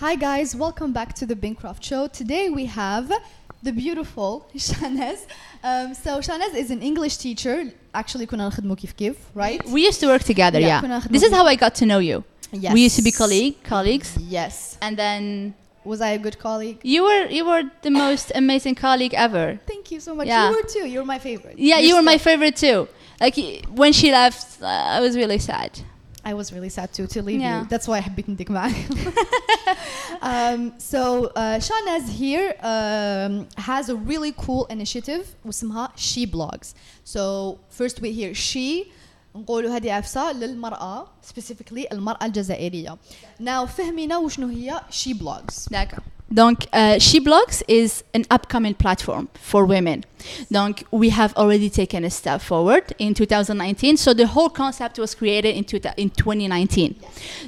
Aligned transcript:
Hi 0.00 0.14
guys, 0.16 0.54
welcome 0.56 0.92
back 0.92 1.14
to 1.14 1.26
the 1.26 1.34
Bincroft 1.36 1.82
Show. 1.82 2.06
Today 2.08 2.50
we 2.50 2.66
have 2.66 3.12
the 3.62 3.72
beautiful 3.72 4.48
Shanez. 4.56 5.20
Um, 5.62 5.94
so 5.94 6.18
Shanez 6.20 6.54
is 6.54 6.70
an 6.70 6.82
English 6.82 7.16
teacher. 7.18 7.72
Actually, 7.94 8.26
كنا 8.26 8.48
نخدمو 8.48 8.74
كيف 8.74 8.92
كيف, 8.92 9.16
right? 9.34 9.64
We 9.66 9.80
used 9.86 10.00
to 10.00 10.06
work 10.06 10.22
together, 10.22 10.58
Yeah, 10.60 10.66
yeah. 10.66 10.80
كنا 10.80 10.96
نخدمو 10.98 11.18
This 11.18 11.22
is 11.22 11.30
في- 11.30 11.36
how 11.36 11.46
I 11.46 11.56
got 11.56 11.74
to 11.76 11.86
know 11.86 11.98
you. 11.98 12.24
Yes. 12.52 12.72
We 12.72 12.80
used 12.80 12.96
to 12.96 13.02
be 13.02 13.12
colleague, 13.12 13.54
colleagues, 13.64 14.10
Yes. 14.30 14.76
and 14.82 14.96
then 14.96 15.54
Was 15.84 16.00
I 16.00 16.10
a 16.18 16.18
good 16.26 16.38
colleague? 16.38 16.78
you 16.94 17.00
were 17.08 17.24
you 17.38 17.44
were 17.50 17.62
the 17.86 17.90
most 18.04 18.26
amazing 18.42 18.74
colleague 18.86 19.14
ever. 19.26 19.46
Thank 19.72 19.84
you 19.92 20.00
so 20.06 20.14
much. 20.18 20.26
Yeah. 20.26 20.48
You 20.50 20.54
were 20.58 20.68
too. 20.74 20.84
You 20.92 20.98
were 21.02 21.10
my 21.16 21.20
favorite. 21.28 21.56
Yeah, 21.58 21.78
You're 21.78 21.86
you 21.88 21.94
were 21.98 22.06
my 22.12 22.18
still- 22.18 22.30
favorite 22.30 22.56
too. 22.66 22.78
Like 23.24 23.36
y- 23.44 23.60
when 23.82 23.92
she 23.98 24.08
left, 24.20 24.46
uh, 24.62 24.96
I 24.96 24.98
was 25.06 25.12
really 25.22 25.40
sad. 25.50 25.70
I 26.26 26.34
was 26.34 26.52
really 26.52 26.68
sad 26.68 26.88
too 26.92 27.06
to 27.08 27.22
leave 27.22 27.40
Yeah. 27.40 27.62
you. 27.62 27.66
That's 27.68 27.88
why 27.88 28.00
حبيت 28.00 28.28
نديك 28.30 28.50
معاك. 28.50 28.72
um, 30.22 30.72
so 30.78 31.26
uh, 31.36 31.58
Shanaz 31.58 32.08
here 32.08 32.54
um, 32.62 33.46
has 33.56 33.88
a 33.88 33.96
really 33.96 34.32
cool 34.32 34.66
initiative 34.66 35.34
واسمها 35.44 35.88
She 35.96 36.26
Blogs. 36.26 36.74
So 37.04 37.58
first 37.68 38.00
we 38.00 38.12
hear 38.12 38.34
she 38.34 38.92
نقولوا 39.34 39.76
هذه 39.76 39.92
عفسة 39.92 40.32
للمرأة 40.32 41.06
specifically 41.26 41.86
المرأة 41.92 42.24
الجزائرية. 42.26 42.98
Now 43.40 43.64
فهمينا 43.66 44.16
وشنو 44.18 44.46
هي 44.48 44.80
She 44.90 45.14
Blogs. 45.14 45.68
D'accord. 45.70 46.02
Donc, 46.29 46.67
uh, 46.73 46.99
She 46.99 47.19
Blogs 47.21 47.63
is 47.67 48.03
an 48.13 48.25
upcoming 48.29 48.73
platform 48.73 49.29
for 49.33 49.65
women. 49.65 50.03
Donc, 50.51 50.83
we 50.91 51.09
have 51.09 51.33
already 51.37 51.69
taken 51.69 52.03
a 52.03 52.09
step 52.09 52.41
forward 52.41 52.93
in 52.99 53.13
2019. 53.13 53.95
So, 53.95 54.13
the 54.13 54.27
whole 54.27 54.49
concept 54.49 54.99
was 54.99 55.15
created 55.15 55.55
in, 55.55 55.63
two, 55.63 55.79
in 55.95 56.09
2019. 56.09 56.95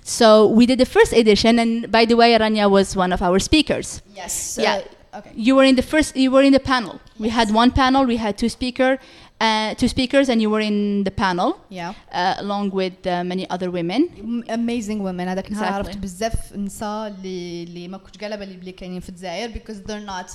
So, 0.03 0.47
we 0.47 0.65
did 0.65 0.79
the 0.79 0.85
first 0.85 1.11
edition, 1.11 1.59
and 1.59 1.91
by 1.91 2.05
the 2.05 2.15
way, 2.15 2.37
Rania 2.37 2.69
was 2.69 2.95
one 2.95 3.11
of 3.11 3.21
our 3.21 3.39
speakers. 3.39 4.01
Yes. 4.15 4.57
Yeah. 4.59 4.81
Okay. 5.13 5.31
You 5.35 5.55
were 5.55 5.63
in 5.63 5.75
the 5.75 5.81
first. 5.81 6.15
You 6.15 6.31
were 6.31 6.43
in 6.43 6.53
the 6.53 6.59
panel. 6.59 7.01
We 7.17 7.29
had 7.29 7.51
one 7.51 7.71
panel. 7.71 8.05
We 8.05 8.17
had 8.17 8.37
two 8.37 8.47
speaker, 8.47 8.99
uh, 9.40 9.74
two 9.80 9.88
speakers, 9.88 10.28
and 10.28 10.38
you 10.42 10.50
were 10.54 10.60
in 10.70 11.04
the 11.04 11.10
panel 11.24 11.50
Yeah. 11.70 11.92
uh, 12.12 12.34
along 12.44 12.70
with 12.80 12.98
uh, 13.06 13.12
many 13.32 13.44
other 13.54 13.70
women. 13.70 14.00
amazing 14.48 14.98
women 15.02 15.28
هذاك 15.28 15.48
النهار 15.48 15.64
Exactly. 15.66 15.74
عرفت 15.74 15.96
بزاف 15.96 16.56
نساء 16.56 17.08
اللي 17.08 17.62
اللي 17.62 17.88
ما 17.88 17.98
كنتش 17.98 18.18
قالبه 18.20 18.44
اللي 18.44 18.56
بلي 18.56 18.72
كاينين 18.72 19.00
في 19.00 19.08
الجزائر 19.08 19.52
because 19.52 19.76
they're 19.88 20.06
not 20.10 20.30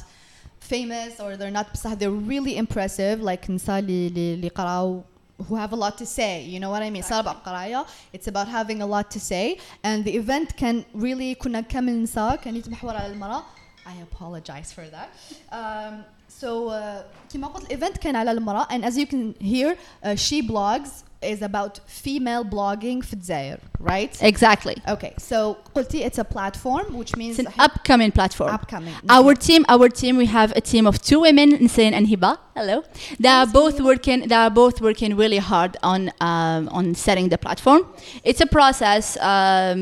famous 0.72 1.20
or 1.20 1.38
they're 1.38 1.56
not 1.60 1.72
بصح 1.74 1.94
they're 1.94 2.30
really 2.30 2.58
impressive 2.58 3.22
like 3.22 3.50
نساء 3.50 3.80
اللي 3.80 4.08
اللي 4.08 4.34
اللي 4.34 4.48
قراو 4.48 5.02
who 5.40 5.56
have 5.56 5.72
a 5.72 5.76
lot 5.86 5.94
to 5.98 6.06
say 6.06 6.44
you 6.54 6.60
know 6.60 6.70
what 6.70 6.82
I 6.84 6.90
mean 6.98 7.02
صار 7.10 7.22
قرايه 7.28 7.86
it's 8.18 8.28
about 8.28 8.48
having 8.48 8.82
a 8.82 8.86
lot 8.86 9.10
to 9.16 9.20
say 9.20 9.58
and 9.86 10.04
the 10.06 10.14
event 10.22 10.50
can 10.58 10.84
really 11.02 11.34
كنا 11.38 11.62
كامل 11.62 12.04
نساء 12.04 12.36
كان 12.36 12.56
يتمحور 12.56 12.96
على 12.96 13.14
المرأة 13.14 13.44
I 13.86 13.92
apologize 14.14 14.72
for 14.78 14.86
that 14.96 15.10
um, 15.52 15.94
so 16.34 16.70
uh, 16.70 17.04
كما 17.34 17.48
قلت 17.48 17.66
الايفنت 17.66 17.98
كان 17.98 18.16
على 18.16 18.32
المرأة 18.32 18.68
and 18.72 18.84
as 18.86 18.98
you 18.98 19.06
can 19.06 19.34
hear 19.44 19.76
uh, 20.04 20.16
she 20.16 20.42
blogs 20.42 20.90
is 21.22 21.42
about 21.42 21.80
female 21.88 22.44
blogging 22.46 23.02
في 23.04 23.14
الجزائر 23.14 23.58
right 23.82 24.22
Exactly. 24.22 24.76
Okay, 24.88 25.14
so 25.18 25.56
قلتي 25.76 26.06
it's 26.10 26.18
a 26.18 26.24
platform 26.24 26.86
which 26.98 27.16
means 27.18 27.40
It's 27.40 27.48
an 27.48 27.54
upcoming 27.60 28.12
platform. 28.12 28.50
upcoming. 28.54 28.94
Our 29.10 29.34
team, 29.36 29.66
our 29.68 29.90
team, 29.90 30.16
we 30.18 30.28
have 30.28 30.52
a 30.56 30.62
team 30.62 30.88
of 30.88 30.96
two 31.10 31.20
women, 31.28 31.48
Nisrin 31.64 31.94
and 31.98 32.06
Hiba. 32.08 32.38
Hello. 32.56 32.78
They 33.24 33.30
are 33.40 33.48
both 33.62 33.78
working. 33.90 34.20
They 34.30 34.40
are 34.46 34.50
both 34.64 34.78
working 34.88 35.12
really 35.24 35.42
hard 35.52 35.72
on 35.92 36.02
um, 36.30 36.62
on 36.78 36.86
setting 37.06 37.28
the 37.34 37.40
platform. 37.46 37.82
It's 38.30 38.42
a 38.48 38.50
process, 38.60 39.06
um, 39.34 39.82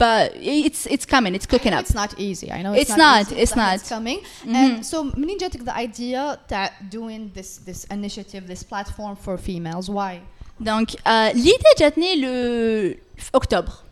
but 0.00 0.32
it's 0.36 0.86
it's 0.86 1.06
coming. 1.06 1.34
It's 1.34 1.46
cooking 1.46 1.72
up. 1.72 1.80
It's 1.80 1.94
not 1.94 2.12
easy. 2.18 2.50
I 2.52 2.62
know 2.62 2.72
It's 2.74 2.96
not, 2.96 3.22
easy, 3.26 3.36
it's 3.42 3.52
but 3.52 3.62
not. 3.62 3.74
It's 3.76 3.88
coming. 3.88 4.18
And 4.46 4.84
so 4.84 5.04
منين 5.04 5.38
جاتك 5.40 5.64
the 5.64 5.74
idea 5.76 6.38
that 6.48 6.72
doing 6.90 7.30
this 7.34 7.58
this 7.64 7.84
initiative, 7.90 8.46
this 8.46 8.62
platform 8.62 9.16
for 9.16 9.36
females? 9.38 9.88
Why? 9.88 10.20
Donc, 10.60 10.96
euh, 11.06 11.32
l'idée 11.34 11.74
جاتني 11.78 12.16
le 12.20 12.96
f- 13.18 13.30
octobre. 13.34 13.82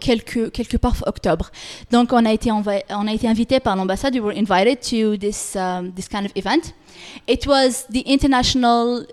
Quelque, 0.00 0.50
quelque 0.50 0.76
part 0.76 0.94
f- 0.94 1.02
octobre. 1.06 1.50
Donc, 1.90 2.12
on 2.12 2.24
a 2.26 2.32
été, 2.32 2.50
enva- 2.50 2.82
on 2.90 3.06
a 3.08 3.12
été 3.12 3.26
invité 3.26 3.58
par 3.58 3.74
l'ambassade. 3.74 4.14
We 4.14 4.20
were 4.20 4.36
invited 4.36 4.80
to 4.90 5.16
this, 5.16 5.56
um, 5.56 5.92
this 5.94 6.08
kind 6.08 6.26
of 6.26 6.32
event. 6.36 6.74
It 7.26 7.46
was 7.46 7.86
the 7.90 8.02
international 8.06 9.06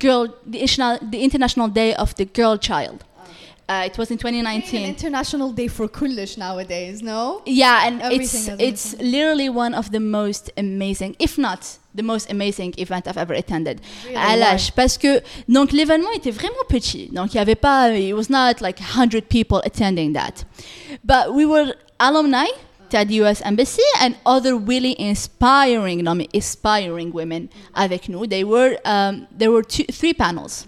girl, 0.00 0.26
the, 0.50 0.58
international- 0.58 0.98
the 1.12 1.20
international 1.22 1.68
day 1.68 1.94
of 1.96 2.14
the 2.16 2.24
girl 2.34 2.58
child. 2.58 3.04
Uh, 3.69 3.83
it 3.85 3.95
was 3.99 4.09
in 4.09 4.15
It's 4.15 4.23
an 4.23 4.31
2019. 4.31 4.83
international 4.83 5.51
day 5.51 5.67
for 5.67 5.87
kullish 5.87 6.37
nowadays, 6.39 7.03
no? 7.03 7.43
Yeah, 7.45 7.85
and 7.85 8.01
Everything 8.01 8.55
it's 8.59 8.95
it's 8.95 9.01
literally 9.01 9.47
one 9.47 9.75
of 9.75 9.91
the 9.91 9.99
most 9.99 10.49
amazing, 10.57 11.15
if 11.19 11.37
not 11.37 11.77
the 11.93 12.01
most 12.01 12.31
amazing 12.31 12.73
event 12.79 13.07
I've 13.07 13.17
ever 13.17 13.35
attended. 13.35 13.79
Really? 14.05 14.15
Alash, 14.17 14.71
parce 14.71 14.97
que 14.97 15.21
donc 15.47 15.71
l'événement 15.71 16.11
était 16.15 16.31
vraiment 16.31 16.65
petit. 16.67 17.09
Donc 17.13 17.35
il 17.35 17.37
y 17.37 17.39
avait 17.39 17.55
pas, 17.59 17.91
it 17.91 18.15
was 18.15 18.27
not 18.29 18.59
like 18.59 18.79
100 18.79 19.29
people 19.29 19.61
attending 19.63 20.13
that. 20.13 20.45
But 21.03 21.35
we 21.35 21.45
were 21.45 21.75
alumni 21.99 22.47
at 22.91 23.07
the 23.07 23.21
US 23.21 23.39
Embassy 23.45 23.83
and 24.01 24.15
other 24.25 24.55
really 24.55 24.95
inspiring, 24.97 26.03
non 26.03 26.21
inspiring 26.33 27.11
women 27.13 27.49
avec 27.75 28.09
nous. 28.09 28.25
They 28.25 28.43
were, 28.43 28.79
um, 28.83 29.27
there 29.37 29.51
were 29.51 29.61
two, 29.61 29.85
three 29.91 30.13
panels. 30.15 30.65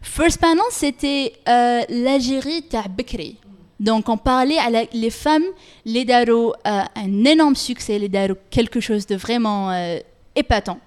First 0.00 0.38
panel, 0.40 0.62
c'était 0.70 1.32
euh, 1.48 1.82
l'Algérie 1.88 2.62
Ta'bekri. 2.62 3.38
Donc, 3.82 4.08
on 4.08 4.16
parlait 4.16 4.58
à 4.58 4.70
les 4.92 5.10
femmes, 5.10 5.42
les 5.84 6.04
Daro, 6.04 6.54
euh, 6.66 6.82
un 6.94 7.24
énorme 7.24 7.56
succès, 7.56 7.98
les 7.98 8.08
Daro, 8.08 8.34
quelque 8.48 8.78
chose 8.78 9.06
de 9.06 9.16
vraiment 9.16 9.72
euh, 9.72 9.98
épatant. 10.36 10.78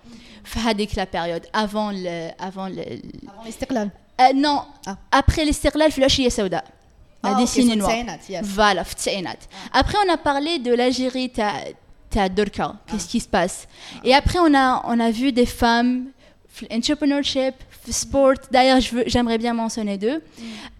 Fahadik, 0.46 0.96
la 0.96 1.06
période, 1.06 1.46
avant 1.52 1.92
le. 1.92 2.30
Avant 2.40 2.70
le. 2.70 2.84
Avant 3.28 3.90
euh, 4.22 4.34
Non, 4.34 4.62
ah. 4.86 4.96
après 5.12 5.44
l'Istiklal, 5.44 5.92
Flashia 5.92 6.30
Saouda. 6.30 6.64
La 7.22 7.32
ah, 7.32 7.36
décennie 7.36 7.72
okay, 7.82 8.04
noire. 8.04 8.18
Yes. 8.30 8.46
Voilà, 8.46 8.84
ah. 8.84 9.34
Après, 9.74 9.98
on 10.06 10.14
a 10.14 10.18
parlé 10.18 10.60
de 10.60 10.74
l'Algérie, 10.74 11.32
ta, 11.32 11.52
qu'est-ce 12.10 13.08
qui 13.10 13.20
se 13.20 13.28
passe? 13.28 13.68
Et 14.06 14.14
après, 14.14 14.40
on 14.40 14.54
a, 14.54 14.84
on 14.88 15.00
a 15.02 15.12
vu 15.12 15.34
des 15.34 15.46
femmes, 15.46 16.12
entrepreneurship, 16.72 17.56
في 17.85 17.93
sport 17.93 18.39
d'ailleurs 18.53 18.81
je 18.81 18.91
veux 18.95 19.05
j'aimerais 19.07 19.39
bien 19.39 19.55
mentionner 19.55 19.97
deux 19.99 20.21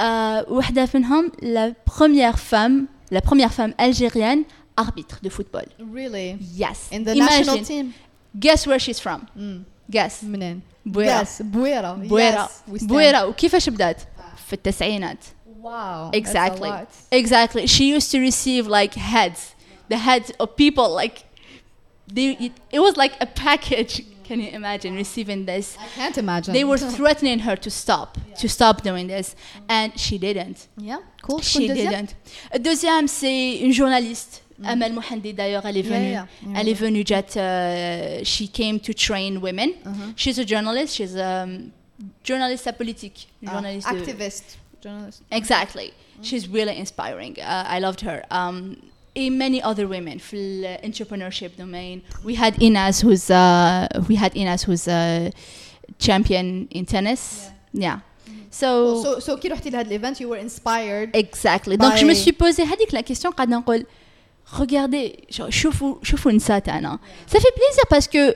euh, 0.01 0.43
وحدة 0.51 0.89
منهم 0.95 1.33
la 1.43 1.71
première 1.91 2.39
femme 2.39 2.87
la 3.11 3.21
première 3.21 3.53
femme 3.53 3.75
algérienne 3.79 4.45
arbitre 4.77 5.19
de 5.23 5.29
football 5.29 5.67
Really? 5.95 6.37
yes 6.57 6.89
In 6.93 7.03
the 7.05 7.15
Imagine. 7.15 7.47
national 7.47 7.61
team? 7.65 7.93
guess 8.39 8.67
where 8.67 8.79
she's 8.79 9.01
from 9.01 9.21
Mm. 9.37 9.63
guess 9.91 10.23
منين؟ 10.25 10.61
بويرة. 10.87 11.23
Yes, 11.25 11.43
بويرة. 11.43 11.93
بويرة 11.93 12.47
Yes, 12.47 12.73
we 12.73 12.79
stand. 12.79 12.87
بويرة 12.89 13.27
وكيفاش 13.27 13.69
بدات 13.69 14.03
في 14.47 14.53
التسعينات 14.53 15.19
Wow. 15.63 16.11
that's 16.11 16.15
a 16.15 16.17
exactly 16.17 16.69
lot. 16.71 16.89
exactly 17.13 17.67
she 17.67 17.85
used 17.97 18.11
to 18.13 18.19
receive 18.19 18.67
like 18.67 18.95
heads 18.95 19.41
the 19.93 19.97
heads 20.09 20.31
of 20.41 20.49
people 20.57 20.89
like 21.03 21.17
they 22.15 22.29
it, 22.47 22.53
it 22.77 22.81
was 22.87 22.95
like 22.97 23.13
a 23.21 23.27
package 23.27 23.95
Can 24.28 24.40
you 24.40 24.50
imagine 24.50 24.96
receiving 24.96 25.46
this? 25.46 25.78
I 25.80 25.88
can't 25.96 26.18
imagine. 26.18 26.54
They 26.54 26.64
were 26.64 26.78
threatening 26.78 27.40
her 27.40 27.56
to 27.56 27.70
stop, 27.70 28.18
yeah. 28.18 28.36
to 28.36 28.50
stop 28.50 28.82
doing 28.82 29.08
this, 29.08 29.36
and 29.70 29.98
she 30.00 30.18
didn't. 30.18 30.68
Yeah, 30.78 31.00
cool. 31.22 31.42
She 31.42 31.68
didn't. 31.68 32.16
Deuxième, 32.60 33.08
c'est 33.08 33.60
une 33.62 33.72
journaliste. 33.72 34.42
Mm. 34.60 34.66
Amal 34.66 34.94
Mohandi, 34.94 35.34
d'ailleurs, 35.34 35.66
elle 35.66 35.78
est 35.78 35.82
venue. 35.82 36.12
Yeah, 36.12 36.28
yeah. 36.42 36.60
Elle 36.60 36.70
est 36.70 36.74
venue, 36.74 37.04
Jet. 37.06 37.36
Uh, 37.36 38.24
she 38.24 38.48
came 38.48 38.80
to 38.80 38.94
train 38.94 39.42
women. 39.42 39.74
Uh-huh. 39.86 40.14
She's 40.16 40.40
a 40.40 40.46
journalist. 40.46 40.96
She's 40.96 41.16
um, 41.16 41.72
a 42.00 42.04
journalist 42.24 42.66
à 42.66 42.74
politique. 42.74 43.28
Ah. 43.46 43.62
Activist. 43.62 44.58
Journalist. 44.82 45.24
Exactly. 45.30 45.92
Mm. 45.92 46.24
She's 46.24 46.48
really 46.48 46.78
inspiring. 46.78 47.38
Uh, 47.40 47.66
I 47.68 47.80
loved 47.80 48.02
her. 48.02 48.24
Um, 48.32 48.78
and 49.17 49.39
many 49.39 49.61
other 49.63 49.87
women 49.87 50.19
في 50.19 50.63
the 50.63 50.87
entrepreneurship 50.87 51.51
domain. 51.59 52.03
We 52.25 52.35
had 52.37 52.55
Inaz, 52.61 53.03
who's 53.03 53.31
uh, 53.31 53.89
we 54.09 54.15
had 54.17 54.33
Inaz, 54.35 54.65
who's 54.65 54.87
a 54.89 55.33
champion 55.99 56.69
in 56.71 56.85
tennis. 56.87 57.51
Yeah. 57.73 57.99
So, 58.51 59.03
So, 59.03 59.19
so 59.21 59.37
كي 59.37 59.49
رحتي 59.49 59.71
لهذا 59.71 59.87
الايفنت 59.87 60.17
you 60.23 60.29
were 60.29 60.37
inspired 60.39 61.11
exactly. 61.17 61.77
Donc 61.77 61.97
je 61.97 62.05
me 62.05 62.13
by- 62.15 62.15
suis 62.15 62.33
posé 62.33 62.63
هذيك 62.63 62.91
la 62.93 63.03
question 63.03 63.31
قاعدة 63.31 63.57
نقول 63.57 63.87
regardez 64.53 65.33
genre, 65.37 65.49
شوفوا 65.51 65.95
شوفوا 66.03 66.31
النساء 66.31 66.59
تاعنا. 66.59 66.99
Ça 67.27 67.39
fait 67.41 67.55
plaisir 67.55 67.85
parce 67.91 68.07
que 68.09 68.35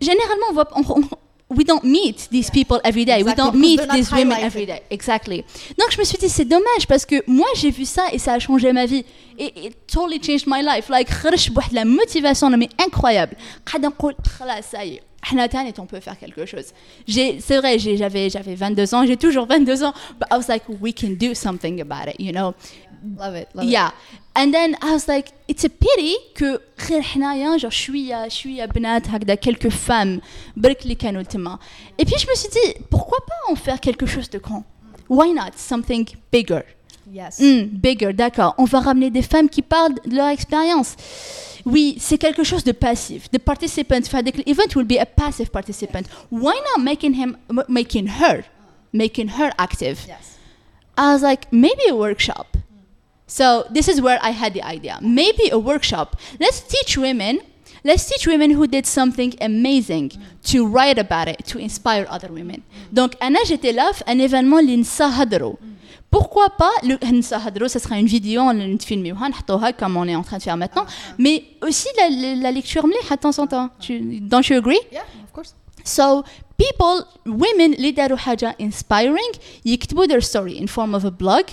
généralement 0.00 0.48
on 0.50 0.54
voit 0.54 0.68
on, 0.76 0.82
on- 1.02 1.18
we 1.49 1.63
don't 1.63 1.83
meet 1.83 2.27
these 2.29 2.49
people 2.49 2.79
every 2.83 3.05
day. 3.05 3.19
Exactly. 3.19 3.31
We 3.31 3.35
don't 3.35 3.59
meet 3.59 3.89
these 3.91 4.11
women 4.11 4.37
every 4.39 4.65
day. 4.65 4.81
Exactly. 4.89 5.43
Donc 5.77 5.91
je 5.91 5.97
me 5.97 6.03
suis 6.03 6.17
dit 6.17 6.29
c'est 6.29 6.45
dommage 6.45 6.87
parce 6.87 7.05
que 7.05 7.23
moi 7.27 7.47
j'ai 7.55 7.71
vu 7.71 7.85
ça 7.85 8.05
et 8.11 8.19
ça 8.19 8.33
a 8.33 8.39
changé 8.39 8.71
ma 8.71 8.85
vie. 8.85 9.03
It, 9.37 9.57
it 9.57 9.87
totally 9.87 10.21
changed 10.21 10.45
my 10.47 10.61
life. 10.61 10.89
Like 10.89 11.09
la 11.71 11.85
motivation 11.85 12.49
mais 12.51 12.69
incroyable. 12.77 13.35
ça 14.61 14.85
y 14.85 14.95
est. 14.95 15.01
Hanatan 15.31 15.65
on 15.79 15.85
peut 15.85 15.99
faire 15.99 16.17
quelque 16.17 16.45
chose. 16.45 16.73
C'est 17.07 17.57
vrai, 17.57 17.77
j'avais 17.79 18.29
22 18.55 18.95
ans, 18.95 19.05
j'ai 19.05 19.17
toujours 19.17 19.45
22 19.47 19.83
ans, 19.83 19.93
but 20.19 20.27
I 20.31 20.37
was 20.37 20.47
like, 20.47 20.63
we 20.79 20.93
can 20.93 21.15
do 21.19 21.33
something 21.33 21.81
about 21.81 22.09
it, 22.09 22.15
you 22.19 22.31
know? 22.31 22.53
Love 23.17 23.35
it, 23.35 23.47
love 23.53 23.65
it. 23.65 23.69
Yeah 23.69 23.91
and 24.38 24.52
then 24.52 24.74
I 24.82 24.92
was 24.92 25.06
like 25.08 25.28
it's 25.48 25.64
a 25.64 25.68
pity 25.68 26.14
que 26.34 26.58
غير 26.88 27.02
حنايا 27.02 27.58
genre 27.58 27.68
شوية 27.68 28.28
شوية 28.28 28.64
بنات 28.64 29.08
هكذا 29.08 29.34
quelques 29.34 29.68
femmes 29.88 30.20
برك 30.56 30.82
اللي 30.82 30.94
كانوا 30.94 31.22
تما 31.22 31.58
et 32.02 32.04
puis 32.04 32.18
je 32.18 32.26
me 32.26 32.34
suis 32.36 32.48
dit 32.50 32.74
pourquoi 32.90 33.18
pas 33.26 33.52
en 33.52 33.56
faire 33.56 33.80
quelque 33.80 34.06
chose 34.06 34.30
de 34.30 34.38
grand 34.38 34.64
why 35.08 35.32
not 35.32 35.52
something 35.56 36.04
bigger 36.32 36.62
yes 37.12 37.38
Hmm, 37.40 37.64
bigger, 37.86 38.12
d'accord. 38.14 38.54
On 38.58 38.64
va 38.64 38.80
ramener 38.80 39.10
des 39.10 39.22
femmes 39.32 39.48
qui 39.54 39.60
parlent 39.62 39.94
de 40.10 40.16
leur 40.16 40.28
expérience. 40.28 40.90
Oui, 41.66 41.96
c'est 42.06 42.16
quelque 42.18 42.42
chose 42.50 42.64
de 42.64 42.72
passif. 42.72 43.30
The 43.30 43.38
participant, 43.38 44.00
the 44.28 44.32
event 44.52 44.70
will 44.74 44.86
be 44.94 44.98
a 44.98 45.04
passive 45.06 45.50
participant. 45.50 46.04
Why 46.30 46.54
not 46.68 46.82
making 46.82 47.14
him, 47.22 47.36
m- 47.50 47.64
making 47.68 48.06
her, 48.20 48.44
making 48.92 49.28
her 49.38 49.50
active? 49.58 49.98
yes 50.08 50.24
I 50.96 51.12
was 51.12 51.22
like, 51.22 51.42
maybe 51.52 51.84
a 51.90 51.94
workshop. 51.94 52.47
So 53.28 53.64
this 53.72 53.88
is 53.88 54.00
where 54.00 54.18
I 54.22 54.30
had 54.32 54.52
the 54.54 54.62
idea. 54.62 54.98
Maybe 55.00 55.48
a 55.50 55.58
workshop. 55.58 56.16
Let's 56.38 56.60
teach 56.60 56.96
women. 56.98 57.38
Let's 57.82 58.06
teach 58.08 58.26
women 58.26 58.50
who 58.52 58.66
did 58.66 58.86
something 58.86 59.34
amazing 59.40 60.12
to 60.44 60.66
write 60.66 60.98
about 60.98 61.28
it, 61.28 61.44
to 61.48 61.58
inspire 61.58 62.06
other 62.08 62.30
women. 62.32 62.62
Donc, 62.92 63.14
Anna, 63.20 63.38
j'étais 63.46 63.72
là, 63.72 63.90
un 64.06 64.18
événement 64.18 64.60
l'Insa 64.60 65.08
Hadro. 65.18 65.58
Pourquoi 66.10 66.48
pas 66.50 66.70
le 66.82 66.96
Insa 67.04 67.38
Hadro, 67.44 67.66
ça 67.68 67.78
sera 67.80 67.98
une 67.98 68.06
vidéo, 68.06 68.40
on 68.42 68.54
va 68.54 68.78
filmer, 68.78 69.12
on 69.12 69.56
va 69.58 69.72
comme 69.72 69.96
on 69.96 70.06
est 70.06 70.14
en 70.14 70.22
train 70.22 70.38
de 70.38 70.42
faire 70.42 70.56
maintenant. 70.56 70.86
Mais 71.18 71.44
aussi 71.60 71.88
la, 71.98 72.08
la, 72.08 72.34
la 72.36 72.52
lecture 72.52 72.86
مليحة 72.86 73.16
de 73.16 73.20
temps 73.20 73.38
en 73.38 73.46
temps. 73.46 73.68
Tu- 73.80 74.20
Don't 74.20 74.48
you 74.48 74.56
agree? 74.56 74.78
yeah 74.92 75.02
of 75.24 75.32
course 75.32 75.54
So 75.84 76.24
people, 76.56 77.04
women 77.26 77.74
اللي 77.74 77.90
داروا 77.92 78.16
حاجة 78.16 78.56
inspiring 78.60 79.38
يكتبوا 79.64 80.06
their 80.06 80.20
story 80.22 80.56
in 80.56 80.66
form 80.68 80.94
of 80.94 81.04
a 81.04 81.10
blog 81.10 81.44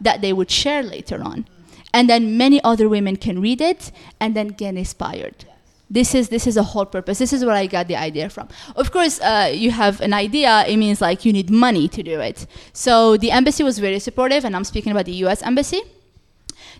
That 0.00 0.20
they 0.20 0.32
would 0.32 0.50
share 0.50 0.82
later 0.82 1.22
on. 1.22 1.46
And 1.92 2.08
then 2.08 2.36
many 2.36 2.62
other 2.62 2.88
women 2.88 3.16
can 3.16 3.40
read 3.40 3.60
it 3.60 3.90
and 4.20 4.36
then 4.36 4.48
get 4.48 4.76
inspired. 4.76 5.44
This 5.92 6.14
is 6.14 6.28
this 6.28 6.46
is 6.46 6.56
a 6.56 6.62
whole 6.62 6.86
purpose. 6.86 7.18
This 7.18 7.32
is 7.32 7.44
where 7.44 7.54
I 7.54 7.66
got 7.66 7.88
the 7.88 7.96
idea 7.96 8.30
from. 8.30 8.48
Of 8.76 8.92
course, 8.92 9.20
uh, 9.20 9.50
you 9.52 9.72
have 9.72 10.00
an 10.00 10.12
idea. 10.12 10.64
It 10.68 10.76
means 10.76 11.00
like 11.00 11.24
you 11.24 11.32
need 11.32 11.50
money 11.50 11.88
to 11.88 12.02
do 12.04 12.20
it. 12.20 12.46
So 12.72 13.16
the 13.16 13.32
embassy 13.32 13.64
was 13.64 13.80
very 13.80 13.98
supportive, 13.98 14.44
and 14.44 14.54
I'm 14.54 14.62
speaking 14.62 14.92
about 14.92 15.06
the 15.06 15.16
U.S. 15.26 15.42
embassy. 15.42 15.82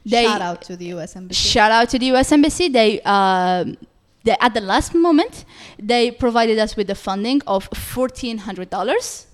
They, 0.06 0.24
shout 0.24 0.40
out 0.40 0.62
to 0.62 0.76
the 0.76 0.86
US 0.94 1.16
embassy 1.16 1.48
Shout 1.48 1.72
out 1.72 1.88
to 1.90 1.98
the 1.98 2.06
U.S. 2.06 2.32
Embassy. 2.32 2.68
They, 2.68 3.00
um 3.02 3.76
they 4.24 4.36
at 4.40 4.54
the 4.54 4.60
last 4.60 4.94
moment, 4.94 5.44
they 5.78 6.10
provided 6.10 6.58
us 6.58 6.76
with 6.76 6.86
the 6.86 6.94
funding 6.94 7.42
of 7.46 7.64
fourteen 7.74 8.38
hundred 8.38 8.70
dollars 8.70 9.26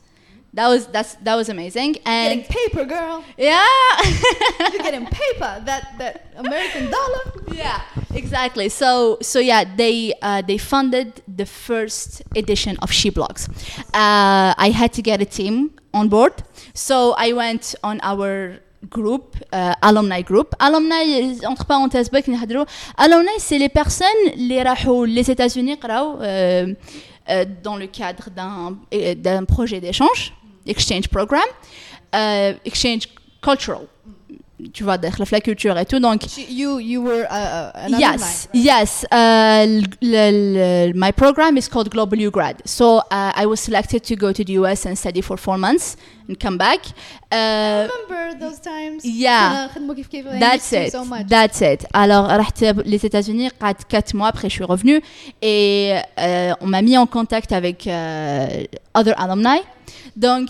that 0.55 0.69
was 0.69 0.87
that's 0.87 1.15
that 1.17 1.35
was 1.35 1.49
amazing. 1.49 1.97
And 2.05 2.41
getting 2.41 2.45
paper 2.45 2.85
girl. 2.85 3.25
Yeah. 3.37 3.65
You're 4.73 4.83
getting 4.83 5.07
paper 5.07 5.63
that 5.65 5.95
that 5.99 6.27
american 6.37 6.91
dollar. 6.91 7.23
Yeah 7.53 7.83
exactly. 8.15 8.69
So 8.69 9.19
so 9.21 9.39
yeah 9.39 9.65
they 9.77 10.15
uh, 10.23 10.43
they 10.43 10.59
funded 10.59 11.23
the 11.29 11.47
first 11.47 12.23
edition 12.35 12.77
of 12.83 12.91
she 12.91 13.11
blogs 13.11 13.49
uh, 13.95 14.55
i 14.67 14.71
had 14.75 14.93
to 14.95 15.03
get 15.03 15.21
a 15.21 15.27
team 15.27 15.71
on 15.93 16.09
board. 16.09 16.43
So 16.75 17.15
i 17.19 17.33
went 17.33 17.75
on 17.83 18.01
our 18.03 18.61
group 18.89 19.37
uh, 19.53 19.75
alumni 19.83 20.23
group. 20.23 20.55
Alumni, 20.61 21.39
entre 21.45 21.65
parenthèses, 21.65 22.09
alumni, 22.97 23.31
c'est 23.39 23.59
les 23.59 23.69
personnes, 23.69 24.07
les 24.37 24.63
rahou, 24.63 25.05
les 25.05 25.29
États-Unis, 25.31 25.77
euh, 25.85 26.75
euh, 27.29 27.45
dans 27.63 27.77
le 27.77 27.87
cadre 27.87 28.31
d'un 28.31 28.77
euh, 28.95 29.15
d'un 29.15 29.45
projet 29.45 29.81
d'échange, 29.81 30.33
exchange 30.67 31.09
program, 31.09 31.49
euh, 32.15 32.55
exchange 32.65 33.09
cultural 33.43 33.87
Tu 34.74 34.84
vois, 34.84 34.96
داخله 34.98 35.26
في 35.26 35.36
la 35.36 35.42
culture 35.42 35.76
et 35.78 35.86
tout. 35.86 36.00
Donc, 36.00 36.22
She- 36.22 36.48
you 36.62 36.80
you 36.80 37.00
were 37.02 37.26
uh, 37.26 37.34
uh, 37.34 37.86
an 37.86 38.00
yes, 38.00 38.48
alumni, 38.54 38.68
yes. 38.70 39.06
Uh, 39.12 39.18
l- 39.66 39.84
l- 40.04 40.58
l- 40.90 40.94
my 41.06 41.12
program 41.12 41.58
is 41.58 41.68
called 41.74 41.90
Global 41.90 42.18
U 42.28 42.30
Grad. 42.38 42.58
So 42.78 42.86
uh, 43.00 43.42
I 43.44 43.46
was 43.52 43.60
selected 43.68 44.02
to 44.10 44.16
go 44.16 44.30
to 44.38 44.44
the 44.48 44.54
US 44.62 44.80
and 44.88 44.96
study 45.04 45.22
for 45.28 45.36
four 45.46 45.58
months 45.58 45.86
and 46.28 46.36
come 46.46 46.58
back. 46.66 46.82
Uh, 47.32 47.88
remember 47.90 48.24
those 48.44 48.60
times 48.72 49.00
Yeah. 49.04 49.50
كنا 49.50 49.66
نخدموا 49.66 49.96
كيف 49.96 50.08
كيف 50.08 50.28
I 50.28 50.40
That's 50.40 50.72
missed 50.72 50.74
you 50.74 50.88
it. 50.88 50.92
so 50.92 51.04
much 51.06 51.26
That's 51.28 51.60
it. 51.62 51.86
Alors, 51.94 52.26
رحت 52.30 52.64
les 52.86 53.04
États-Unis, 53.06 53.50
4 53.60 54.14
mois 54.14 54.28
après, 54.28 54.48
je 54.50 54.54
suis 54.58 54.64
revenue 54.64 55.02
et 55.42 55.96
euh, 56.20 56.54
on 56.62 56.68
m'a 56.68 56.82
mis 56.84 56.98
en 56.98 57.08
contact 57.08 57.52
avec 57.52 57.88
euh, 57.88 58.64
other 58.94 59.14
alumni. 59.18 59.60
Donc, 60.16 60.48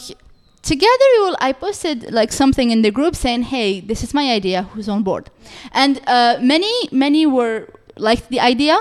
together 0.66 1.08
will, 1.18 1.36
I 1.40 1.52
posted 1.52 2.12
like 2.12 2.32
something 2.32 2.70
in 2.70 2.82
the 2.82 2.90
group 2.90 3.14
saying, 3.14 3.42
"Hey, 3.54 3.80
this 3.80 4.02
is 4.02 4.12
my 4.12 4.30
idea. 4.30 4.64
Who's 4.74 4.88
on 4.88 5.02
board?" 5.02 5.30
And 5.72 6.00
uh, 6.06 6.38
many, 6.40 6.72
many 6.90 7.26
were 7.26 7.68
liked 7.96 8.28
the 8.28 8.40
idea. 8.40 8.76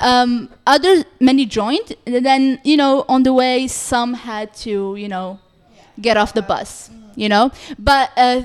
Um, 0.00 0.48
others, 0.66 1.04
many 1.20 1.46
joined. 1.46 1.94
And 2.06 2.24
then, 2.24 2.60
you 2.64 2.76
know, 2.76 3.04
on 3.08 3.22
the 3.22 3.32
way, 3.32 3.68
some 3.68 4.14
had 4.14 4.54
to, 4.66 4.96
you 4.96 5.08
know, 5.08 5.38
get 6.00 6.16
off 6.16 6.34
the 6.34 6.42
bus, 6.42 6.90
you 7.14 7.28
know. 7.28 7.50
But 7.78 8.10
uh, 8.16 8.42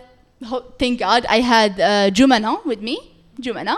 thank 0.77 0.99
God 0.99 1.25
I 1.29 1.39
had 1.41 1.79
uh, 1.79 2.11
Jumana 2.11 2.63
with 2.65 2.81
me, 2.81 3.13
Jumana. 3.41 3.77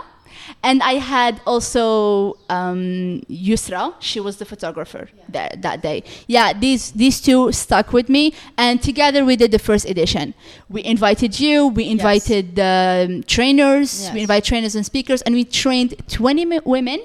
And 0.63 0.81
I 0.83 0.93
had 0.93 1.41
also 1.45 2.37
um, 2.49 3.21
Yusra. 3.29 3.93
She 3.99 4.19
was 4.19 4.37
the 4.37 4.45
photographer 4.45 5.09
that, 5.29 5.61
that 5.61 5.81
day. 5.81 6.03
Yeah, 6.27 6.53
these 6.53 6.91
these 6.91 7.19
two 7.21 7.51
stuck 7.51 7.93
with 7.93 8.09
me, 8.09 8.33
and 8.57 8.81
together 8.81 9.25
we 9.25 9.35
did 9.35 9.51
the 9.51 9.59
first 9.59 9.85
edition. 9.89 10.33
We 10.69 10.83
invited 10.83 11.39
you. 11.39 11.67
We 11.67 11.89
invited 11.89 12.59
um, 12.59 13.23
trainers. 13.23 14.09
We 14.13 14.19
Yes. 14.19 14.21
invited 14.25 14.43
trainers 14.47 14.75
and 14.75 14.85
speakers, 14.85 15.21
and 15.23 15.35
we 15.35 15.43
trained 15.45 15.95
20 16.07 16.45
mi- 16.45 16.59
women 16.65 16.99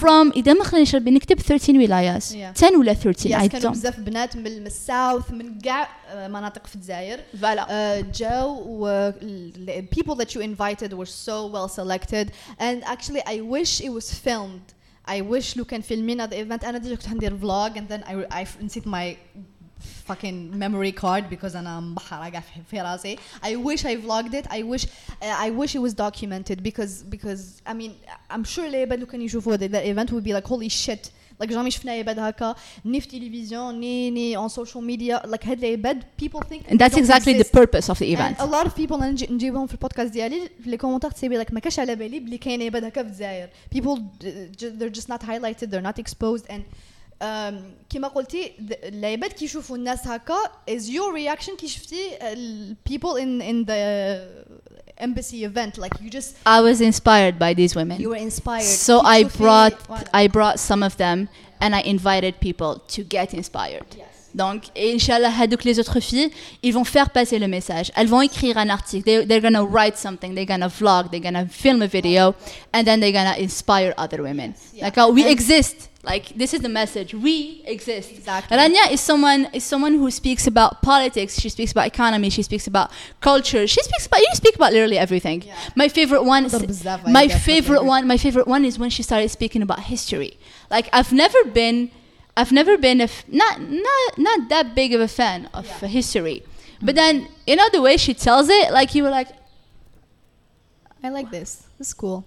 from 0.00 0.32
إذا 0.36 0.52
ما 0.52 0.64
خلينا 0.64 0.82
نشرب 0.82 1.04
بنكتب 1.04 1.40
13 1.40 1.78
ولايات 1.78 2.24
Yeah. 2.24 2.34
10 2.64 2.78
ولا 2.78 2.94
13 2.94 3.30
يس 3.30 3.36
I 3.36 3.46
كانوا 3.46 3.70
don't 3.70 3.72
بزاف 3.72 4.00
بنات 4.00 4.36
من 4.36 4.42
من 4.60 4.66
الساوث 4.66 5.30
من 5.30 5.58
كاع 5.58 5.88
آه، 6.08 6.28
مناطق 6.28 6.66
في 6.66 6.74
الجزائر 6.74 7.18
Voilà. 7.40 7.60
uh, 7.66 8.18
Joe, 8.18 8.48
uh, 8.84 9.12
the 9.66 9.82
people 9.96 10.14
that 10.14 10.34
you 10.34 10.40
invited 10.40 10.92
were 10.92 11.06
so 11.26 11.46
well 11.54 11.68
selected, 11.68 12.26
and 12.58 12.84
actually, 12.84 13.22
I 13.26 13.40
wish 13.54 13.80
it 13.80 13.92
was 13.98 14.06
filmed. 14.26 14.66
I 15.06 15.20
wish 15.20 15.56
لو 15.56 15.64
كان 15.64 15.80
فيلمين 15.80 16.20
هذا 16.20 16.34
الايفنت 16.34 16.64
انا 16.64 16.78
ديجا 16.78 16.94
كنت 16.94 17.08
ندير 17.08 17.38
vlog 17.40 17.72
and 17.76 17.92
then 17.92 18.06
I, 18.08 18.34
I 18.34 18.62
نسيت 18.64 18.84
my 18.84 19.16
fucking 20.08 20.52
memory 20.62 20.92
card 21.02 21.24
because 21.30 21.56
انا 21.56 21.80
مبحرة 21.80 22.30
قاع 22.30 22.40
في- 22.40 22.60
في 22.70 22.80
راسي. 22.80 23.16
I 23.42 23.56
wish 23.56 23.80
I 23.84 23.96
vlogged 24.06 24.34
it. 24.34 24.46
I 24.50 24.62
wish 24.62 24.84
uh, 24.84 25.46
I 25.46 25.50
wish 25.50 25.74
it 25.74 25.80
was 25.80 25.94
documented 25.94 26.62
because 26.62 27.02
because 27.14 27.62
I 27.66 27.72
mean 27.74 27.92
I'm 28.30 28.44
sure 28.44 28.64
العباد 28.66 29.00
لو 29.00 29.06
كانوا 29.06 29.24
يشوفوا 29.26 29.56
that 29.56 29.70
that 29.70 29.84
event 29.86 30.10
would 30.12 30.24
be 30.24 30.32
like 30.32 30.46
holy 30.46 30.68
shit. 30.68 31.10
like 31.42 31.48
جامي 31.48 31.70
شفنا 31.70 31.92
عباد 31.92 32.18
هكا 32.18 32.54
ني 32.84 33.00
في 33.00 33.08
تلفزيون 33.08 33.80
ني 33.80 34.10
ني 34.10 34.38
on 34.38 34.50
social 34.50 34.80
media 34.80 35.26
like 35.30 35.46
هاد 35.46 35.64
العباد 35.64 36.02
people 36.22 36.40
think 36.40 36.62
And 36.70 36.78
that's 36.78 36.78
they 36.78 36.88
don't 36.88 36.98
exactly 36.98 37.32
the 37.32 37.40
exist. 37.40 37.52
purpose 37.52 37.88
of 37.88 37.98
the 37.98 38.04
And 38.06 38.20
event. 38.20 38.36
a 38.38 38.46
lot 38.46 38.66
of 38.66 38.74
people 38.76 38.92
انا 39.02 39.10
نجي- 39.10 39.30
نجيبهم 39.32 39.66
في 39.66 39.74
البودكاست 39.74 40.12
ديالي 40.12 40.50
في 40.64 40.70
لي 40.70 40.76
كومونتار 40.76 41.10
تسيبي 41.10 41.36
لك 41.38 41.52
ما 41.52 41.60
كاش 41.60 41.78
على 41.78 41.96
بالي 41.96 42.20
بلي 42.20 42.38
كاين 42.38 42.62
عباد 42.62 42.84
هكا 42.84 43.02
في 43.02 43.08
الجزائر 43.08 43.48
people 43.74 43.98
uh, 43.98 44.24
ju- 44.60 44.72
they're 44.78 45.00
just 45.00 45.08
not 45.08 45.22
highlighted 45.26 45.66
they're 45.70 45.88
not 45.90 45.98
exposed 46.04 46.44
and 46.50 46.62
um, 47.20 47.54
كما 47.90 48.08
قلتي 48.08 48.48
th- 48.48 48.76
العباد 48.84 49.32
كي 49.32 49.44
يشوفوا 49.44 49.76
الناس 49.76 50.06
هكا 50.06 50.36
is 50.70 50.82
your 50.82 51.12
reaction 51.14 51.56
كي 51.58 51.68
شفتي 51.68 52.10
ال- 52.22 52.76
people 52.90 53.16
in 53.16 53.40
in 53.42 53.64
the 53.64 54.20
embassy 54.98 55.44
event 55.44 55.78
like 55.78 55.94
you 56.00 56.10
just 56.10 56.34
I 56.46 56.60
was 56.60 56.80
inspired 56.80 57.38
by 57.38 57.52
these 57.54 57.74
women. 57.74 58.00
you 58.00 58.10
were 58.10 58.22
inspired 58.30 58.62
So 58.86 59.00
كي 59.00 59.06
I 59.06 59.24
تشوفي- 59.24 59.38
brought 59.38 59.78
voilà. 59.88 60.08
I 60.14 60.28
brought 60.28 60.58
some 60.58 60.82
of 60.82 60.96
them 60.96 61.28
and 61.60 61.74
I 61.74 61.80
invited 61.94 62.34
people 62.40 62.72
to 62.94 63.02
get 63.16 63.32
inspired. 63.34 63.86
Donc, 64.36 64.62
et 64.74 64.90
Inch'Allah, 64.92 65.30
هادوك 65.30 65.62
les 65.64 65.78
autres 65.78 66.00
filles, 66.00 66.28
ils 66.64 66.72
vont 66.74 66.82
faire 66.84 67.08
passer 67.10 67.38
le 67.38 67.46
message. 67.46 67.92
Elles 67.94 68.08
vont 68.08 68.20
écrire 68.20 68.58
un 68.58 68.68
article. 68.68 69.04
They, 69.04 69.24
they're 69.28 69.40
gonna 69.48 69.62
write 69.62 69.96
something. 69.96 70.34
They're 70.34 70.44
gonna 70.54 70.68
vlog. 70.80 71.02
They're 71.12 71.20
gonna 71.30 71.46
film 71.46 71.80
a 71.82 71.86
video, 71.86 72.34
and 72.74 72.82
then 72.84 72.98
they're 73.00 73.12
gonna 73.20 73.36
inspire 73.38 73.94
other 73.96 74.20
women. 74.28 74.48
Yeah. 74.74 74.86
Like, 74.86 74.96
oh, 74.98 75.12
we 75.18 75.22
And- 75.22 75.30
exist. 75.36 75.76
Like 76.01 76.29
this 76.29 76.53
is 76.53 76.61
the 76.61 76.69
message. 76.69 77.13
We 77.13 77.61
exist. 77.65 78.11
Exactly. 78.11 78.55
Rania 78.55 78.89
is 78.89 79.01
someone 79.01 79.49
is 79.51 79.65
someone 79.65 79.95
who 79.95 80.09
speaks 80.09 80.47
about 80.47 80.81
politics. 80.81 81.37
She 81.39 81.49
speaks 81.49 81.73
about 81.73 81.87
economy. 81.87 82.29
She 82.29 82.41
speaks 82.41 82.67
about 82.67 82.89
culture. 83.19 83.67
She 83.67 83.83
speaks 83.83 84.05
about 84.07 84.21
you 84.21 84.27
speak 84.33 84.55
about 84.55 84.71
literally 84.71 84.97
everything. 84.97 85.41
Yeah. 85.41 85.55
My 85.75 85.89
favorite 85.89 86.23
one. 86.23 86.49
my 87.07 87.27
favorite 87.27 87.83
one. 87.83 88.07
My 88.07 88.15
favorite 88.15 88.47
one 88.47 88.63
is 88.63 88.79
when 88.79 88.89
she 88.89 89.03
started 89.03 89.27
speaking 89.27 89.61
about 89.61 89.81
history. 89.81 90.39
Like 90.69 90.87
I've 90.93 91.11
never 91.11 91.43
been, 91.43 91.91
I've 92.37 92.53
never 92.53 92.77
been 92.77 93.01
a 93.01 93.09
f- 93.11 93.25
not 93.27 93.59
not 93.59 94.17
not 94.17 94.47
that 94.47 94.75
big 94.75 94.93
of 94.93 95.01
a 95.01 95.07
fan 95.09 95.49
of 95.53 95.65
yeah. 95.65 95.89
history. 95.89 96.43
Mm-hmm. 96.45 96.85
But 96.85 96.95
then 96.95 97.27
you 97.45 97.57
know 97.57 97.67
the 97.73 97.81
way 97.81 97.97
she 97.97 98.13
tells 98.13 98.47
it, 98.47 98.71
like 98.71 98.95
you 98.95 99.03
were 99.03 99.09
like, 99.09 99.27
I 101.03 101.09
like 101.09 101.29
this. 101.29 101.67
This 101.77 101.89
is 101.89 101.93
cool. 101.93 102.25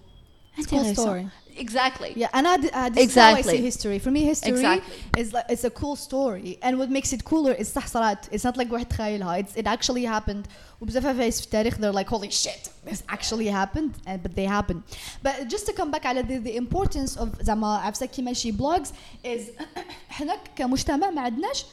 It's 0.57 0.67
cool 0.67 0.85
story. 0.93 1.23
So. 1.23 1.42
Exactly. 1.62 2.12
Yeah, 2.14 2.28
and 2.32 2.46
I, 2.46 2.54
uh, 2.54 2.88
this 2.88 3.08
is 3.10 3.14
how 3.16 3.30
I 3.34 3.38
Exactly. 3.38 3.56
see 3.56 3.62
history. 3.70 3.98
For 3.98 4.12
me, 4.12 4.22
history 4.22 4.52
Exactly. 4.52 4.94
is 5.22 5.32
like 5.32 5.46
it's 5.48 5.64
a 5.64 5.70
cool 5.70 5.96
story, 5.96 6.56
and 6.62 6.78
what 6.78 6.88
makes 6.88 7.12
it 7.12 7.24
cooler 7.24 7.52
is 7.52 7.68
صح 7.74 7.86
صارت. 7.86 8.28
It's 8.32 8.44
not 8.44 8.56
like 8.56 8.70
واحد 8.70 8.86
تخيلها. 8.88 9.38
It's 9.42 9.56
it 9.56 9.66
actually 9.66 10.04
happened. 10.04 10.46
وبزاف 10.80 11.06
عفايس 11.06 11.40
في 11.40 11.46
التاريخ 11.46 11.74
they're 11.74 11.92
like 11.92 12.08
holy 12.08 12.30
shit 12.30 12.68
this 12.90 13.02
actually 13.08 13.48
happened 13.48 13.90
and, 14.06 14.22
but 14.22 14.34
they 14.36 14.46
happened. 14.46 14.82
But 15.24 15.48
just 15.48 15.66
to 15.66 15.72
come 15.72 15.90
back 15.90 16.06
على 16.06 16.22
the, 16.22 16.38
the 16.38 16.56
importance 16.56 17.16
of 17.16 17.28
زعما 17.42 17.76
عفسة 17.76 18.06
كيما 18.06 18.32
شي 18.32 18.52
blogs 18.52 18.88
is 19.26 19.40
احنا 20.10 20.36
كمجتمع 20.56 21.10
ما 21.10 21.20
عندناش 21.20 21.64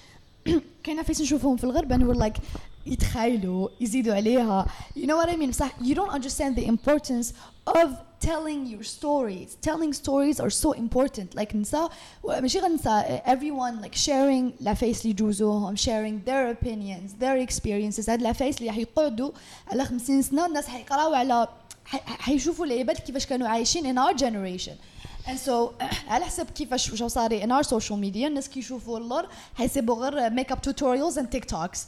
كاين 0.84 1.00
عفايس 1.00 1.22
نشوفهم 1.22 1.58
في 1.58 1.64
الغرب 1.64 1.94
and 1.94 2.04
we're 2.08 2.22
like 2.22 2.40
يتخيلوا 2.86 3.70
يزيدوا 3.82 4.16
عليها 4.16 4.66
you 5.00 5.02
know 5.06 5.18
what 5.24 5.30
I 5.30 5.36
mean 5.36 5.50
بصح 5.50 5.72
you 5.82 5.96
don't 5.96 6.12
understand 6.12 6.56
the 6.56 6.66
importance 6.66 7.34
of 7.68 7.90
telling 8.26 8.66
your 8.74 8.84
stories 8.84 9.50
telling 9.70 9.94
stories 9.94 10.40
are 10.40 10.50
so 10.64 10.72
important 10.74 11.40
like 11.40 11.56
نسا 11.56 11.90
ماشي 12.28 12.60
غير 12.60 12.70
نسا 12.72 13.22
everyone 13.26 13.86
like 13.86 13.96
sharing 13.96 14.62
العفايس 14.62 15.02
اللي 15.02 15.10
يجوزوهم 15.10 15.76
sharing 15.76 16.28
their 16.30 16.56
opinions 16.58 17.12
their 17.24 17.48
experiences 17.50 18.10
هاد 18.10 18.22
العفايس 18.22 18.58
اللي 18.58 18.70
راح 18.70 18.78
يقعدوا 18.78 19.32
على 19.68 19.86
50 19.86 20.22
سنه 20.22 20.46
الناس 20.46 20.68
حيقراو 20.68 21.14
على 21.14 21.48
ح- 21.86 22.22
حيشوفوا 22.22 22.66
العباد 22.66 22.96
كيفاش 22.98 23.26
كانوا 23.26 23.48
عايشين 23.48 23.96
in 23.96 24.00
our 24.08 24.18
generation 24.18 24.74
and 25.31 25.39
so 25.49 25.85
على 26.09 26.25
حسب 26.25 26.47
كيفاش 26.51 26.91
واش 26.91 27.03
صاري 27.03 27.43
in 27.43 27.51
our 27.51 27.67
social 27.69 27.97
media 27.97 28.27
الناس 28.27 28.49
كيشوفوا 28.49 28.99
اللور 28.99 29.27
حيسيبوا 29.55 29.95
غير 29.95 30.31
make 30.31 30.49
up 30.55 30.59
tutorials 30.71 31.17
and 31.17 31.27
TikToks 31.37 31.79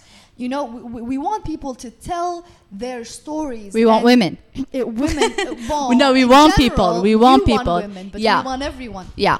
you 0.40 0.48
know 0.48 0.64
we, 0.94 1.02
we 1.02 1.18
want 1.18 1.44
people 1.44 1.74
to 1.74 1.88
tell 2.08 2.44
their 2.82 3.04
stories 3.04 3.72
We 3.74 3.84
want 3.90 4.04
women. 4.04 4.32
uh, 4.56 4.86
women 5.02 5.30
uh, 5.32 5.54
well, 5.70 5.88
No, 6.02 6.08
we 6.18 6.24
want 6.34 6.50
general, 6.54 6.64
people, 6.64 6.92
we 7.06 7.10
you 7.14 7.18
want 7.26 7.40
people. 7.52 7.76
women 7.86 8.04
but 8.12 8.20
Yeah. 8.26 8.38
we 8.40 8.46
want 8.50 8.62
everyone 8.72 9.06
Yeah. 9.28 9.38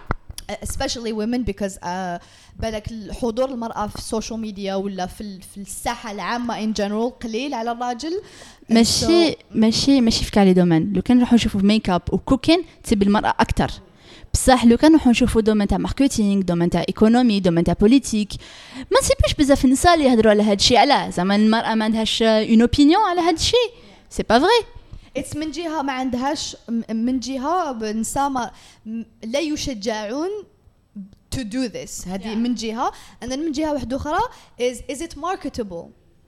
especially 0.69 1.13
women 1.23 1.41
because 1.53 1.75
uh, 1.83 2.19
بالك 2.61 2.89
حضور 3.23 3.51
المرأة 3.51 3.87
في 3.87 3.97
السوشيال 3.97 4.41
ميديا 4.41 4.75
ولا 4.75 5.07
في 5.07 5.41
في 5.55 5.61
الساحة 5.61 6.11
العامة 6.13 6.67
in 6.67 6.75
general 6.77 7.13
قليل 7.25 7.55
على 7.55 7.73
الراجل 7.73 8.23
ماشي 8.71 9.33
so- 9.33 9.37
ماشي 9.55 10.01
ماشي 10.01 10.25
في 10.25 10.31
كاع 10.31 10.43
لي 10.43 10.53
دومين 10.53 10.93
لو 10.93 11.03
كان 11.03 11.17
نروحو 11.17 11.35
نشوفو 11.37 11.59
ميك 11.59 11.91
اب 11.91 12.03
وكوكين 12.13 12.65
تسيب 12.85 13.03
المرأة 13.03 13.35
أكتر 13.41 13.71
بصح 14.35 14.65
لو 14.65 14.77
كان 14.77 14.91
نروحو 14.93 15.11
نشوفو 15.11 15.41
دومين 15.41 15.69
تاع 15.69 15.79
ماركتينغ 15.79 16.43
دومين 16.43 16.71
تاع 16.71 16.85
ايكونومي 16.89 17.41
دومين 17.41 17.65
تاع 17.65 17.75
بوليتيك 17.81 18.29
ما 18.77 18.99
نسيبوش 19.03 19.35
بزاف 19.39 19.65
النساء 19.65 19.95
اللي 19.95 20.05
يهضروا 20.07 20.31
على 20.31 20.43
هاد 20.43 20.59
الشيء 20.59 20.77
علاه 20.77 21.11
زعما 21.11 21.37
المرأة 21.37 21.75
ما 21.75 21.85
عندهاش 21.85 22.23
اون 22.23 22.61
اوبينيون 22.61 23.03
على 23.03 23.21
هاد 23.21 23.35
الشيء 23.35 23.71
سي 24.11 24.23
با 24.23 24.39
فري 24.39 24.67
اتس 25.17 25.37
من 25.37 25.51
جهة 25.51 25.83
ما 25.83 25.93
عندهاش 25.93 26.57
من 26.91 27.21
جهة 27.21 27.71
النساء 27.91 28.53
لا 29.25 29.41
يشجعون 29.41 30.29
to 31.35 31.45
do 31.45 31.69
this. 31.69 32.09
هذه 32.09 32.23
Yeah. 32.23 32.37
من 32.37 32.55
جهة. 32.55 32.93
And 33.25 33.29
then 33.29 33.39
من 33.39 33.53
جهة 33.53 33.73
واحدة 33.73 33.97
أخرى 33.97 34.21
is 34.61 34.77
is 34.95 35.01
it 35.01 35.17
marketable 35.17 35.87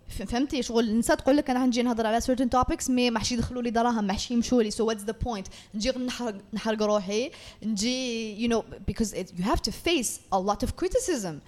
فهمتي؟ 0.08 0.62
شغل 0.62 0.88
النساء 0.88 1.16
تقول 1.16 1.36
لك 1.36 1.50
أنا 1.50 1.66
نجي 1.66 1.82
نهضر 1.82 2.06
على 2.06 2.20
سيرتن 2.20 2.50
توبكس 2.50 2.90
مي 2.90 3.10
ما 3.10 3.18
حش 3.18 3.32
يدخلوا 3.32 3.62
لي 3.62 3.70
دراهم 3.70 4.04
ما 4.04 4.12
حش 4.12 4.30
يمشوا 4.30 4.62
لي. 4.62 4.70
سو 4.70 4.86
واتس 4.86 5.02
ذا 5.02 5.14
بوينت 5.24 5.46
نجي 5.74 5.90
نحرق 5.90 6.34
نحرق 6.52 6.82
روحي. 6.82 7.30
نجي 7.62 8.42
يو 8.42 8.48
نو 8.48 8.64
بيكوز 8.86 9.14
يو 9.14 9.24
هاف 9.42 9.60
تو 9.60 9.70
فيس 9.70 10.20
ا 10.32 10.36
لوت 10.36 10.64
اوف 10.64 10.72
كريتيسيزم 10.72 11.38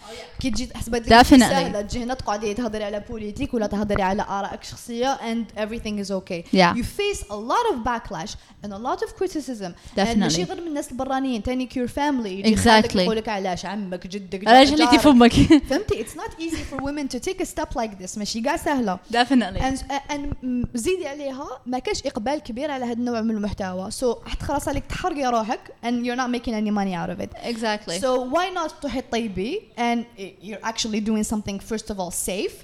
كي 0.40 0.50
تجي 0.50 0.66
تحسب 0.66 0.94
هذيك 0.94 1.22
سهله 1.22 1.80
تجي 1.80 2.02
هنا 2.02 2.14
تقعدي 2.14 2.54
تهضري 2.54 2.84
على 2.84 3.04
بوليتيك 3.10 3.54
ولا 3.54 3.66
تهضري 3.66 4.02
على 4.02 4.22
آرائك 4.28 4.62
الشخصية 4.62 5.08
اند 5.08 5.46
everything 5.56 6.00
از 6.00 6.12
أوكي 6.12 6.44
يو 6.52 6.84
فيس 6.84 7.22
ا 7.30 7.34
لوت 7.34 7.66
اوف 7.72 7.78
باكلاش 7.84 8.34
اند 8.64 8.72
ا 8.72 8.78
لوت 8.78 9.02
اوف 9.02 9.12
كريتيسيزم 9.12 9.72
ماشي 9.96 10.42
غير 10.42 10.60
من 10.60 10.66
الناس 10.66 10.92
البرانيين 10.92 11.42
ثاني 11.42 11.66
كيور 11.66 11.86
فاملي 11.88 12.52
اكزاكتلي 12.52 13.04
يقول 13.04 13.16
لك 13.16 13.28
علاش 13.28 13.66
عمك 13.66 14.06
جدك 14.06 14.48
علاش 14.48 14.72
اللي 14.72 14.88
في 14.88 14.98
فمك 14.98 15.32
فهمتي؟ 15.70 16.00
اتس 16.00 16.16
نوت 16.16 16.40
ايزي 16.40 16.56
فور 16.56 16.82
وومن 16.82 17.08
تو 17.08 17.18
تيك 17.18 17.40
ا 17.40 17.44
ستيب 17.44 17.66
لايك 17.76 17.90
ذيس 18.00 18.18
ماشي؟ 18.18 18.40
كاع 18.46 18.56
سهله 18.56 18.98
definitely 19.12 19.60
and, 19.60 19.78
and 20.12 20.44
م- 20.44 20.64
زيدي 20.74 21.08
عليها 21.08 21.46
ما 21.66 21.78
كاش 21.78 22.06
اقبال 22.06 22.38
كبير 22.38 22.70
على 22.70 22.84
هذا 22.84 22.92
النوع 22.92 23.20
من 23.20 23.30
المحتوى 23.30 23.90
so 23.90 24.28
حتى 24.28 24.44
خلاص 24.44 24.68
عليك 24.68 24.86
تحرقي 24.86 25.24
روحك 25.26 25.60
and 25.84 26.06
you're 26.06 26.18
not 26.20 26.30
making 26.40 26.52
any 26.52 26.70
money 26.70 26.94
out 26.94 27.10
of 27.16 27.20
it 27.24 27.30
exactly 27.48 28.00
So 28.00 28.20
why 28.34 28.54
not 28.58 28.70
تروحي 28.82 29.00
طيبي 29.00 29.60
and 29.78 30.04
you're 30.42 30.64
actually 30.68 31.00
doing 31.00 31.24
something 31.24 31.58
first 31.72 31.90
of 31.90 31.98
all 32.00 32.10
safe 32.10 32.54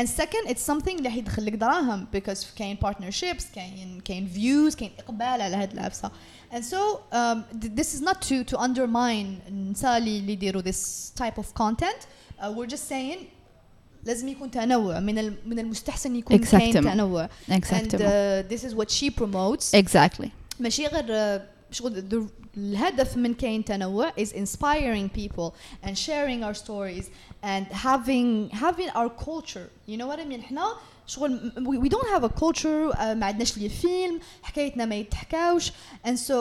and 0.00 0.08
second 0.08 0.48
it's 0.50 0.62
something 0.72 0.96
اللي 0.98 1.10
حيدخل 1.10 1.46
لك 1.46 1.52
دراهم 1.52 2.06
because 2.16 2.44
كاين 2.56 2.78
partnerships 2.86 3.44
كاين 3.54 4.00
كاين 4.04 4.28
views 4.34 4.76
كاين 4.76 4.90
اقبال 4.98 5.22
على 5.42 5.56
هاد 5.56 5.72
العفسه 5.72 6.10
and 6.52 6.62
so 6.64 6.76
um, 7.12 7.38
th- 7.62 7.72
this 7.80 7.94
is 7.94 8.00
not 8.02 8.16
to 8.28 8.54
to 8.54 8.58
undermine 8.58 9.48
النساء 9.48 9.98
اللي 9.98 10.32
يديروا 10.32 10.62
this 10.62 11.10
type 11.22 11.38
of 11.42 11.46
content 11.62 12.00
uh, 12.40 12.44
we're 12.56 12.70
just 12.74 12.88
saying 12.92 13.18
لازم 14.04 14.28
يكون 14.28 14.50
تنوع 14.50 15.00
من 15.00 15.34
من 15.46 15.58
المستحسن 15.58 16.16
يكون 16.16 16.38
كاين 16.38 16.72
Exactement. 16.72 16.92
تنوع 16.92 17.28
and 17.48 17.52
exactly 17.52 17.98
uh, 17.98 18.52
this 18.52 18.64
is 18.64 18.74
what 18.74 18.90
she 18.90 19.10
promotes 19.10 19.74
exactly 19.74 20.28
ماشي 20.60 20.86
غير 20.86 21.04
آه، 21.10 21.42
شغل 21.70 22.04
the- 22.10 22.42
الهدف 22.56 23.16
من 23.16 23.34
كاين 23.34 23.64
تنوع 23.64 24.10
is 24.12 24.28
inspiring 24.28 25.08
people 25.18 25.52
and 25.86 25.90
sharing 25.96 26.42
our 26.44 26.54
stories 26.54 27.04
and 27.44 27.64
having 27.72 28.50
having 28.52 28.90
our 28.94 29.08
culture 29.24 29.68
you 29.88 29.96
know 29.96 30.06
what 30.06 30.18
I 30.18 30.24
mean 30.32 30.40
إحنا 30.40 30.64
شغل 31.06 31.52
we, 31.84 31.88
don't 31.88 32.08
have 32.16 32.24
a 32.24 32.40
culture 32.40 33.00
آه، 33.00 33.14
ما 33.14 33.26
عندناش 33.26 33.58
لي 33.58 33.68
فيلم 33.68 34.20
حكايتنا 34.42 34.84
ما 34.84 34.94
يتحكاوش 34.94 35.70
and 36.06 36.16
so 36.28 36.34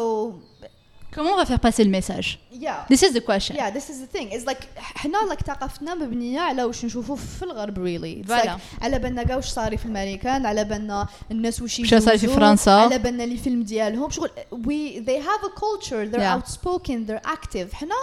comment 1.16 1.34
on 1.36 1.38
va 1.44 1.46
faire 1.46 1.64
passer 1.68 1.84
le 1.84 1.92
message 2.00 2.40
yeah. 2.66 2.86
This 2.94 3.02
is 3.08 3.12
the 3.18 3.24
question. 3.30 3.54
Yeah 3.62 3.70
this 3.78 3.88
is 3.92 3.98
the 4.04 4.10
thing. 4.16 4.28
It's 4.32 4.46
like 4.52 4.64
إحنا 4.78 5.18
like 5.30 5.44
ثقافتنا 5.46 5.96
مبنيه 5.96 6.40
على 6.40 6.64
واش 6.64 6.86
نشوفوا 6.86 7.16
في 7.16 7.44
الغرب 7.44 7.76
really. 7.76 8.26
It's 8.26 8.44
like 8.46 8.52
على 8.82 9.00
بالنا 9.00 9.24
كاع 9.24 9.36
واش 9.36 9.46
صاري 9.46 9.78
في 9.78 9.86
الأمريكان 9.86 10.46
على 10.46 10.64
بالنا 10.64 11.08
الناس 11.32 11.62
واش 11.62 11.80
واش 11.80 11.96
صاري 11.96 12.18
في 12.18 12.28
فرنسا. 12.28 12.72
على 12.72 13.00
بالنا 13.00 13.24
لي 13.24 13.38
فيلم 13.38 13.64
ديالهم. 13.64 14.10
شغل 14.10 14.30
we 14.52 15.00
they 15.06 15.20
have 15.20 15.44
a 15.44 15.60
culture. 15.60 16.06
They're 16.12 16.20
Yeah. 16.20 16.38
outspoken. 16.38 17.06
They're 17.08 17.32
active. 17.34 17.74
حنا 17.74 17.96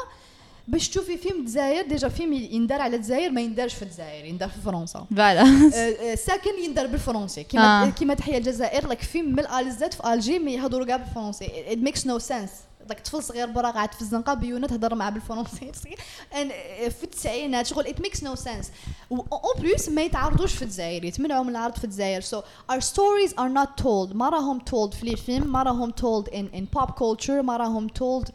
باش 0.69 0.89
تشوفي 0.89 1.17
فيلم 1.17 1.45
دزاير 1.45 1.89
ديجا 1.89 2.09
فيلم 2.09 2.33
يندار 2.33 2.81
على 2.81 2.97
الجزائر 2.97 3.31
ما 3.31 3.41
يندارش 3.41 3.75
في 3.75 3.83
الجزائر 3.83 4.25
يندار 4.25 4.49
في 4.49 4.61
فرنسا. 4.61 5.07
Voilà. 5.15 5.19
آه، 5.19 6.13
آه، 6.13 6.15
ساكن 6.15 6.51
يندار 6.65 6.87
بالفرنسي. 6.87 7.45
كيما 7.45 7.87
آه. 7.87 7.91
كيما 7.91 8.15
تحيا 8.15 8.39
الجزائر 8.39 8.89
لك 8.89 9.03
فيلم 9.03 9.33
من 9.33 9.39
الألزات 9.39 9.95
في 9.95 10.13
الجي 10.13 10.39
ما 10.39 10.51
يهضروا 10.51 10.87
كاع 10.87 10.97
بالفرنسي. 10.97 11.49
It 11.71 11.89
makes 11.89 12.01
no 12.01 12.19
sense. 12.19 12.68
Like 12.91 13.01
طفل 13.01 13.23
صغير 13.23 13.47
برا 13.47 13.71
قاعد 13.71 13.95
في 13.95 14.03
الزنقه 14.03 14.35
بيونه 14.35 14.67
تهضر 14.67 14.95
معاه 14.95 15.11
بالفرنسي 15.11 15.73
آه، 16.33 16.89
في 16.89 17.05
التسعينات 17.05 17.67
شغل 17.67 17.85
it 17.85 17.99
makes 17.99 18.19
no 18.19 18.41
sense 18.45 18.67
اون 19.11 19.55
بليس 19.59 19.89
ما 19.89 20.03
يتعرضوش 20.03 20.55
في 20.55 20.63
الجزائر 20.63 21.05
يتمنعوا 21.05 21.45
من 21.45 21.51
العرض 21.51 21.75
في 21.77 21.85
الجزائر 21.85 22.23
so 22.23 22.37
our 22.73 22.81
stories 22.81 23.33
are 23.33 23.53
not 23.59 23.83
told 23.85 24.15
ما 24.17 24.29
راهم 24.29 24.59
told 24.61 24.95
في 24.95 25.07
لي 25.07 25.17
فيلم 25.17 25.53
ما 25.53 25.63
راهم 25.63 25.93
told 25.93 26.29
in 26.29 26.57
in 26.57 26.79
pop 26.79 26.89
culture 26.91 27.43
ما 27.43 27.57
راهم 27.57 27.89
told 27.89 28.29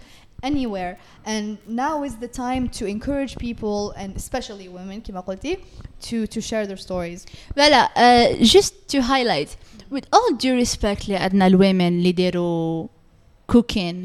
anywhere 0.45 0.97
and 1.25 1.57
now 1.67 2.03
is 2.03 2.15
the 2.25 2.27
time 2.27 2.67
to 2.79 2.85
encourage 2.85 3.33
people 3.37 3.91
and 3.91 4.15
especially 4.15 4.67
women 4.67 5.01
كما 5.01 5.19
قلتي 5.19 5.57
to 6.01 6.27
to 6.27 6.41
share 6.41 6.67
their 6.67 6.77
stories 6.77 7.25
Voilà, 7.57 7.81
uh, 7.95 8.43
just 8.55 8.73
to 8.91 8.97
highlight, 9.01 9.49
with 9.89 10.05
all 10.13 10.29
due 10.43 10.55
respect 10.63 11.05
اللي 11.05 11.17
عندنا 11.17 11.49
الwomen 11.49 11.81
اللي 11.81 12.09
يديروا 12.09 12.87
cooking, 13.51 13.95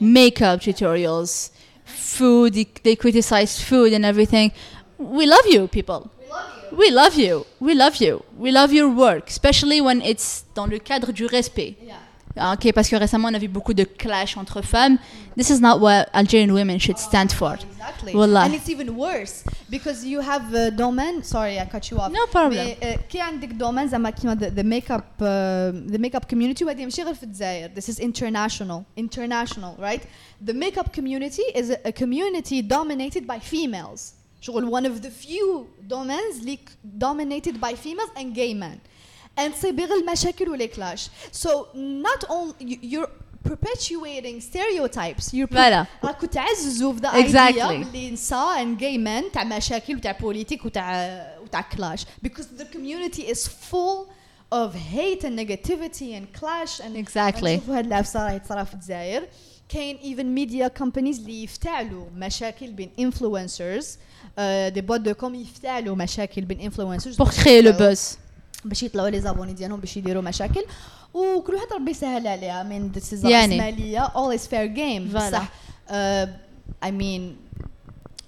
makeup 0.00 0.60
tutorials, 0.60 1.50
food, 1.84 2.54
they, 2.54 2.66
they 2.82 2.96
criticize 2.96 3.60
food 3.60 3.92
and 3.92 4.04
everything. 4.04 4.52
We 4.98 5.26
love 5.26 5.46
you, 5.46 5.68
people. 5.68 6.10
We 6.72 6.90
love 6.90 7.14
you. 7.16 7.46
We 7.60 7.74
love 7.74 7.96
you. 8.00 8.24
We 8.36 8.50
love 8.50 8.72
your 8.72 8.88
work, 8.88 9.28
especially 9.28 9.80
when 9.80 10.02
it's 10.02 10.44
dans 10.54 10.68
le 10.68 10.78
cadre 10.78 11.12
du 11.12 11.26
respect. 11.26 11.76
yeah 11.82 11.94
Ah, 11.94 12.15
Ok, 12.37 12.71
parce 12.73 12.87
que 12.87 12.95
récemment 12.95 13.27
on 13.27 13.33
a 13.33 13.39
vu 13.39 13.49
beaucoup 13.49 13.73
de 13.73 13.83
clash 13.83 14.37
entre 14.37 14.61
femmes. 14.61 14.97
This 15.35 15.49
is 15.49 15.59
not 15.59 15.79
what 15.79 16.07
Algerian 16.13 16.53
women 16.53 16.79
should 16.79 16.97
stand 16.97 17.31
for. 17.31 17.55
Exactly. 17.55 18.13
Wallah. 18.15 18.45
And 18.45 18.53
it's 18.53 18.69
even 18.69 18.95
worse 18.95 19.43
because 19.69 20.05
you 20.05 20.21
have 20.21 20.53
a 20.53 20.71
domain. 20.71 21.23
Sorry, 21.23 21.59
I 21.59 21.65
cut 21.65 21.91
you 21.91 21.97
off. 21.99 22.11
No 22.11 22.25
problem. 22.27 22.65
مي, 22.65 22.75
uh, 22.75 22.97
كي 23.09 23.19
عندك 23.19 23.47
دومين 23.47 23.87
زعما 23.87 24.09
كيما 24.09 24.35
the, 24.35 24.49
the 24.49 24.63
makeup 24.63 25.03
uh, 25.19 25.71
the 25.91 25.99
makeup 25.99 26.27
community 26.29 26.63
وهذه 26.63 26.85
ماشي 26.85 27.03
غير 27.03 27.13
في 27.13 27.23
الجزائر. 27.23 27.71
This 27.75 27.89
is 27.89 27.99
international. 27.99 28.85
International, 28.97 29.75
right? 29.77 30.03
The 30.45 30.53
makeup 30.53 30.93
community 30.93 31.43
is 31.53 31.69
a, 31.69 31.79
a 31.85 31.91
community 31.91 32.61
dominated 32.61 33.27
by 33.27 33.39
females. 33.39 34.13
شغل 34.41 34.71
one 34.71 34.85
of 34.85 35.01
the 35.01 35.11
few 35.11 35.67
domains 35.87 36.39
اللي 36.39 36.59
dominated 36.97 37.59
by 37.59 37.73
females 37.75 38.11
and 38.15 38.33
gay 38.33 38.53
men. 38.53 38.79
And 39.39 39.51
تصيب 39.53 39.79
غير 39.79 39.93
المشاكل 39.95 40.49
ولا 40.49 40.67
clash. 40.67 41.01
So 41.37 41.49
not 42.03 42.29
only 42.29 42.65
you- 42.65 42.83
you're 42.93 43.09
perpetuating 43.49 44.41
stereotypes. 44.41 45.33
You're 45.33 45.47
Voilà. 45.51 45.85
راكو 46.03 46.25
تعززوا 46.25 46.93
في 46.93 46.99
ذا 46.99 47.11
Exactly. 47.11 47.55
idea 47.55 47.69
اللي 47.69 48.11
نساء 48.11 48.63
and 48.65 48.79
gay 48.79 48.97
men 48.97 49.33
تاع 49.33 49.43
مشاكل 49.43 49.95
وتاع 49.95 50.11
بوليتيك 50.11 50.65
وتاع 50.65 51.37
وتاع 51.43 51.61
كلاش 51.61 52.03
because 52.27 52.45
the 52.61 52.65
community 52.75 53.21
is 53.33 53.47
full 53.47 54.07
of 54.53 54.73
hate 54.75 55.23
and 55.23 55.35
negativity 55.39 56.09
and 56.17 56.39
clash 56.39 56.79
and 56.81 56.95
Exactly. 57.07 57.43
نشوفوا 57.43 57.77
هاد 57.77 57.85
العفسه 57.85 58.23
راهي 58.25 58.39
تصرا 58.39 58.63
في 58.63 58.73
الجزائر 58.73 59.27
كاين 59.69 59.97
even 59.97 60.39
media 60.39 60.69
companies 60.83 61.19
اللي 61.19 61.43
يفتعلوا 61.43 62.05
مشاكل 62.15 62.67
بين 62.71 62.89
influencers 62.99 63.85
دي 64.73 64.81
بوت 64.81 64.99
دو 64.99 65.13
كوم 65.13 65.35
يفتعلوا 65.35 65.95
مشاكل 65.95 66.41
بين 66.41 66.71
influencers 66.71 67.15
pour 67.15 67.23
باش 67.23 67.39
créer 67.39 67.63
le 67.63 67.67
يطلعوا- 67.67 67.95
buzz 67.95 67.99
باش 68.68 68.82
يطلعوا 68.82 69.08
لي 69.08 69.20
زابوني 69.20 69.52
ديالهم 69.52 69.80
باش 69.80 69.96
يديروا 69.96 70.22
مشاكل. 70.22 70.64
وكل 71.14 71.54
واحد 71.54 71.66
ربي 71.72 71.90
يسهل 71.90 72.26
عليها. 72.26 72.62
من 72.62 72.92
السيزون 72.96 73.30
يعني. 73.30 73.58
ماليه 73.58 73.98
اول 73.98 74.34
از 74.34 74.46
فير 74.46 74.66
جيم 74.66 75.08
بصح 75.08 75.48
اي 76.84 76.92
مين 76.92 77.36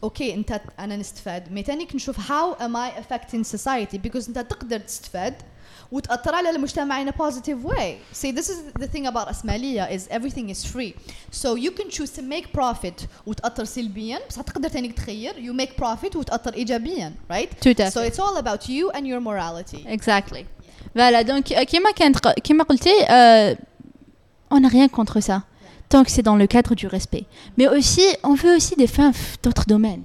أوكي 0.02 0.34
انت 0.34 0.60
أنا 0.78 0.96
نستفاد. 0.96 1.52
مي 1.52 1.62
ثاني 1.62 1.88
نشوف 1.94 2.30
هاو 2.30 2.52
ام 2.52 2.76
اي 2.76 2.98
افكتين 2.98 3.42
سوسايتي 3.42 3.98
بيكوز 3.98 4.28
انت 4.28 4.38
تقدر 4.38 4.78
تستفاد. 4.78 5.34
وتأثر 5.91 6.35
على 6.35 6.49
المجتمع 6.49 7.03
in 7.05 7.07
a 7.07 7.11
positive 7.11 7.63
way. 7.63 7.97
See, 8.13 8.31
this 8.31 8.49
is 8.49 8.57
the 8.79 8.87
thing 8.87 9.05
about 9.07 9.27
أسمالية 9.29 9.87
is 9.95 10.07
everything 10.09 10.49
is 10.49 10.65
free. 10.65 10.93
So 11.31 11.55
you 11.55 11.71
can 11.71 11.89
choose 11.89 12.11
to 12.11 12.21
make 12.21 12.51
profit 12.53 13.07
وتأثر 13.27 13.63
سلبيا 13.63 14.19
بس 14.29 14.35
تقدر 14.35 14.69
تاني 14.69 14.87
تخير 14.91 15.33
you 15.33 15.53
make 15.53 15.75
profit 15.83 16.15
وتأثر 16.15 16.53
إيجابيا 16.53 17.13
right? 17.31 17.49
Tout 17.61 17.81
à 17.81 17.91
So 17.91 17.99
fait. 18.01 18.07
it's 18.07 18.19
all 18.19 18.37
about 18.37 18.67
you 18.69 18.89
and 18.91 19.05
your 19.07 19.19
morality. 19.21 19.85
Exactly. 19.87 20.45
Voilà, 20.95 21.23
donc 21.23 21.51
euh, 21.51 21.63
كما 21.63 21.91
كانت 21.91 22.17
ق- 22.27 22.39
كما 22.43 22.63
قلتي 22.63 23.05
euh, 23.05 23.55
on 24.53 24.59
n'a 24.59 24.67
rien 24.69 24.87
contre 24.87 25.19
ça 25.21 25.41
tant 25.89 26.03
que 26.03 26.11
c'est 26.11 26.21
dans 26.23 26.35
le 26.35 26.47
cadre 26.47 26.75
du 26.75 26.87
respect. 26.87 27.25
Mais 27.57 27.67
aussi 27.67 28.05
on 28.23 28.33
veut 28.35 28.55
aussi 28.55 28.75
des 28.75 28.87
femmes 28.87 29.11
f- 29.11 29.35
d'autres 29.43 29.65
domaines. 29.67 30.03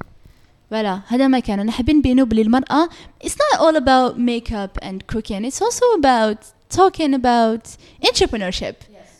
Voilà, 0.72 1.00
هذا 1.08 1.28
ما 1.28 1.38
كان 1.40 1.60
أنا 1.60 1.72
حابين 1.72 1.96
نبينوا 1.96 2.26
بلي 2.26 2.42
المرأة 2.42 2.88
it's 3.24 3.34
not 3.36 3.60
all 3.60 3.76
about 3.76 4.18
makeup 4.18 4.78
and 4.82 5.06
cooking 5.06 5.44
it's 5.44 5.62
also 5.62 5.84
about 5.98 6.38
talking 6.76 7.14
about 7.14 7.76
entrepreneurship. 8.04 8.74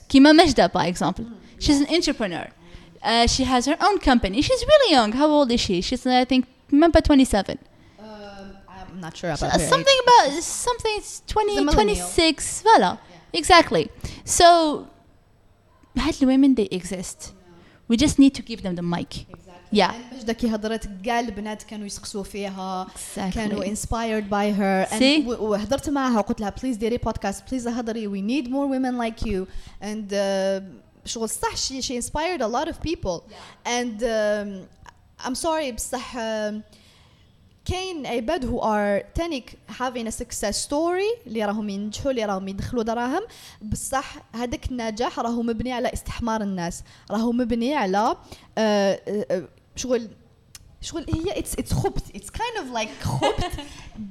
كيما 0.08 0.32
مجدة 0.32 0.66
by 0.72 0.87
example. 0.87 1.25
She's 1.58 1.80
an 1.80 1.87
entrepreneur. 1.94 2.46
Uh, 3.02 3.26
she 3.26 3.44
has 3.44 3.64
her 3.66 3.76
own 3.80 3.98
company. 3.98 4.42
She's 4.42 4.62
really 4.72 4.92
young. 4.92 5.12
How 5.12 5.26
old 5.28 5.50
is 5.52 5.60
she? 5.60 5.80
She's 5.80 6.06
I 6.06 6.25
think 6.25 6.46
remember 6.70 7.00
27. 7.00 7.58
Um, 7.98 8.06
I'm 8.68 9.00
not 9.00 9.16
sure 9.16 9.30
Uh, 9.30 9.34
about 9.34 9.52
her 9.52 9.58
something 9.75 9.98
about 10.04 10.42
something 10.42 10.92
it's 10.98 11.22
20 11.26 11.48
She's 11.50 11.58
a 11.58 11.64
millennial. 11.64 11.96
26 11.96 12.62
voilà 12.68 12.98
exactly 13.32 13.84
so 14.25 14.87
هاد 15.98 16.14
الwomen 16.22 16.54
they 16.54 16.68
exist 16.78 17.32
we 17.88 17.96
just 17.96 18.18
need 18.18 18.34
to 18.34 18.42
give 18.42 18.60
them 18.62 18.75
the 18.76 18.82
mic 18.94 19.10
Yeah. 19.73 20.13
مجدة 20.15 20.33
كي 20.33 20.55
هضرت 20.55 20.89
كاع 21.05 21.19
البنات 21.19 21.63
كانوا 21.63 21.85
يسقسوا 21.85 22.23
فيها. 22.23 22.87
Exactly. 22.87 23.33
كانوا 23.33 23.65
inspired 23.65 24.29
by 24.29 24.57
her. 24.59 24.93
And 24.93 25.27
وهضرت 25.27 25.89
معها 25.89 26.17
وقلت 26.17 26.41
لها 26.41 26.53
please 26.59 26.77
ديري 26.77 26.97
بودكاست 26.97 27.43
please 27.49 27.67
هضري 27.67 28.07
we 28.07 28.21
need 28.21 28.49
more 28.49 28.67
women 28.67 28.97
like 28.97 29.25
you. 29.25 29.47
And 29.81 30.13
uh, 30.13 30.63
شغل 31.05 31.29
صح. 31.29 31.55
She, 31.55 31.81
she 31.81 31.95
inspired 31.95 32.41
a 32.41 32.47
lot 32.47 32.67
of 32.67 32.81
people. 32.81 33.23
And 33.65 34.03
um, 34.03 34.67
I'm 35.25 35.35
sorry 35.35 35.71
بصح 35.71 36.15
um, 36.15 36.61
كاين 37.65 38.05
عباد 38.05 38.45
who 38.45 38.59
are 38.59 39.05
تانيك 39.15 39.57
having 39.69 40.07
a 40.07 40.11
success 40.11 40.67
story 40.67 41.27
اللي 41.27 41.45
راهم 41.45 41.69
ينجحوا 41.69 42.11
اللي 42.11 42.25
راهم 42.25 42.47
يدخلوا 42.47 42.83
دراهم. 42.83 43.21
بصح 43.61 44.15
هذاك 44.35 44.71
النجاح 44.71 45.19
راهو 45.19 45.41
مبني 45.41 45.71
على 45.71 45.93
استحمار 45.93 46.41
الناس. 46.41 46.83
راهو 47.11 47.31
مبني 47.31 47.75
على 47.75 47.97
آه، 47.97 48.17
آه، 48.57 49.25
آه، 49.31 49.47
شغل 49.75 50.09
شغل 50.81 51.05
هي 51.13 51.39
اتس 51.39 51.53
اتس 51.59 51.73
خبط 51.73 52.03
اتس 52.15 52.29
كايند 52.29 52.57
اوف 52.57 52.73
لايك 52.73 52.89
خبط 53.01 53.43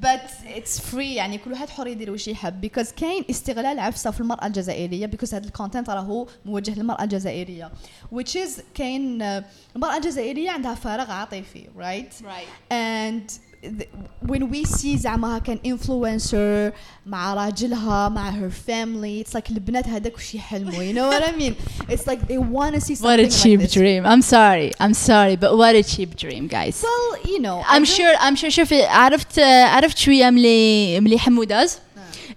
but 0.02 0.46
اتس 0.46 0.80
فري 0.80 1.14
يعني 1.14 1.38
كل 1.38 1.52
واحد 1.52 1.68
حر 1.70 1.86
يدير 1.86 2.10
واش 2.10 2.28
يحب. 2.28 2.66
Because 2.66 2.94
كاين 2.94 3.24
استغلال 3.30 3.78
عفسة 3.78 4.10
في 4.10 4.20
المرأة 4.20 4.46
الجزائرية 4.46 5.06
because 5.06 5.34
هذا 5.34 5.46
الكونتنت 5.46 5.90
راهو 5.90 6.26
موجه 6.44 6.74
للمرأة 6.74 7.04
الجزائرية. 7.04 7.72
Which 8.14 8.34
is 8.34 8.60
كاين 8.74 9.22
آه، 9.22 9.44
المرأة 9.76 9.96
الجزائرية 9.96 10.50
عندها 10.50 10.74
فراغ 10.74 11.10
عاطفي 11.10 11.64
right 11.78 12.24
right. 12.24 12.72
And 12.72 13.32
th- 13.61 13.89
when 14.29 14.49
we 14.51 14.63
see 14.65 14.95
زعما 14.97 15.39
كان 15.39 15.59
influencer 15.65 16.73
مع 17.05 17.33
راجلها 17.33 18.09
مع 18.09 18.31
her 18.31 18.51
family 18.69 19.23
it's 19.25 19.33
like 19.33 19.51
البنات 19.51 19.87
هذاك 19.87 20.15
وش 20.15 20.35
يحلموا 20.35 20.73
you 20.73 20.93
know 20.95 21.09
what 21.13 21.23
I 21.29 21.31
mean 21.41 21.53
it's 21.89 22.07
like 22.07 22.27
they 22.27 22.37
want 22.37 22.75
to 22.75 22.81
see 22.81 22.95
what 22.95 23.19
something 23.19 23.25
a 23.25 23.29
cheap 23.29 23.59
like 23.59 23.69
this 23.69 23.73
dream 23.73 24.05
I'm 24.05 24.21
sorry 24.21 24.71
I'm 24.79 24.93
sorry 24.93 25.35
but 25.35 25.51
what 25.57 25.75
a 25.75 25.83
cheap 25.93 26.15
dream 26.23 26.47
guys 26.47 26.83
well 26.83 27.09
you 27.31 27.39
know 27.45 27.57
I 27.59 27.75
I'm 27.75 27.83
don't- 27.83 27.97
sure 27.97 28.13
I'm 28.25 28.35
sure 28.35 28.49
شوفي 28.49 28.83
عرفت 28.85 29.39
عرفت 29.39 29.97
شوية 29.97 30.29
ملي 30.29 30.99
ملي 30.99 31.19
حمو 31.19 31.43
داز 31.43 31.79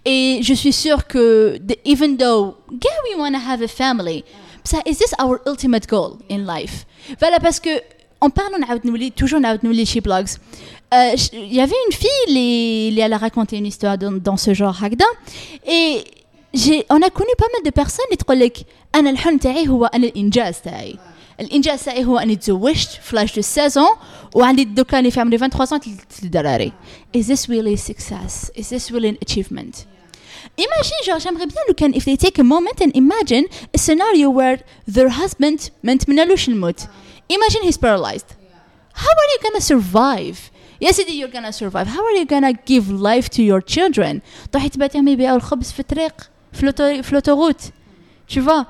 Et 0.09 0.41
je 0.49 0.55
suis 0.63 0.73
sûre 0.85 1.03
que 1.13 1.25
the, 1.69 1.77
even 1.93 2.11
though 2.23 2.45
yeah 2.87 2.99
we 3.07 3.13
want 3.23 3.35
to 3.39 3.43
have 3.51 3.61
a 3.61 3.69
family 3.83 4.25
بصح 4.65 4.83
is 4.89 4.97
this 4.99 5.13
our 5.23 5.37
ultimate 5.47 5.87
goal 5.95 6.11
in 6.35 6.41
life 6.47 6.77
Voilà 7.21 7.39
parce 7.41 7.61
que 7.61 7.75
en 8.25 8.31
parlant 8.31 8.59
نعاود 8.61 8.87
نولي 8.87 9.13
toujours 9.23 9.35
نعاود 9.35 9.61
نولي 9.65 9.85
شي 9.85 10.01
blogs 10.01 10.31
euh, 10.31 10.37
j- 10.37 10.74
il 10.93 11.55
y 11.55 11.61
avait 11.61 11.81
une 11.89 11.95
fille 11.95 12.25
اللي 12.29 12.89
اللي 12.89 13.03
elle 13.09 13.13
a 13.13 13.19
raconté 13.19 13.57
une 13.57 13.67
histoire 13.67 13.97
dans, 13.99 14.13
dans 14.13 14.37
ce 14.37 14.55
genre 14.55 14.77
هكذا 14.85 15.07
et 15.67 16.05
j'ai 16.55 16.85
on 16.91 17.01
a 17.03 17.11
connu 17.11 17.35
pas 17.39 17.49
mal 17.55 17.63
de 17.65 17.71
personnes 17.71 18.05
اللي 18.07 18.17
تقول 18.17 18.41
لك 18.41 18.59
انا 18.95 19.11
الحلم 19.11 19.39
تاعي 19.39 19.69
هو 19.69 19.85
انا 19.85 20.07
الانجاز 20.07 20.61
تاعي 20.61 20.99
الانجاز 21.41 21.83
تاعي 21.85 22.05
هو 22.05 22.19
اني 22.19 22.37
تزوجت 22.37 22.89
في 23.03 23.17
لاج 23.17 23.35
دو 23.37 23.43
16 23.43 23.81
وعندي 24.35 24.65
دوكا 24.65 24.99
اللي 24.99 25.11
في 25.11 25.21
عمري 25.21 25.39
23 25.39 25.81
ثلاث 25.81 26.25
الدراري 26.25 26.73
is 27.17 27.21
this 27.21 27.49
really 27.49 27.75
a 27.75 27.91
success 27.91 28.51
is 28.61 28.69
this 28.69 28.91
really 28.91 29.09
an 29.09 29.19
achievement 29.29 29.75
imagine 30.59 30.99
genre 31.05 31.21
j'aimerais 31.21 31.47
bien 31.47 31.69
لو 31.69 31.75
كان 31.77 31.95
if 31.95 32.05
they 32.05 32.17
take 32.17 32.39
a 32.39 32.45
moment 32.45 32.85
and 32.85 32.93
imagine 32.95 33.45
a 33.77 33.79
scenario 33.79 34.31
where 34.31 34.59
their 34.95 35.09
husband 35.09 35.71
ما 35.85 35.95
نتمنالوش 35.95 36.49
الموت 36.49 36.81
imagine 37.33 37.63
he's 37.63 37.79
paralyzed 37.79 38.31
how 38.95 39.13
are 39.21 39.31
you 39.33 39.39
gonna 39.45 39.61
survive 39.61 40.39
يا 40.81 40.93
سيدي 40.93 41.27
you're 41.27 41.31
gonna 41.33 41.53
survive 41.53 41.87
how 41.87 42.01
are 42.01 42.17
you 42.21 42.27
gonna 42.27 42.53
give 42.53 42.91
life 43.03 43.29
to 43.29 43.43
your 43.43 43.61
children 43.77 44.21
تروحي 44.53 44.69
تبعتيهم 44.69 45.09
يبيعوا 45.09 45.37
الخبز 45.37 45.73
في 45.73 45.81
الطريق 45.81 46.31
في 46.53 46.67
l'auto- 46.71 47.03
في 47.03 47.17
l'autoroute 47.21 47.65
tu 48.35 48.41
vois 48.41 48.65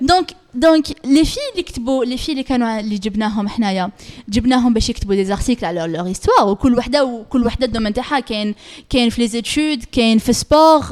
دونك 0.00 0.30
دونك 0.54 0.86
لي 1.04 1.24
في 1.24 1.36
اللي 1.52 1.62
كتبوا 1.62 2.04
لي 2.04 2.16
في 2.16 2.32
اللي 2.32 2.42
كانوا 2.42 2.80
اللي 2.80 2.98
جبناهم 2.98 3.48
حنايا 3.48 3.90
جبناهم 4.28 4.74
باش 4.74 4.88
يكتبوا 4.90 5.14
دي 5.14 5.24
زارتيكل 5.24 5.66
على 5.66 5.80
لور 5.86 6.06
هيستوار 6.08 6.48
وكل 6.48 6.78
وحده 6.78 7.04
وكل 7.04 7.46
وحده 7.46 7.66
الدومين 7.66 7.92
تاعها 7.92 8.20
كاين 8.20 8.54
كاين 8.90 9.10
في 9.10 9.20
لي 9.22 9.28
زيتود 9.28 9.84
كاين 9.92 10.18
في 10.18 10.32
سبور 10.32 10.84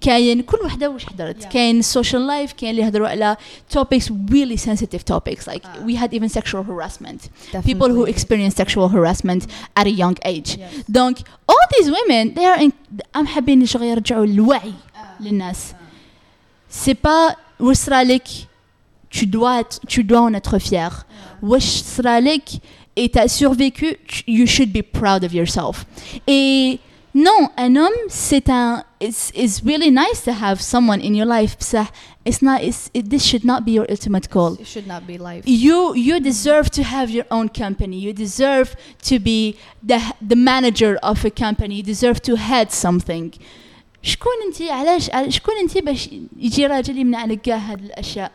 كاين 0.00 0.42
كل 0.42 0.58
وحده 0.64 0.90
واش 0.90 1.04
حضرت 1.06 1.42
Yeah. 1.44 1.46
كاين 1.46 1.78
السوشيال 1.78 2.26
لايف 2.26 2.52
كاين 2.52 2.70
اللي 2.70 2.82
يهضروا 2.82 3.08
على 3.08 3.36
topics 3.76 4.04
really 4.30 4.56
sensitive 4.60 5.14
topics 5.14 5.46
like 5.52 5.62
Ah. 5.64 5.86
we 5.86 5.94
had 6.02 6.14
even 6.14 6.28
sexual 6.28 6.62
harassment 6.70 7.20
people 7.66 7.88
who 7.88 8.04
experience 8.14 8.54
sexual 8.62 8.88
harassment 8.88 9.42
at 9.80 9.86
a 9.86 9.90
young 10.02 10.16
age 10.26 10.50
Yes. 10.50 10.96
donc 10.98 11.16
all 11.50 11.64
these 11.76 11.88
women 11.98 12.34
they 12.34 12.44
are 12.52 12.60
in, 12.64 12.70
I'm 13.18 13.26
حابين 13.26 13.66
شغل 13.66 13.82
يرجعوا 13.84 14.24
الوعي. 14.24 14.72
للناس 15.20 15.72
c'est 16.84 16.94
pas 17.06 17.34
واش 17.60 17.76
صرا 17.76 18.02
لك 18.04 18.22
tu 19.09 19.25
dois 19.27 19.61
être- 19.61 19.79
tu 19.87 20.03
dois 20.03 20.21
en 20.21 20.33
être 20.33 20.57
fier 20.59 20.91
واش 21.43 21.63
صرا 21.83 22.19
لك 22.19 22.43
et 22.99 23.09
t'as 23.09 23.27
survécu 23.27 23.97
tu- 24.07 24.23
you 24.27 24.45
should 24.47 24.71
be 24.71 24.81
proud 24.81 25.23
of 25.23 25.33
yourself 25.33 25.85
et 26.27 26.79
non 27.13 27.41
un 27.57 27.75
homme 27.75 27.99
c'est 28.09 28.49
un 28.49 28.83
it's, 29.01 29.31
it's 29.35 29.61
really 29.65 29.91
nice 29.91 30.19
to 30.27 30.31
have 30.31 30.57
someone 30.61 30.99
in 31.01 31.13
your 31.19 31.25
life 31.37 31.55
بصح 31.59 31.87
it's 32.29 32.41
not 32.41 32.59
it's, 32.61 32.89
it, 32.93 33.09
this 33.09 33.23
should 33.29 33.45
not 33.45 33.59
be 33.67 33.71
your 33.77 33.85
ultimate 33.95 34.27
goal 34.29 34.53
it 34.59 34.67
should 34.73 34.87
not 34.93 35.01
be 35.11 35.17
life 35.29 35.43
you 35.45 35.77
you 36.07 36.15
deserve 36.31 36.65
to 36.77 36.81
have 36.95 37.07
your 37.17 37.25
own 37.37 37.47
company 37.63 37.97
you 38.05 38.11
deserve 38.25 38.67
to 39.09 39.15
be 39.29 39.39
the 39.91 39.99
the 40.31 40.39
manager 40.51 40.93
of 41.11 41.17
a 41.25 41.31
company 41.45 41.73
you 41.79 41.83
deserve 41.93 42.17
to 42.27 42.33
head 42.49 42.67
something 42.85 43.27
شكون 44.03 44.31
انت 44.47 44.61
علاش 44.71 45.09
عل- 45.09 45.33
شكون 45.33 45.53
انت 45.63 45.77
باش 45.77 46.09
يجي 46.39 46.65
راجل 46.67 46.97
يمنع 46.97 47.17
عليك 47.19 47.41
كاع 47.41 47.57
هاد 47.57 47.83
الاشياء 47.83 48.31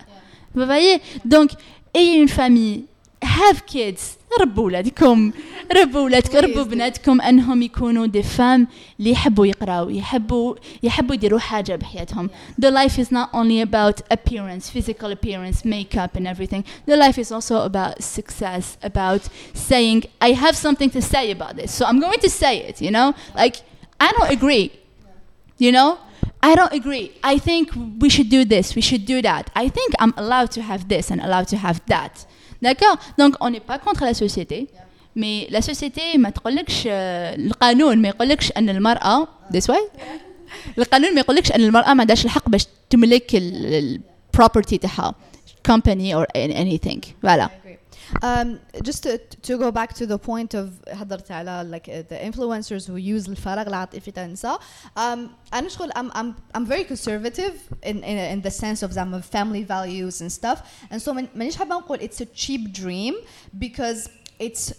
فوايي 0.55 1.01
دونك 1.25 1.51
اي 1.97 2.19
اون 2.19 2.27
فامي 2.27 2.85
هاف 3.25 3.61
كيدز 3.61 4.03
ربوا 4.41 4.65
ولادكم 4.65 5.33
ربوا 5.77 6.01
ولادكم 6.01 6.39
ربوا 6.39 6.65
Please 6.65 6.67
do. 6.67 6.71
بناتكم 6.71 7.21
انهم 7.21 7.63
يكونوا 7.63 8.07
دي 8.07 8.23
فام 8.23 8.67
اللي 8.99 9.11
يحبوا 9.11 9.47
يقراوا 9.47 9.91
يحبوا 9.91 10.55
يحبوا 10.83 11.15
يديروا 11.15 11.39
حاجه 11.39 11.77
بحياتهم 11.77 12.31
the 12.63 12.69
life 12.71 12.99
is 12.99 13.07
not 13.07 13.29
only 13.35 13.61
about 13.71 14.01
appearance 14.15 14.71
physical 14.71 15.11
appearance 15.13 15.65
makeup 15.65 16.17
and 16.17 16.27
everything 16.27 16.63
the 16.91 16.97
life 16.97 17.19
is 17.19 17.33
also 17.33 17.57
about 17.71 18.03
success 18.03 18.65
about 18.91 19.23
saying 19.71 20.03
i 20.29 20.33
have 20.45 20.57
something 20.67 20.91
to 20.97 21.03
say 21.03 21.25
about 21.37 21.53
this 21.57 21.71
so 21.79 21.83
i'm 21.89 22.01
going 22.07 22.21
to 22.27 22.31
say 22.43 22.55
it 22.69 22.77
you 22.87 22.91
know 22.97 23.09
like 23.43 23.57
i 24.07 24.09
don't 24.17 24.31
agree 24.39 24.67
you 25.65 25.73
know 25.77 25.91
i 26.49 26.53
don't 26.59 26.73
agree 26.81 27.07
i 27.33 27.37
think 27.49 27.65
we 28.03 28.09
should 28.15 28.29
do 28.37 28.41
this 28.55 28.67
we 28.79 28.83
should 28.89 29.05
do 29.15 29.19
that 29.29 29.45
i 29.63 29.67
think 29.77 29.91
i'm 30.03 30.13
allowed 30.23 30.51
to 30.57 30.61
have 30.71 30.83
this 30.93 31.05
and 31.13 31.19
allowed 31.27 31.49
to 31.55 31.57
have 31.67 31.79
that 31.93 32.15
d'accord 32.65 32.97
donc 33.21 33.33
on 33.45 33.49
n'est 33.55 33.67
pas 33.73 33.79
contre 33.87 34.03
la 34.11 34.15
société 34.25 34.59
mais 35.21 35.47
la 35.51 35.61
société 35.61 36.17
ما 36.19 36.31
تقولكش 36.31 36.85
آه، 36.87 37.35
القانون 37.35 37.99
ما 38.03 38.09
يقولكش 38.09 38.53
ان 38.57 38.69
المرأة 38.69 39.29
this 39.55 39.67
way 39.73 40.01
القانون 40.79 41.15
ما 41.15 41.21
يقولكش 41.21 41.53
ان 41.53 41.61
المراه 41.61 41.95
ما 41.95 42.01
عندهاش 42.01 42.25
الحق 42.25 42.49
باش 42.49 42.67
تملك 42.91 43.31
البروبرتي 43.35 44.79
تاعها 44.79 45.15
company 45.73 46.15
or 46.15 46.25
an- 46.37 46.55
anything 46.57 46.99
فوالا 47.23 47.49
Um, 48.23 48.59
just 48.83 49.03
to, 49.05 49.19
to 49.19 49.59
go 49.59 49.71
back 49.71 49.93
to 49.95 50.07
the 50.07 50.19
point 50.19 50.55
of 50.55 50.71
هضرت 50.89 51.31
على 51.31 51.71
like 51.71 51.89
uh, 51.89 52.03
the 52.09 52.17
influencers 52.17 52.87
who 52.87 52.97
use 52.97 53.29
الفراغ 53.29 53.67
العاطفي 53.69 54.11
تاع 54.11 54.25
النساء 54.25 54.61
um, 54.97 55.29
أنا 55.55 55.69
شغل 55.69 55.93
I'm, 55.93 56.11
I'm, 56.13 56.35
I'm 56.55 56.67
very 56.67 56.85
conservative 56.85 57.55
in, 57.83 58.03
in, 58.05 58.19
in 58.19 58.41
the 58.43 58.51
sense 58.51 58.83
of 58.83 58.91
زعما 58.93 59.21
family 59.23 59.63
values 59.65 60.21
and 60.21 60.31
stuff 60.33 60.63
and 60.91 61.01
so 61.03 61.13
من- 61.13 61.29
مانيش 61.35 61.57
حابة 61.57 61.79
نقول 61.79 61.99
it's 62.01 62.21
a 62.21 62.27
cheap 62.27 62.73
dream 62.73 63.15
because 63.59 64.09
it's 64.39 64.73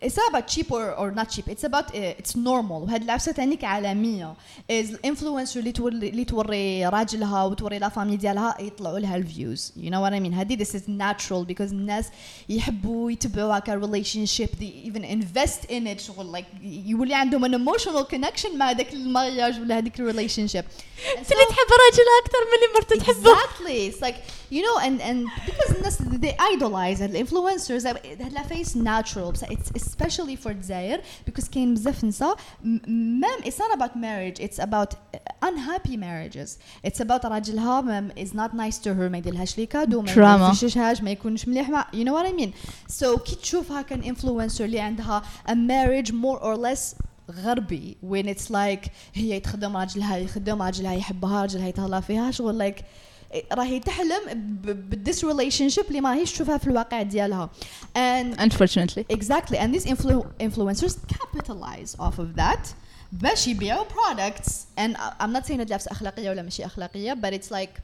it's 0.00 0.16
not 0.16 0.28
about 0.28 0.46
cheap 0.46 0.70
or, 0.70 0.92
or 0.92 1.10
not 1.10 1.28
cheap 1.28 1.48
it's 1.48 1.64
about 1.64 1.86
uh, 1.94 2.20
it's 2.20 2.36
normal 2.36 2.82
وهاد 2.82 3.02
العفسه 3.02 3.32
تاني 3.32 3.56
كعالميه 3.56 4.34
is 4.72 4.90
الانفلونسر 4.90 5.60
اللي 5.60 5.72
توري 5.72 6.08
اللي 6.08 6.24
توري 6.24 6.86
راجلها 6.86 7.44
وتوري 7.44 7.78
لا 7.78 7.88
فامي 7.88 8.16
ديالها 8.16 8.56
يطلعوا 8.60 8.98
لها 8.98 9.16
الفيوز 9.16 9.72
you 9.76 9.90
know 9.90 10.00
what 10.00 10.12
I 10.12 10.20
mean 10.20 10.34
هادي 10.34 10.56
this 10.64 10.68
is 10.68 10.88
natural 10.88 11.44
because 11.44 11.72
الناس 11.72 12.08
يحبوا 12.48 13.10
يتبعوا 13.10 13.58
هكا 13.58 13.80
relationship 13.80 14.50
they 14.60 14.88
even 14.88 15.04
invest 15.04 15.64
in 15.68 15.86
it 15.96 16.00
شغل 16.00 16.36
like 16.36 16.62
يولي 16.62 17.14
عندهم 17.14 17.46
an 17.46 17.58
emotional 17.60 18.04
connection 18.14 18.56
مع 18.56 18.70
هذاك 18.70 18.92
المارياج 18.92 19.60
ولا 19.60 19.78
هذيك 19.78 19.96
relationship 19.96 20.64
And 21.01 21.31
اللي 21.31 21.43
so- 21.45 21.49
تحب 21.49 21.69
راجلها 21.85 22.17
أكثر 22.23 22.39
من 22.47 22.55
اللي 22.55 22.73
مرته 22.75 22.95
تحبه 22.95 23.35
Exactly. 23.35 23.93
It's 23.93 24.01
like 24.01 24.15
you 24.51 24.61
know, 24.65 24.77
and 24.87 25.01
and 25.09 25.27
because 25.45 25.75
الناس 25.75 25.97
they 26.01 26.33
idolize 26.53 26.99
the 26.99 27.19
influencers 27.25 27.85
هاد 27.85 28.33
لا 28.33 28.43
face 28.43 28.69
natural 28.75 29.31
بس 29.31 29.43
it's 29.43 29.81
especially 29.81 30.35
for 30.43 30.47
الجزائر 30.47 31.01
because 31.29 31.49
كاين 31.49 31.73
بزاف 31.73 32.03
نساء 32.03 32.35
مام 32.87 33.39
it's 33.43 33.57
not 33.57 33.77
about 33.77 33.95
marriage 33.95 34.39
it's 34.43 34.59
about 34.63 34.93
unhappy 35.45 35.97
marriages 35.97 36.49
it's 36.87 36.99
about 36.99 37.25
راجلها 37.25 37.81
مام 37.81 38.11
is 38.17 38.29
not 38.33 38.53
nice 38.53 38.77
to 38.83 38.87
her 38.87 39.09
ما 39.11 39.17
يديرلهاش 39.17 39.57
لي 39.57 39.65
كادو 39.65 40.01
ما. 40.01 40.49
يفششهاش 40.51 41.01
ما 41.01 41.11
يكونش 41.11 41.47
مليح 41.47 41.69
مع 41.69 41.87
you 41.93 42.05
know 42.05 42.13
what 42.13 42.25
I 42.31 42.41
mean 42.41 42.49
so 43.01 43.19
كي 43.19 43.35
تشوفها 43.35 43.81
كان 43.81 44.15
influencer 44.15 44.61
اللي 44.61 44.79
عندها 44.79 45.21
a 45.47 45.51
marriage 45.51 46.11
more 46.11 46.39
or 46.41 46.57
less 46.57 46.95
غربي 47.30 47.96
when 48.10 48.24
it's 48.26 48.50
like 48.50 48.88
هي 49.14 49.40
تخدم 49.40 49.76
راجلها 49.76 50.16
يخدم 50.16 50.62
راجلها 50.62 50.92
يحبها 50.94 51.40
راجلها 51.42 51.68
يتهلا 51.68 52.00
فيها 52.00 52.30
شغل 52.30 52.72
like 52.72 52.82
راهي 53.52 53.80
تحلم 53.80 54.20
بالديس 54.64 55.24
ريليشن 55.24 55.68
شيب 55.68 55.84
اللي 55.88 56.00
ما 56.00 56.14
هيش 56.14 56.32
تشوفها 56.32 56.58
في 56.58 56.66
الواقع 56.66 57.02
ديالها 57.02 57.50
and 57.96 58.36
unfortunately 58.40 59.04
exactly 59.16 59.56
and 59.56 59.74
these 59.74 59.86
influ 59.86 60.24
influencers 60.42 60.94
capitalize 61.16 61.96
off 62.00 62.18
of 62.18 62.40
that 62.40 62.68
باش 63.12 63.46
يبيعوا 63.48 63.84
products 63.84 64.50
and 64.78 64.96
I- 64.96 65.24
I'm 65.24 65.32
not 65.36 65.46
saying 65.46 65.58
هاد 65.60 65.66
العفسة 65.68 65.90
أخلاقية 65.92 66.30
ولا 66.30 66.42
ماشي 66.42 66.66
أخلاقية 66.66 67.14
but 67.22 67.34
it's 67.34 67.50
like 67.50 67.80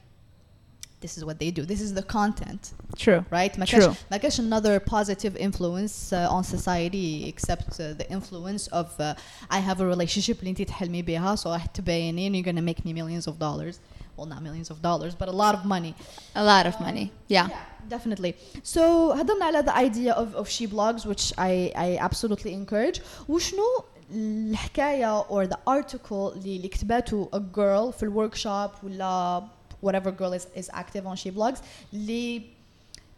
this 1.03 1.17
is 1.17 1.25
what 1.25 1.37
they 1.37 1.51
do 1.51 1.63
this 1.65 1.81
is 1.81 1.93
the 1.93 2.01
content 2.01 2.71
true 2.97 3.23
right 3.31 3.59
ما 3.59 3.65
True. 3.65 3.79
كاش 3.79 3.97
ما 4.11 4.17
كاش 4.17 4.41
another 4.41 4.79
positive 4.79 5.35
influence 5.35 6.13
uh, 6.13 6.35
on 6.35 6.43
society 6.43 7.27
except 7.27 7.79
uh, 7.79 7.93
the 8.01 8.07
influence 8.09 8.67
of 8.67 8.87
uh, 8.99 9.13
I 9.51 9.59
have 9.59 9.81
a 9.81 9.85
relationship 9.85 10.39
اللي 10.39 10.49
انت 10.49 10.61
تحلمي 10.61 11.01
بها 11.01 11.35
so 11.35 11.47
راح 11.47 11.65
تبيني 11.65 12.29
and 12.29 12.35
you're 12.35 12.51
gonna 12.51 12.61
make 12.61 12.85
me 12.85 12.93
millions 12.93 13.27
of 13.27 13.39
dollars 13.39 13.75
well 14.17 14.25
not 14.25 14.41
millions 14.41 14.69
of 14.71 14.81
dollars 14.81 15.13
but 15.15 15.27
a 15.27 15.31
lot 15.31 15.55
of 15.55 15.65
money 15.65 15.93
a 16.35 16.43
lot 16.43 16.65
of 16.65 16.79
money 16.79 17.11
yeah 17.29 17.47
definitely 17.89 18.33
so 18.63 19.11
هضرنا 19.11 19.45
على 19.45 19.63
the 19.63 19.75
idea 19.75 20.13
of, 20.13 20.35
of 20.35 20.47
she 20.49 20.67
blogs 20.67 21.05
which 21.05 21.33
I, 21.37 21.71
I 21.75 21.97
absolutely 21.97 22.53
encourage 22.53 23.01
وشنو 23.29 23.83
الحكاية 24.11 25.21
or 25.21 25.47
the 25.47 25.57
article 25.67 26.11
اللي 26.11 26.55
اللي 26.57 26.67
كتباته 26.67 27.29
a 27.35 27.39
girl 27.39 27.97
في 27.97 28.03
الوركشوب 28.03 28.69
ولا 28.83 29.43
whatever 29.81 30.11
girl 30.11 30.33
is, 30.33 30.47
is 30.55 30.69
active 30.73 31.05
on 31.05 31.15
she 31.15 31.29
blogs 31.31 31.59
اللي 31.93 32.41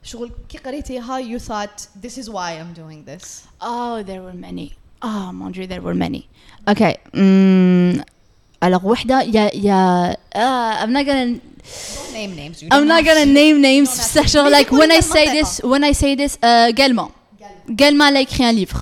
شغل 0.04 0.32
كي 0.50 0.58
قريتيها 0.58 1.20
you 1.22 1.40
thought 1.40 1.88
this 2.02 2.18
is 2.18 2.30
why 2.30 2.52
I'm 2.60 2.74
doing 2.74 3.04
this 3.06 3.48
Oh, 3.62 4.04
there 4.04 4.22
were 4.22 4.34
many. 4.34 4.74
Oh, 5.02 5.32
mon 5.32 5.52
dieu, 5.52 5.68
there 5.68 5.82
were 5.82 5.94
many. 5.94 6.28
Okay. 6.68 6.98
Mm, 7.14 8.04
alors, 8.62 8.84
وحدة, 8.84 9.22
يا 9.22 9.52
يا 9.56 10.14
uh, 10.36 10.84
I'm 10.84 10.92
not 10.94 11.06
gonna 11.06 11.40
don't 11.40 12.14
name 12.14 12.36
names 12.36 12.62
you 12.62 12.68
I'm 12.72 12.80
don't 12.80 12.88
not 12.88 13.04
have 13.04 13.06
gonna 13.06 13.26
to. 13.26 13.32
name 13.42 13.62
names. 13.62 13.90
don't 13.90 13.98
have 13.98 14.32
to. 14.32 14.38
Sachant, 14.38 14.52
like 14.52 14.72
Mais 14.72 14.80
when 14.80 14.92
I 14.92 15.00
c'est 15.02 15.12
say 15.14 15.26
quoi 15.26 15.34
this, 15.34 15.62
when 15.64 15.84
I 15.84 15.92
say 15.94 16.16
this, 16.16 16.38
uh, 16.42 16.72
Galman. 16.72 17.10
Galman 17.70 18.08
elle 18.10 18.18
a 18.18 18.22
écrit 18.22 18.44
un 18.46 18.52
livre 18.62 18.82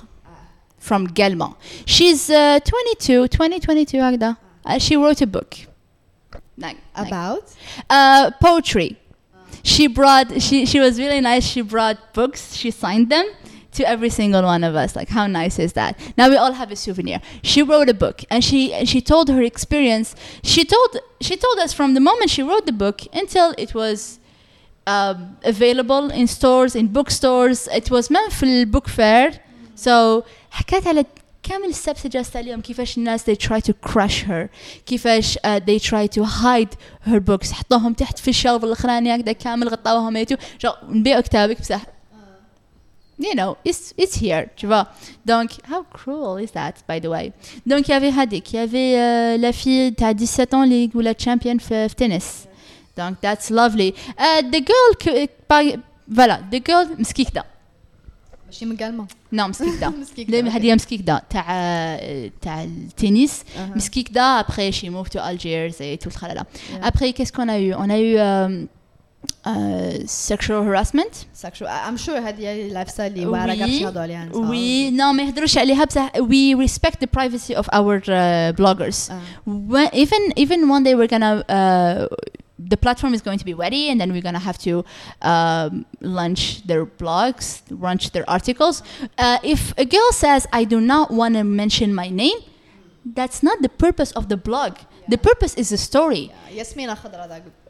from 0.78 1.06
Galman. 1.18 1.52
She's 1.86 2.30
uh, 2.30 2.58
22, 2.60 3.28
20, 3.28 3.60
22 3.60 3.98
هكذا. 3.98 4.36
Uh, 4.66 4.78
she 4.78 4.96
wrote 4.96 5.20
a 5.22 5.26
book. 5.26 5.56
Like, 6.58 6.76
like, 6.96 7.08
about 7.08 7.54
uh, 7.90 8.30
poetry. 8.40 8.98
She 9.62 9.86
brought 9.86 10.42
she 10.42 10.66
she 10.66 10.78
was 10.78 10.98
really 10.98 11.20
nice. 11.20 11.44
She 11.44 11.62
brought 11.62 12.12
books. 12.12 12.54
She 12.54 12.70
signed 12.70 13.10
them 13.10 13.26
to 13.72 13.88
every 13.88 14.10
single 14.10 14.42
one 14.42 14.64
of 14.64 14.74
us. 14.74 14.96
Like 14.96 15.08
how 15.08 15.26
nice 15.26 15.58
is 15.58 15.72
that? 15.74 15.98
Now 16.16 16.28
we 16.28 16.36
all 16.36 16.52
have 16.52 16.70
a 16.70 16.76
souvenir. 16.76 17.20
She 17.42 17.62
wrote 17.62 17.88
a 17.88 17.94
book 17.94 18.22
and 18.30 18.44
she 18.44 18.72
and 18.72 18.88
she 18.88 19.00
told 19.00 19.28
her 19.28 19.42
experience. 19.42 20.14
She 20.42 20.64
told 20.64 20.98
she 21.20 21.36
told 21.36 21.58
us 21.58 21.72
from 21.72 21.94
the 21.94 22.00
moment 22.00 22.30
she 22.30 22.42
wrote 22.42 22.66
the 22.66 22.72
book 22.72 23.02
until 23.12 23.54
it 23.58 23.74
was 23.74 24.20
um, 24.86 25.36
available 25.44 26.10
in 26.10 26.26
stores 26.26 26.74
in 26.76 26.88
bookstores. 26.88 27.68
It 27.68 27.90
was 27.90 28.10
meant 28.10 28.32
for 28.32 28.46
the 28.46 28.64
book 28.64 28.88
fair. 28.88 29.40
So 29.74 30.24
حكت 30.52 30.86
على 30.86 31.04
كامل 31.49 31.63
اللي 31.65 32.09
جالسة 32.09 32.37
عليهم 32.37 32.61
كيفاش 32.61 32.97
الناس 32.97 33.29
they 33.29 33.35
try 33.35 33.59
to 33.59 33.73
crush 33.89 34.23
her 34.27 34.47
كيفاش 34.85 35.37
uh, 35.37 35.41
they 35.41 35.79
try 35.79 36.07
to 36.17 36.23
hide 36.23 36.75
her 37.09 37.19
books 37.19 37.51
حطوهم 37.51 37.93
تحت 37.93 38.19
في 38.19 38.27
الشلف 38.27 38.63
الاخراني 38.63 39.15
هكذا 39.15 39.31
كامل 39.31 39.67
غطاوهم 39.67 40.17
يتو 40.17 40.35
نبيعوا 40.89 41.21
كتابك 41.21 41.61
بصح 41.61 41.81
you 43.21 43.35
know 43.35 43.57
it's 43.69 43.93
it's 44.01 44.15
here 44.15 44.45
tu 44.59 44.65
vois 44.67 44.85
donc 45.25 45.49
how 45.71 45.81
cruel 45.97 46.37
is 46.45 46.51
that 46.51 46.75
by 46.89 46.99
the 46.99 47.09
way 47.09 47.25
donc 47.69 47.87
il 47.87 47.91
y 47.91 47.93
avait 47.93 48.11
هذيك 48.11 48.47
il 48.53 48.55
y 48.55 48.59
avait 48.59 48.95
euh, 48.97 49.37
la 49.37 49.51
fille 49.51 49.95
تاع 49.97 50.11
17 50.13 50.53
ans 50.53 50.63
اللي 50.63 50.89
ولا 50.95 51.15
champion 51.23 51.57
في, 51.57 51.89
في 51.89 51.95
tennis 51.95 52.47
donc 52.99 53.15
that's 53.21 53.49
lovely 53.49 53.93
uh, 54.17 54.41
the 54.51 54.61
girl 54.61 54.95
que, 55.03 55.27
par- 55.47 55.79
voilà 56.11 56.39
the 56.51 56.59
girl 56.59 56.99
مسكيكدا 56.99 57.43
ماشي 58.49 58.65
مقالمه 58.65 59.07
لا 59.31 59.47
مسكيكدا 59.47 60.41
لا 60.41 60.57
هذه 60.57 60.75
مسكيك 60.75 61.01
دا 61.01 61.21
تاع 61.29 61.43
تاع 62.41 62.63
التنس. 62.63 63.43
مسكيك 63.75 64.11
دا 64.11 64.21
ابخي 64.21 64.71
شي 64.71 64.89
موف 64.89 65.09
تو 65.09 65.19
الجيرز 65.19 65.81
اي 65.81 65.97
تو 65.97 66.09
الخلاله 66.09 66.45
ابخي 66.81 67.11
كيس 67.11 67.31
كون 67.31 67.49
ايو 67.49 67.77
اون 67.77 67.91
ايو 67.91 68.67
سيكشوال 70.05 70.67
هراسمنت 70.67 71.15
سيكشوال 71.33 71.69
ام 71.69 71.97
شور 71.97 72.17
هذه 72.17 72.39
هي 72.39 72.71
العفسه 72.71 73.07
اللي 73.07 73.25
واعرة 73.25 73.55
قاعد 73.55 73.69
تهضروا 73.69 74.03
عليها 74.03 74.29
وي 74.33 74.91
نو 74.91 75.11
ما 75.11 75.23
يهدروش 75.23 75.57
عليها 75.57 75.85
بصح 75.85 76.11
وي 76.19 76.53
ريسبكت 76.53 77.01
ذا 77.01 77.07
برايفسي 77.13 77.57
اوف 77.57 77.69
اور 77.69 78.01
بلوجرز 78.51 79.09
ايفن 79.93 80.31
ايفن 80.37 80.69
وان 80.69 80.83
داي 80.83 80.95
وي 80.95 81.05
غانا 81.05 81.43
the 82.67 82.77
platform 82.77 83.13
is 83.13 83.21
going 83.21 83.39
to 83.39 83.45
be 83.45 83.53
ready 83.53 83.89
and 83.89 83.99
then 84.01 84.11
we're 84.11 84.21
going 84.21 84.33
to 84.33 84.39
have 84.39 84.57
to 84.57 84.83
um, 85.21 85.85
launch 86.01 86.63
their 86.67 86.85
blogs 86.85 87.61
launch 87.69 88.11
their 88.11 88.29
articles. 88.29 88.83
Uh, 89.17 89.39
if 89.43 89.73
a 89.77 89.85
girl 89.85 90.11
says 90.11 90.45
i 90.51 90.63
do 90.63 90.79
not 90.81 91.11
want 91.11 91.35
to 91.35 91.43
mention 91.43 91.93
my 91.93 92.09
name 92.09 92.37
that's 93.05 93.41
not 93.41 93.61
the 93.61 93.69
purpose 93.69 94.11
of 94.11 94.29
the 94.29 94.37
blog. 94.37 94.77
Yeah. 94.77 94.85
the 95.09 95.17
purpose 95.17 95.53
is 95.55 95.69
the 95.69 95.77
story. 95.77 96.31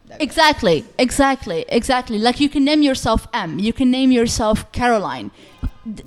Yeah. 0.10 0.18
exactly 0.20 0.86
exactly 0.98 1.66
exactly. 1.70 2.18
Like 2.18 2.40
you 2.40 2.50
can 2.50 2.64
name 2.66 2.82
yourself 2.82 3.28
m 3.34 3.60
you 3.60 3.74
can 3.74 3.92
name 3.92 4.12
yourself 4.12 4.72
caroline. 4.72 5.32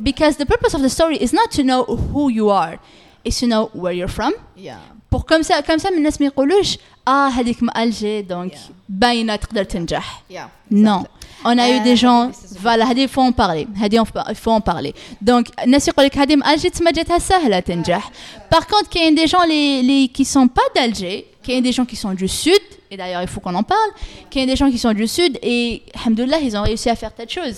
Because 0.03 0.37
the 0.37 0.47
purpose 0.47 0.75
of 0.75 0.83
the 0.83 0.90
story 0.90 1.16
is 1.16 1.33
not 1.33 1.51
to 1.53 1.62
know 1.64 1.85
who 1.85 2.29
you 2.29 2.51
are 2.51 2.79
is 3.25 3.38
to 3.38 3.47
know 3.47 3.66
where 3.73 3.92
you're 3.92 4.14
from. 4.21 4.35
Yeah. 4.55 4.81
pour 5.12 5.25
comme 5.25 5.43
ça 5.43 5.62
comme 5.62 5.80
ça 5.80 5.91
من 5.91 5.97
الناس 5.97 6.21
ما 6.21 6.27
يقولوش 6.27 6.77
اه 7.08 7.27
هذيك 7.30 7.63
ما 7.63 7.84
الجي 7.84 8.21
دونك 8.21 8.53
Yeah. 8.53 8.71
باينه 8.89 9.36
تقدر 9.36 9.63
تنجح 9.63 10.23
Yeah. 10.32 10.47
non 10.73 11.03
on 11.45 11.58
a 11.58 11.69
eu 11.69 11.80
Euh, 11.80 11.84
des 11.84 11.95
gens 11.95 12.27
هذه 12.27 12.32
this 12.32 12.51
is 12.51 12.58
a 12.58 12.60
voilà 12.60 12.84
هذه 12.86 13.08
faut 13.08 13.21
en 13.21 13.32
parler 13.32 13.67
هذه 13.77 14.03
il 14.30 14.36
faut 14.36 14.51
en 14.51 14.62
parler 14.62 14.93
donc 15.21 15.45
الناس 15.63 15.88
يقول 15.88 16.06
لك 16.06 16.17
هذه 16.17 16.36
ما 16.36 16.53
الجي 16.53 16.69
تسمى 16.69 16.91
جاتها 16.91 17.19
سهله 17.19 17.60
تنجح 17.60 18.12
par 18.56 18.65
contre 18.67 18.89
كاين 18.89 19.15
des 19.15 19.27
gens 19.27 19.43
les, 19.43 19.82
les 19.84 20.08
qui 20.08 20.25
sont 20.25 20.47
pas 20.47 20.67
d'Alger 20.75 21.25
كاين 21.43 21.63
des 21.63 21.71
gens 21.71 21.86
qui 21.86 21.95
sont 21.95 22.13
du 22.13 22.27
sud 22.27 22.62
et 22.91 22.97
d'ailleurs 22.97 23.21
il 23.21 23.27
faut 23.27 23.39
qu'on 23.39 23.56
en 23.56 23.63
parle 23.63 23.91
كاين 24.32 24.47
des 24.47 24.56
gens 24.56 24.69
qui 24.71 24.77
sont 24.80 24.93
du 24.93 25.08
sud 25.08 25.38
et 25.41 25.84
alhamdoulilah 25.95 26.39
ils 26.39 26.56
ont 26.58 26.63
réussi 26.63 26.89
à 26.89 26.95
faire 26.95 27.13
telle 27.13 27.30
chose 27.30 27.58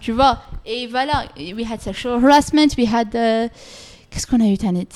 tu 0.00 0.12
vois 0.12 0.38
et 0.66 0.86
voilà 0.86 1.24
we 1.56 1.64
had 1.70 1.80
sexual 1.80 2.14
harassment 2.24 2.70
we 2.78 2.86
had 2.94 3.08
uh, 3.14 3.48
qu'est-ce 4.10 4.26
qu'on 4.28 4.40
a 4.40 4.48
eu 4.54 4.58
Tanit 4.58 4.92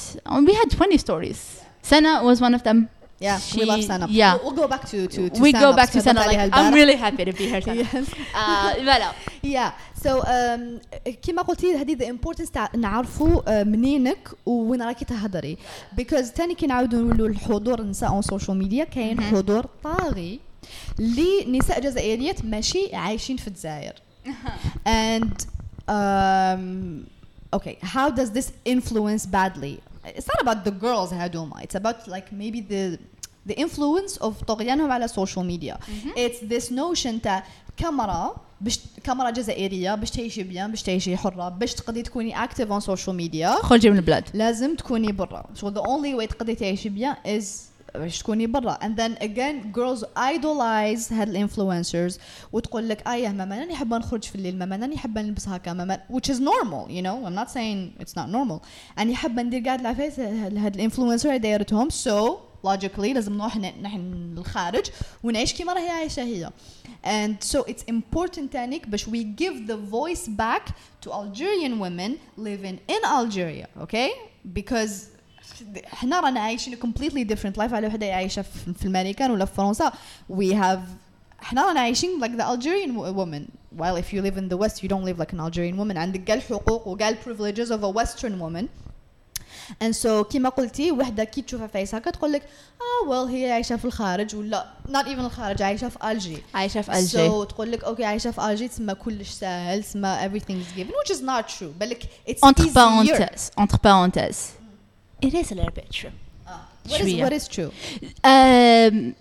we 0.49 0.55
had 0.61 0.71
20 0.75 0.99
stories 0.99 1.54
Sana 1.92 2.12
was 2.28 2.38
one 2.48 2.56
of 2.60 2.64
them 2.68 2.80
Yeah, 3.28 3.38
we 3.38 3.62
She- 3.62 3.66
love 3.72 3.84
Sana. 3.92 4.06
yeah. 4.22 4.34
We'll, 4.44 4.58
go 4.62 4.68
back 4.74 4.84
to 4.92 4.98
to, 5.16 5.22
to 5.36 5.40
we 5.46 5.52
Sana 5.52 5.66
go 5.66 5.70
back 5.80 5.90
to 5.96 6.00
Sana. 6.08 6.20
Like, 6.32 6.50
I'm 6.58 6.74
really 6.80 6.98
happy 7.06 7.24
to 7.30 7.34
be 7.40 7.46
here. 7.52 7.62
Sana. 7.62 7.82
Yes. 7.82 8.06
آه، 8.36 8.74
voilà. 8.90 9.10
Yeah. 9.56 9.72
So 10.04 10.12
um, 10.22 10.62
كما 11.22 11.42
قلتي 11.42 11.76
هذه 11.76 11.96
the 11.96 12.06
importance 12.08 12.52
تاع 12.52 12.70
نعرفوا 12.76 13.42
uh, 13.42 13.68
منينك 13.68 14.30
وين 14.46 14.82
راكي 14.82 15.06
تهضري 15.06 15.58
because 16.02 16.34
تاني 16.34 16.56
كي 16.56 16.68
نعاودوا 16.68 17.00
نقولوا 17.02 17.28
الحضور 17.28 17.80
النساء 17.80 18.22
on 18.22 18.24
social 18.26 18.54
media 18.64 18.84
كاين 18.84 19.22
حضور 19.22 19.66
طاغي 19.84 20.40
لنساء 21.00 21.80
جزائريات 21.80 22.46
ماشي 22.46 22.96
عايشين 22.96 23.38
في 23.38 23.48
الجزائر 23.48 23.94
and 24.88 25.46
um, 25.88 27.08
okay 27.56 27.78
how 27.96 28.10
does 28.10 28.30
this 28.32 28.52
influence 28.66 29.26
badly 29.26 29.80
it's 30.08 30.26
not 30.26 30.42
about 30.42 30.68
the 30.68 30.72
girls 30.72 31.14
هادوما 31.14 31.62
it's 31.62 31.76
about 31.76 32.08
like 32.08 32.32
maybe 32.32 32.62
the 32.72 33.00
the 33.50 33.54
influence 33.54 34.18
of 34.22 34.34
طغيانهم 34.48 34.92
على 34.92 35.08
social 35.08 35.44
media. 35.44 35.78
It's 36.18 36.40
this 36.52 36.72
notion 36.72 37.22
تاع 37.24 37.44
كاميرا 37.78 38.36
باش 38.62 38.80
كاميرا 39.04 39.30
جزائرية 39.30 39.96
باش 39.96 40.12
تعيشي 40.12 40.44
بيان 40.44 40.72
باش 40.72 40.84
تعيشي 40.84 41.18
حرة 41.18 41.50
باش 41.50 41.74
تقدري 41.74 42.02
تكوني 42.02 42.36
active 42.36 42.70
on 42.70 42.86
social 42.86 43.14
media. 43.14 43.62
خرجي 43.62 43.90
من 43.90 43.98
البلاد. 43.98 44.24
لازم 44.34 44.76
تكوني 44.76 45.12
برا. 45.12 45.46
So 45.56 45.66
the 45.66 45.82
only 45.82 46.22
way 46.22 46.28
تقدري 46.28 46.56
تعيشي 46.56 46.90
بيان 46.90 47.16
is 47.26 47.46
باش 47.95 48.19
تكوني 48.19 48.47
برا 48.47 48.79
and 48.83 48.97
then 49.01 49.23
again 49.23 49.73
girls 49.79 50.05
idolize 50.19 51.13
هاد 51.13 51.29
الانفلونسرز 51.29 52.19
وتقول 52.53 52.89
لك 52.89 53.09
ايه 53.09 53.29
ماما 53.29 53.59
راني 53.59 53.75
حابه 53.77 53.99
نخرج 53.99 54.25
في 54.25 54.35
الليل 54.35 54.59
ماما 54.59 54.77
راني 54.77 54.97
حابه 54.99 55.23
نلبس 55.23 55.49
هكا 55.49 55.73
ماما 55.73 56.01
which 56.13 56.31
is 56.33 56.37
normal 56.39 56.89
you 56.91 57.03
know 57.03 57.27
I'm 57.29 57.35
not 57.45 57.51
saying 57.51 58.03
it's 58.03 58.15
not 58.21 58.29
normal 58.37 58.61
راني 58.99 59.15
حابه 59.15 59.43
ندير 59.43 59.65
قاعد 59.65 59.81
العفايس 59.81 60.21
هاد 60.21 60.75
الانفلونسر 60.75 61.37
دايرتهم 61.37 61.89
so 61.91 62.31
logically 62.67 62.99
لازم 63.15 63.37
نروح 63.39 63.57
ن- 63.57 63.83
نحن 63.83 64.35
للخارج 64.37 64.85
ونعيش 65.25 65.53
كيما 65.55 65.73
راهي 65.73 65.89
عايشه 65.89 66.23
هي 66.23 66.51
and 67.05 67.45
so 67.57 67.59
it's 67.63 67.83
important 67.93 68.51
تانيك 68.53 68.89
باش 68.89 69.05
we 69.05 69.19
give 69.43 69.71
the 69.71 69.77
voice 69.93 70.29
back 70.29 70.63
to 71.07 71.11
Algerian 71.13 71.79
women 71.85 72.13
living 72.39 72.77
in 72.95 73.05
Algeria 73.19 73.67
okay 73.83 74.11
because 74.59 74.93
إحنا 75.94 76.20
رانا 76.20 76.40
عايشين 76.40 76.76
completely 76.76 77.34
different 77.36 77.58
life 77.58 77.74
على 77.74 77.88
وحده 77.88 78.14
عايشه 78.14 78.42
في 78.42 78.74
في 78.80 78.86
المانيكان 78.86 79.32
ولا 79.32 79.46
في 79.46 79.54
فرنسا 79.56 79.92
we 80.32 80.54
have 80.54 80.80
إحنا 81.44 81.66
رانا 81.68 81.80
عايشين 81.80 82.10
like 82.22 82.38
the 82.40 82.44
Algerian 82.46 82.96
wo- 82.98 83.14
woman 83.20 83.44
while 83.82 83.96
if 83.98 84.14
you 84.14 84.22
live 84.22 84.38
in 84.38 84.50
the 84.50 84.58
west 84.58 84.84
you 84.84 84.88
don't 84.90 85.06
live 85.06 85.20
like 85.20 85.34
an 85.34 85.40
Algerian 85.40 85.78
woman 85.78 85.98
عندك 85.98 86.24
كاع 86.24 86.36
الحقوق 86.36 86.88
وكاع 86.88 87.12
privileges 87.12 87.70
of 87.70 87.84
a 87.84 87.90
western 88.02 88.40
woman 88.42 88.66
and 89.84 89.96
so 89.96 90.08
كيما 90.32 90.50
قلتي 90.50 90.92
وحده 90.92 91.24
كي 91.24 91.42
تشوفها 91.42 91.68
فايس 91.68 91.96
هكا 91.96 92.12
تقول 92.12 92.32
لك 92.34 92.42
آه 92.42 93.10
well 93.10 93.30
هي 93.30 93.52
عايشه 93.52 93.76
في 93.76 93.86
الخارج 93.86 94.36
ولا 94.36 94.66
not 94.88 95.06
even 95.06 95.20
الخارج 95.20 95.62
عايشه 95.62 95.90
في 95.90 96.12
الجي 96.12 96.38
عايشة 96.54 96.82
في 96.82 96.94
الجي. 97.00 97.30
so 97.30 97.46
تقول 97.48 97.72
لك 97.72 97.84
أوكي 97.84 98.06
عايشه 98.06 98.32
في 98.32 98.46
الجي 98.50 98.68
تسمى 98.68 98.96
كلش 98.96 99.30
سهل 99.30 99.84
تسمى 99.84 100.30
everything 100.30 100.54
is 100.54 100.80
given 100.80 100.92
which 100.92 101.16
is 101.18 101.22
not 101.22 101.60
true 101.60 101.80
بالك 101.80 102.04
it's 102.30 102.48
Entre 102.50 102.64
easier. 102.66 102.74
parenthèses. 102.74 103.52
Entre 103.62 103.78
parenthèses. 103.78 104.38
It 105.23 105.35
is 105.35 105.53
a 105.53 105.55
little 105.55 105.75
bit 105.81 105.91
true. 105.91 106.11
Ah, 106.47 106.51
what 106.89 107.01
is 107.01 107.03
شوية. 107.03 107.25
what 107.29 107.33
is 107.33 107.49
true 107.49 107.71
آم، 108.25 109.15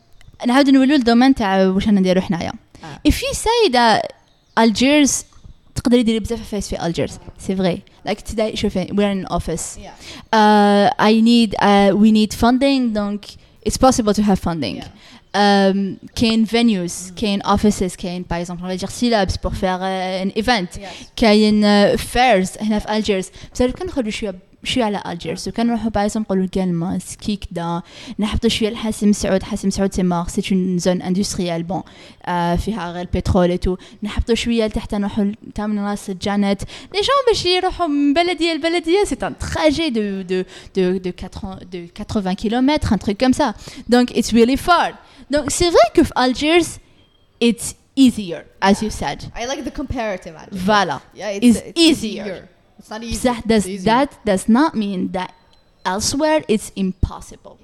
نعاود 0.47 0.69
نولوا 0.69 0.95
الدومين 0.95 1.35
تاع 1.35 1.65
واش 1.67 1.85
رانا 1.85 1.99
نديرو 1.99 2.21
حنايا. 2.21 2.51
آه. 2.83 2.99
If 3.11 3.15
you 3.15 3.33
say 3.35 3.69
that 3.71 4.13
Algiers 4.59 5.11
تقدري 5.75 6.03
ديري 6.03 6.19
بزاف 6.19 6.39
عفايس 6.39 6.69
في 6.69 6.77
Algiers. 6.77 7.11
C'est 7.47 7.55
vrai. 7.55 7.79
Like 8.09 8.21
today 8.31 8.55
شوفي 8.55 8.85
we're 8.85 9.11
in 9.21 9.25
an 9.25 9.35
office. 9.37 9.77
yeah 9.77 9.89
Uh, 10.33 10.89
I 10.99 11.13
need 11.21 11.55
uh, 11.55 11.95
we 12.03 12.11
need 12.11 12.33
funding 12.33 12.93
donc 12.93 13.21
it's 13.67 13.77
possible 13.77 14.13
to 14.13 14.21
have 14.23 14.39
funding. 14.39 14.75
Yeah. 14.77 14.87
Um, 15.35 15.97
كاين 16.15 16.45
venues, 16.45 17.11
كاين 17.15 17.41
offices, 17.43 17.95
كاين 17.97 18.23
par 18.25 18.37
exemple 18.37 18.63
on 18.63 18.67
va 18.67 18.75
dire 18.77 18.89
syllabs 18.91 19.37
pour 19.37 19.53
faire 19.53 19.79
uh, 19.81 20.23
an 20.25 20.31
event. 20.41 20.67
yes 20.77 21.05
كاين 21.15 21.61
uh, 21.63 21.97
fairs 21.97 22.61
هنا 22.63 22.79
في 22.79 22.97
الجيرز 22.97 23.29
بس 23.53 23.61
كان 23.61 23.87
نخرجوا 23.87 24.11
شويه 24.11 24.35
شويه 24.63 24.83
على 24.83 25.03
الجيرز 25.05 25.49
وكان 25.49 25.67
نروحوا 25.67 25.89
بايزون 25.89 26.21
نقولوا 26.21 26.47
كلمة 26.47 26.97
سكي 26.99 27.35
كدا 27.35 27.81
نحطوا 28.19 28.49
شويه 28.49 28.69
لحاسم 28.69 29.11
سعود 29.11 29.43
حاسم 29.43 29.69
سعود 29.69 29.93
سي 29.93 30.03
مار 30.03 30.27
سي 30.27 30.41
اون 30.51 30.77
زون 30.77 31.01
اندستريال 31.01 31.63
بون 31.63 31.81
آه 32.25 32.55
فيها 32.55 32.91
غير 32.91 33.01
البترول 33.01 33.49
ايتو 33.49 33.77
نحطوا 34.03 34.35
شويه 34.35 34.65
لتحت 34.65 34.95
نروحوا 34.95 35.31
تامن 35.55 35.79
راس 35.79 36.11
جانت 36.11 36.61
لي 36.93 37.01
جون 37.01 37.23
باش 37.27 37.45
يروحوا 37.45 37.87
من 37.87 38.13
بلديه 38.13 38.53
لبلديه 38.53 39.03
سي 39.03 39.17
ان 39.23 39.37
تراجي 39.37 39.89
دو 39.89 40.21
دو 40.21 40.43
دو 40.75 40.97
دو 40.97 41.11
80 41.11 41.59
دو 41.71 41.85
80 42.09 42.33
كيلومتر 42.33 42.93
ان 42.93 42.99
تروك 42.99 43.17
كوم 43.17 43.31
سا 43.31 43.53
دونك 43.89 44.11
اتس 44.11 44.33
ريلي 44.33 44.57
فار 44.57 44.95
دونك 45.31 45.49
سي 45.49 45.71
فري 45.71 45.79
كو 45.95 46.03
في 46.03 46.25
الجيرز 46.25 46.69
اتس 47.43 47.75
easier 47.99 48.43
as 48.61 48.81
you 48.83 48.89
said 48.89 49.19
I 49.35 49.43
like 49.51 49.61
the 49.69 49.75
comparative 49.81 50.35
actually. 50.41 50.59
Voilà. 50.69 50.97
yeah 51.13 51.29
is 51.31 51.57
it's, 51.57 51.67
it's 51.67 51.79
easier. 51.87 52.25
it's 52.25 52.52
Psah 52.88 53.40
does 53.46 53.84
that 53.84 54.08
does 54.24 54.48
not 54.48 54.74
mean 54.74 55.08
that 55.12 55.30
impossible. 56.76 57.56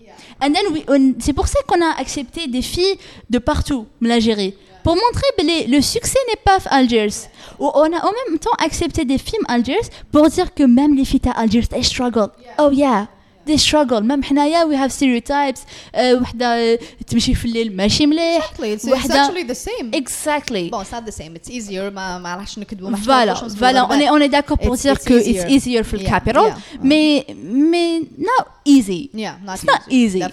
C'est 1.18 1.32
pour 1.32 1.48
ça 1.48 1.58
qu'on 1.66 1.80
a 1.82 1.98
accepté 1.98 2.46
des 2.46 2.62
filles 2.62 2.98
de 3.28 3.38
partout, 3.38 3.86
l'Algérie. 4.00 4.54
Pour 4.82 4.94
montrer 4.94 5.26
ben, 5.36 5.46
que 5.46 5.70
le 5.70 5.82
succès 5.82 6.18
n'est 6.28 6.40
pas 6.42 6.58
Algiers. 6.70 7.28
On 7.58 7.68
a 7.70 8.06
en 8.06 8.12
même 8.28 8.38
temps 8.38 8.50
accepté 8.64 9.04
des 9.04 9.18
films 9.18 9.44
Algiers 9.46 9.90
pour 10.10 10.28
dire 10.28 10.54
que 10.54 10.62
même 10.62 10.96
les 10.96 11.04
filles 11.04 11.20
à 11.26 11.38
Algiers, 11.38 11.68
elles 11.72 11.84
struggle. 11.84 12.28
Oh 12.58 12.70
yeah, 12.72 13.08
دي 13.46 13.58
ستراغل 13.58 14.04
مام 14.04 14.22
حنايا 14.22 14.64
وي 14.64 14.76
هاف 14.76 14.92
ستيريوتايبس 14.92 15.62
وحدة 15.98 16.78
تمشي 17.06 17.34
في 17.34 17.44
الليل 17.44 17.76
ماشي 17.76 18.06
مليح. 18.06 18.52
وحدة 18.60 19.26
اكشلي 19.26 19.42
ذا 19.42 19.52
سيم 19.52 19.90
اكزاكتلي 19.94 20.68
بون 20.68 20.84
سات 20.84 21.04
ذا 21.04 21.10
سيم 21.10 21.34
اتس 21.34 21.50
ايزير 21.50 21.90
ما 21.90 22.18
ما 22.18 22.36
راحش 22.36 22.58
نكذبوا 22.58 22.96
فوالا 22.96 23.34
فوالا 23.34 23.80
اوني 23.80 24.08
اوني 24.08 24.28
داكور 24.28 24.56
بور 24.56 24.76
سير 24.76 24.96
كو 24.96 25.16
اتس 25.16 25.26
ايزير 25.26 25.82
في 25.82 25.94
الكابيتال 25.94 26.54
مي 26.80 27.24
مي 27.44 27.98
نو 27.98 28.44
ايزي 28.66 29.10
اتس 29.14 29.64
نوت 29.64 29.80
ايزي 29.90 30.28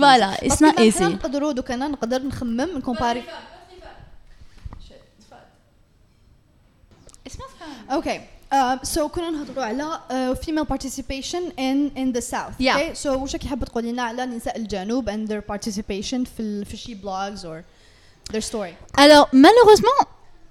فوالا 0.00 0.46
اتس 0.46 0.62
نوت 0.62 0.78
ايزي 0.78 1.04
نقدروا 1.04 1.52
دوك 1.52 1.70
أنا 1.70 1.88
نقدر 1.88 2.22
نخمم 2.22 2.60
نكومباري 2.76 3.22
اسمع 7.26 7.46
أوكي 7.92 8.20
Um, 8.51 8.79
so 8.83 8.99
كنا 9.07 9.29
نهضروا 9.29 9.63
على 9.63 9.99
uh, 10.09 10.35
female 10.45 10.65
participation 10.65 11.51
in 11.57 11.91
in 11.97 12.11
the 12.13 12.21
south. 12.21 12.53
Yeah. 12.59 12.77
Okay. 12.77 12.93
So 12.93 13.07
واش 13.07 13.33
راكي 13.33 13.47
حابه 13.47 13.65
تقولي 13.65 13.91
لنا 13.91 14.03
على 14.03 14.25
نساء 14.25 14.57
الجنوب 14.57 15.09
and 15.09 15.27
their 15.31 15.41
participation 15.41 16.25
في 16.25 16.39
ال- 16.39 16.65
في 16.65 16.77
شي 16.77 16.95
blogs 17.03 17.39
or 17.45 17.63
their 18.33 18.41
story. 18.41 18.73
Alors, 18.97 19.27
malheureusement, 19.33 19.99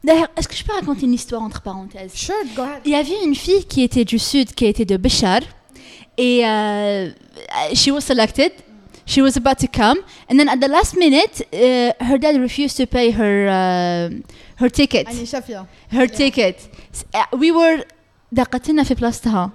d'ailleurs, 0.05 0.29
est-ce 0.37 0.49
que 0.49 0.55
je 0.55 0.65
peux 0.65 0.73
raconter 0.75 1.05
une 1.07 1.15
histoire 1.15 1.43
entre 1.43 1.61
parenthèses 1.63 2.13
Sure, 2.15 2.45
go 2.57 2.63
ahead. 2.63 2.81
Il 2.85 2.93
y 2.93 2.97
avait 2.97 3.21
une 3.25 3.35
fille 3.35 3.65
qui 3.65 3.83
était 3.83 4.05
du 4.05 4.19
sud, 4.19 4.55
qui 4.55 4.67
était 4.67 4.85
de 4.85 4.97
Béchar, 4.97 5.41
et 6.19 6.37
euh, 6.47 7.11
she 7.75 7.89
was 7.89 8.03
selected. 8.03 8.53
She 9.07 9.19
was 9.27 9.37
about 9.37 9.59
to 9.65 9.69
come, 9.81 9.99
and 10.31 10.35
then 10.39 10.49
at 10.49 10.59
the 10.65 10.71
last 10.77 10.93
minute, 10.97 11.37
uh, 11.53 11.93
her 12.09 12.17
dad 12.25 12.35
refused 12.49 12.77
to 12.79 12.87
pay 12.87 13.09
her 13.21 13.35
uh, 13.49 14.09
her 14.61 14.69
ticket. 14.69 15.07
يعني 15.07 15.27
شافيه. 15.27 15.67
her 15.93 16.07
ticket. 16.07 16.57
S- 16.95 17.05
uh, 17.15 17.37
We 17.37 17.51
were 17.53 17.85
دقتنا 18.33 18.83
في 18.83 18.95
بلاصتها. 18.95 19.51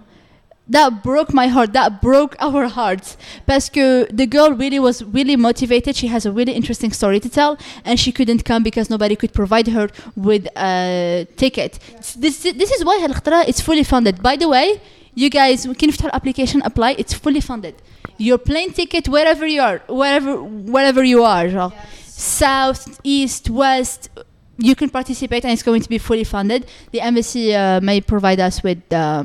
That 0.71 0.91
broke 1.03 1.33
my 1.33 1.47
heart. 1.47 1.73
That 1.73 1.91
broke 1.99 2.35
our 2.47 2.67
hearts. 2.67 3.17
Parce 3.47 3.69
que 3.75 4.05
the 4.21 4.27
girl 4.35 4.51
really 4.63 4.79
was 4.79 4.97
really 5.17 5.35
motivated. 5.35 5.95
She 5.95 6.07
has 6.15 6.23
a 6.27 6.31
really 6.31 6.53
interesting 6.59 6.91
story 6.99 7.19
to 7.25 7.29
tell, 7.39 7.57
and 7.87 7.95
she 8.03 8.11
couldn't 8.17 8.41
come 8.49 8.61
because 8.69 8.87
nobody 8.95 9.15
could 9.21 9.33
provide 9.41 9.67
her 9.77 9.87
with 10.27 10.43
a 10.71 11.25
ticket. 11.43 11.71
S- 11.97 12.13
This 12.23 12.35
this 12.61 12.71
is 12.75 12.81
why 12.87 12.95
هالخطرة 13.03 13.43
it's 13.49 13.61
fully 13.61 13.83
funded. 13.83 14.15
By 14.21 14.35
the 14.43 14.47
way, 14.55 14.67
you 15.15 15.29
guys 15.29 15.67
كي 15.67 15.87
نفتحوا 15.87 16.09
الابلكيشن 16.09 16.61
apply 16.61 16.93
it's 16.99 17.13
fully 17.13 17.41
funded. 17.41 17.73
Your 18.19 18.37
plane 18.37 18.71
ticket 18.71 19.07
wherever 19.09 19.47
you 19.47 19.61
are, 19.69 19.77
wherever 20.01 20.33
wherever 20.75 21.03
you 21.03 21.23
are, 21.23 21.49
genre 21.49 21.73
south, 22.05 22.99
east, 23.03 23.49
west, 23.49 24.09
you 24.58 24.74
can 24.74 24.90
participate 24.90 25.44
and 25.44 25.52
it's 25.52 25.62
going 25.62 25.82
to 25.82 25.88
be 25.88 25.98
fully 25.98 26.24
funded. 26.24 26.66
The 26.92 27.00
embassy 27.00 27.54
uh, 27.54 27.80
may 27.80 28.00
provide 28.00 28.40
us 28.40 28.62
with 28.62 28.80
uh, 28.92 29.24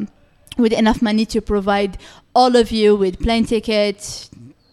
with 0.57 0.73
enough 0.73 1.01
money 1.01 1.25
to 1.27 1.41
provide 1.41 1.97
all 2.35 2.55
of 2.55 2.71
you 2.71 2.95
with 2.95 3.19
plane 3.19 3.45
tickets, 3.45 4.29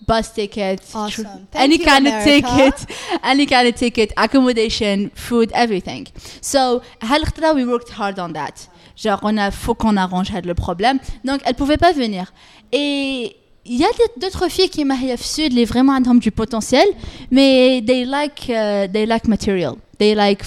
bus 0.06 0.32
tickets, 0.32 0.94
awesome. 0.94 1.48
any 1.52 1.78
you, 1.78 1.84
kind 1.84 2.06
America. 2.06 2.48
of 2.48 2.76
ticket, 2.76 2.96
any 3.22 3.46
kind 3.46 3.68
of 3.68 3.74
ticket, 3.74 4.12
accommodation, 4.16 5.10
food, 5.10 5.50
everything. 5.52 6.06
So, 6.40 6.82
Halkhtra, 7.00 7.54
we 7.54 7.64
worked 7.64 7.90
hard 7.90 8.18
on 8.18 8.32
that. 8.32 8.68
Genre, 8.96 9.20
on 9.22 9.38
a, 9.38 9.50
faut 9.50 9.74
qu'on 9.74 9.96
arrange 9.96 10.32
le 10.32 10.54
problème. 10.54 10.98
Donc, 11.24 11.42
elle 11.44 11.54
pouvait 11.54 11.76
pas 11.76 11.92
venir. 11.92 12.32
Et 12.72 13.36
il 13.68 13.78
y 13.78 13.84
a 13.84 13.88
d'autres 14.16 14.48
filles 14.48 14.68
qui 14.68 14.84
m'aiment 14.84 15.16
sud 15.16 15.52
les 15.52 15.64
vraiment 15.64 15.96
ont 15.96 16.14
du 16.14 16.30
potentiel 16.30 16.86
mais 17.30 17.82
they 17.86 18.04
like 18.04 18.48
uh, 18.48 18.90
they 18.92 19.06
like 19.06 19.26
material. 19.26 19.76
They 19.98 20.14
like 20.14 20.42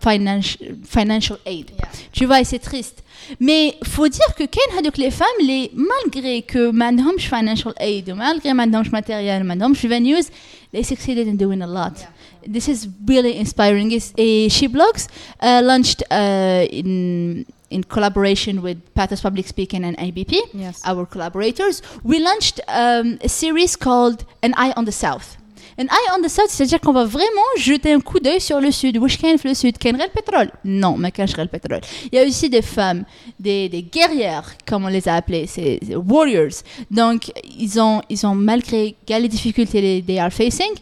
financial 0.00 0.76
financial 0.84 1.38
aid. 1.44 1.70
Yeah. 1.70 1.88
tu 2.12 2.26
vois 2.26 2.40
et 2.40 2.44
c'est 2.44 2.58
triste. 2.58 3.02
Mais 3.38 3.76
faut 3.84 4.08
dire 4.08 4.34
que 4.36 4.44
Ken 4.44 4.78
a 4.78 4.90
les 4.96 5.10
femmes 5.10 5.26
les 5.40 5.70
malgré 5.74 6.42
que 6.42 6.70
madame 6.70 7.18
je 7.18 7.28
financial 7.28 7.74
aid 7.78 8.14
malgré 8.16 8.54
madame 8.54 8.84
je 8.84 8.90
matériel 8.90 9.44
madame 9.44 9.74
je 9.74 9.86
venues 9.86 10.26
they 10.72 10.82
succeeded 10.82 11.28
in 11.28 11.34
doing 11.34 11.60
a 11.62 11.66
lot. 11.66 11.98
Yeah. 11.98 12.08
this 12.46 12.68
is 12.68 12.88
really 13.06 13.38
inspiring. 13.38 13.92
Et 14.16 14.48
she 14.50 14.68
blogs 14.68 15.08
uh, 15.42 15.60
launched 15.62 16.02
uh, 16.10 16.66
in 16.70 17.44
in 17.70 17.82
collaboration 17.84 18.62
with 18.62 18.78
Pathos 18.94 19.20
Public 19.20 19.46
Speaking 19.46 19.84
and 19.84 19.94
ABP 19.98 20.36
Yes. 20.54 20.80
our 20.84 21.06
collaborators, 21.06 21.82
we 22.04 22.18
launched 22.18 22.60
um, 22.68 23.18
a 23.22 23.28
series 23.28 23.76
called 23.76 24.24
An 24.42 24.52
Eye 24.56 24.72
on 24.76 24.84
the 24.84 24.92
South. 24.92 25.36
An 25.78 25.86
Eye 25.90 26.08
on 26.12 26.20
the 26.20 26.28
South, 26.28 26.48
c'est-à-dire 26.50 26.80
qu'on 26.80 26.92
va 26.92 27.04
vraiment 27.04 27.48
jeter 27.56 27.92
un 27.92 28.00
coup 28.00 28.18
d'œil 28.18 28.40
sur 28.40 28.60
le 28.60 28.70
sud. 28.70 28.98
Où 28.98 29.06
est 29.06 29.44
le 29.44 29.54
sud? 29.54 29.78
Qu'est 29.78 29.92
le 29.92 29.98
pétrole? 30.12 30.50
Non, 30.64 30.96
mais 30.98 31.10
qu'est 31.10 31.24
le 31.38 31.46
pétrole? 31.46 31.80
Il 32.12 32.16
y 32.16 32.18
a 32.18 32.26
aussi 32.26 32.50
des 32.50 32.60
femmes, 32.60 33.04
des, 33.38 33.68
des 33.68 33.82
guerrières, 33.82 34.52
comme 34.66 34.84
on 34.84 34.88
les 34.88 35.08
a 35.08 35.14
appelées, 35.14 35.46
c'est 35.46 35.80
warriors. 35.94 36.62
Donc, 36.90 37.30
ils 37.58 37.80
ont, 37.80 38.02
ils 38.10 38.26
ont 38.26 38.34
malgré 38.34 38.94
les 39.08 39.28
difficultés 39.28 40.02
they 40.06 40.18
are 40.18 40.32
facing, 40.32 40.72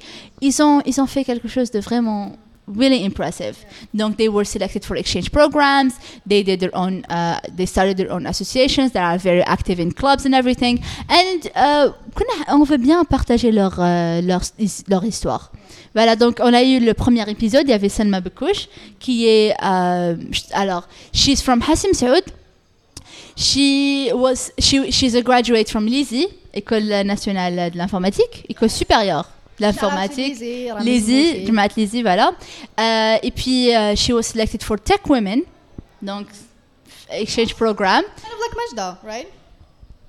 ils 0.40 0.61
ont, 0.62 0.81
ils 0.85 1.01
ont 1.01 1.07
fait 1.07 1.22
quelque 1.22 1.48
chose 1.48 1.70
de 1.70 1.81
vraiment 1.81 2.33
really 2.77 3.05
impressive. 3.05 3.57
Donc, 3.95 4.17
they 4.17 4.29
were 4.29 4.45
selected 4.45 4.85
for 4.85 4.97
exchange 4.97 5.31
programs. 5.31 5.95
They 6.27 6.43
did 6.43 6.61
their 6.61 6.75
own, 6.75 7.05
uh, 7.09 7.41
they 7.55 7.67
started 7.67 7.97
their 7.97 8.11
own 8.11 8.27
associations 8.27 8.93
that 8.93 9.03
are 9.03 9.19
very 9.19 9.43
active 9.43 9.81
in 9.81 9.93
clubs 9.93 10.25
and 10.27 10.35
everything. 10.35 10.81
And 11.09 11.51
euh, 11.57 11.93
on 12.49 12.65
veut 12.65 12.79
bien 12.79 13.05
partager 13.05 13.53
leur, 13.53 13.77
euh, 13.79 14.21
leur, 14.23 15.05
histoire. 15.05 15.53
Voilà, 15.95 16.17
donc 16.17 16.39
on 16.41 16.53
a 16.53 16.63
eu 16.63 16.81
le 16.81 16.95
premier 16.95 17.29
épisode, 17.29 17.63
il 17.65 17.71
y 17.71 17.73
avait 17.73 17.89
Salma 17.89 18.21
Bekouch, 18.21 18.69
qui 18.99 19.27
est, 19.27 19.55
euh, 19.65 20.17
alors, 20.53 20.87
she's 21.13 21.43
from 21.43 21.63
Hassim 21.63 21.95
Saoud. 21.95 22.23
She 23.37 24.11
was, 24.13 24.51
she, 24.59 24.91
she's 24.91 25.15
a 25.15 25.23
graduate 25.23 25.71
from 25.71 25.87
l'ISI, 25.87 26.27
École 26.55 26.89
nationale 27.05 27.71
de 27.71 27.79
l'informatique, 27.79 28.45
école 28.49 28.71
supérieure 28.71 29.29
l'informatique, 29.61 30.38
Lazy, 30.81 31.47
Jamaat 31.47 31.71
Lazy, 31.77 32.03
voilà. 32.03 32.33
Euh, 32.79 33.16
et 33.23 33.31
puis, 33.31 33.75
euh, 33.75 33.94
she 33.97 34.11
was 34.11 34.23
selected 34.23 34.62
for 34.62 34.79
Tech 34.79 35.09
Women, 35.09 35.42
donc 36.03 36.27
exchange 37.11 37.55
program. 37.55 38.03
Kind 38.03 38.33
of 38.33 38.40
like 38.40 38.57
Majda, 38.57 38.99
right? 39.05 39.29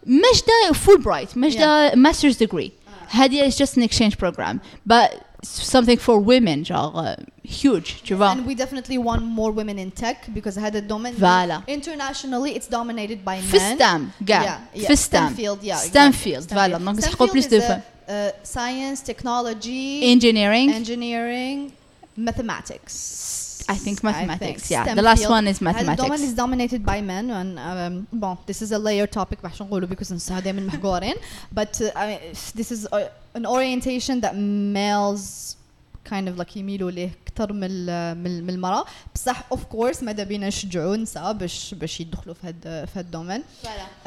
Majda 0.05 0.73
Fulbright, 0.73 1.35
Majda 1.35 1.89
yeah. 1.89 1.95
master's 1.95 2.38
degree. 2.38 2.73
Ah. 2.88 3.17
Hadia 3.17 3.45
is 3.45 3.57
just 3.57 3.77
an 3.77 3.83
exchange 3.83 4.17
program, 4.17 4.62
but 4.85 5.25
something 5.43 5.97
for 5.97 6.19
women, 6.19 6.63
genre 6.63 6.99
uh, 6.99 7.15
huge, 7.43 8.01
tu 8.03 8.15
vois. 8.15 8.31
And 8.31 8.45
we 8.45 8.55
definitely 8.55 8.97
want 8.97 9.23
more 9.23 9.51
women 9.51 9.79
in 9.79 9.91
tech 9.91 10.29
because 10.33 10.57
I 10.57 10.62
had 10.62 10.75
a. 10.75 10.81
Voilà. 10.81 11.63
Internationally, 11.67 12.55
it's 12.55 12.67
dominated 12.67 13.23
by 13.23 13.35
men. 13.35 13.43
Fistam, 13.43 14.12
gars. 14.23 14.43
Yeah, 14.43 14.59
yeah. 14.73 14.95
Stanfield, 14.95 15.63
yeah. 15.63 15.75
Stanfield, 15.77 16.43
exactly. 16.43 16.55
Voilà. 16.55 16.79
Donc, 16.79 16.99
Stanfield 16.99 17.17
c'est 17.19 17.31
plus 17.31 17.47
de 17.47 17.59
femmes. 17.62 17.81
uh, 18.09 18.30
science, 18.42 19.00
technology, 19.02 20.04
Engineering, 20.14 20.70
engineering, 20.70 21.72
mathematics. 22.16 23.64
I 23.66 23.76
think 23.76 24.02
mathematics, 24.02 24.62
think. 24.68 24.70
yeah. 24.70 24.85
The 24.85 24.92
STEM 24.92 25.04
last 25.04 25.20
field. 25.20 25.30
one 25.30 25.46
is 25.46 25.59
هذا 25.61 25.80
الدومين 25.80 25.96
mathematics. 25.96 26.22
is 26.22 26.35
dominated 26.35 26.85
by 26.85 27.00
men 27.00 27.30
and 27.30 27.59
um, 27.59 28.07
bon 28.12 28.37
this 28.46 28.61
is 28.62 28.72
a 28.72 28.78
layer 28.78 29.07
topic 29.07 29.42
باش 29.42 29.62
نقولوا 29.62 29.88
because 29.88 30.12
نصها 30.12 30.40
دائما 30.40 30.61
محقورين 30.61 31.14
but 31.54 31.80
uh, 31.80 31.90
I 31.96 32.07
mean, 32.07 32.18
this 32.54 32.70
is 32.72 32.87
uh, 32.92 33.09
an 33.35 33.46
orientation 33.46 34.20
that 34.20 34.37
males 34.37 35.57
kind 36.10 36.28
of 36.30 36.41
like 36.45 36.58
يميلوا 36.58 36.91
ليه 36.91 37.10
أكثر 37.28 37.54
من 37.54 37.86
من 38.24 38.43
من 38.43 38.50
المرأة. 38.50 38.86
بصح 39.15 39.43
اوف 39.52 39.63
كورس 39.63 40.04
ماذا 40.04 40.24
بينا 40.24 40.48
نشجعوا 40.48 40.95
النساء 40.95 41.34
باش 41.34 41.74
باش 41.74 42.02
يدخلوا 42.02 42.36
في 42.36 42.48
هاد 42.48 42.62
في 42.63 43.00
هاد 43.00 43.06
الدومين 43.06 43.43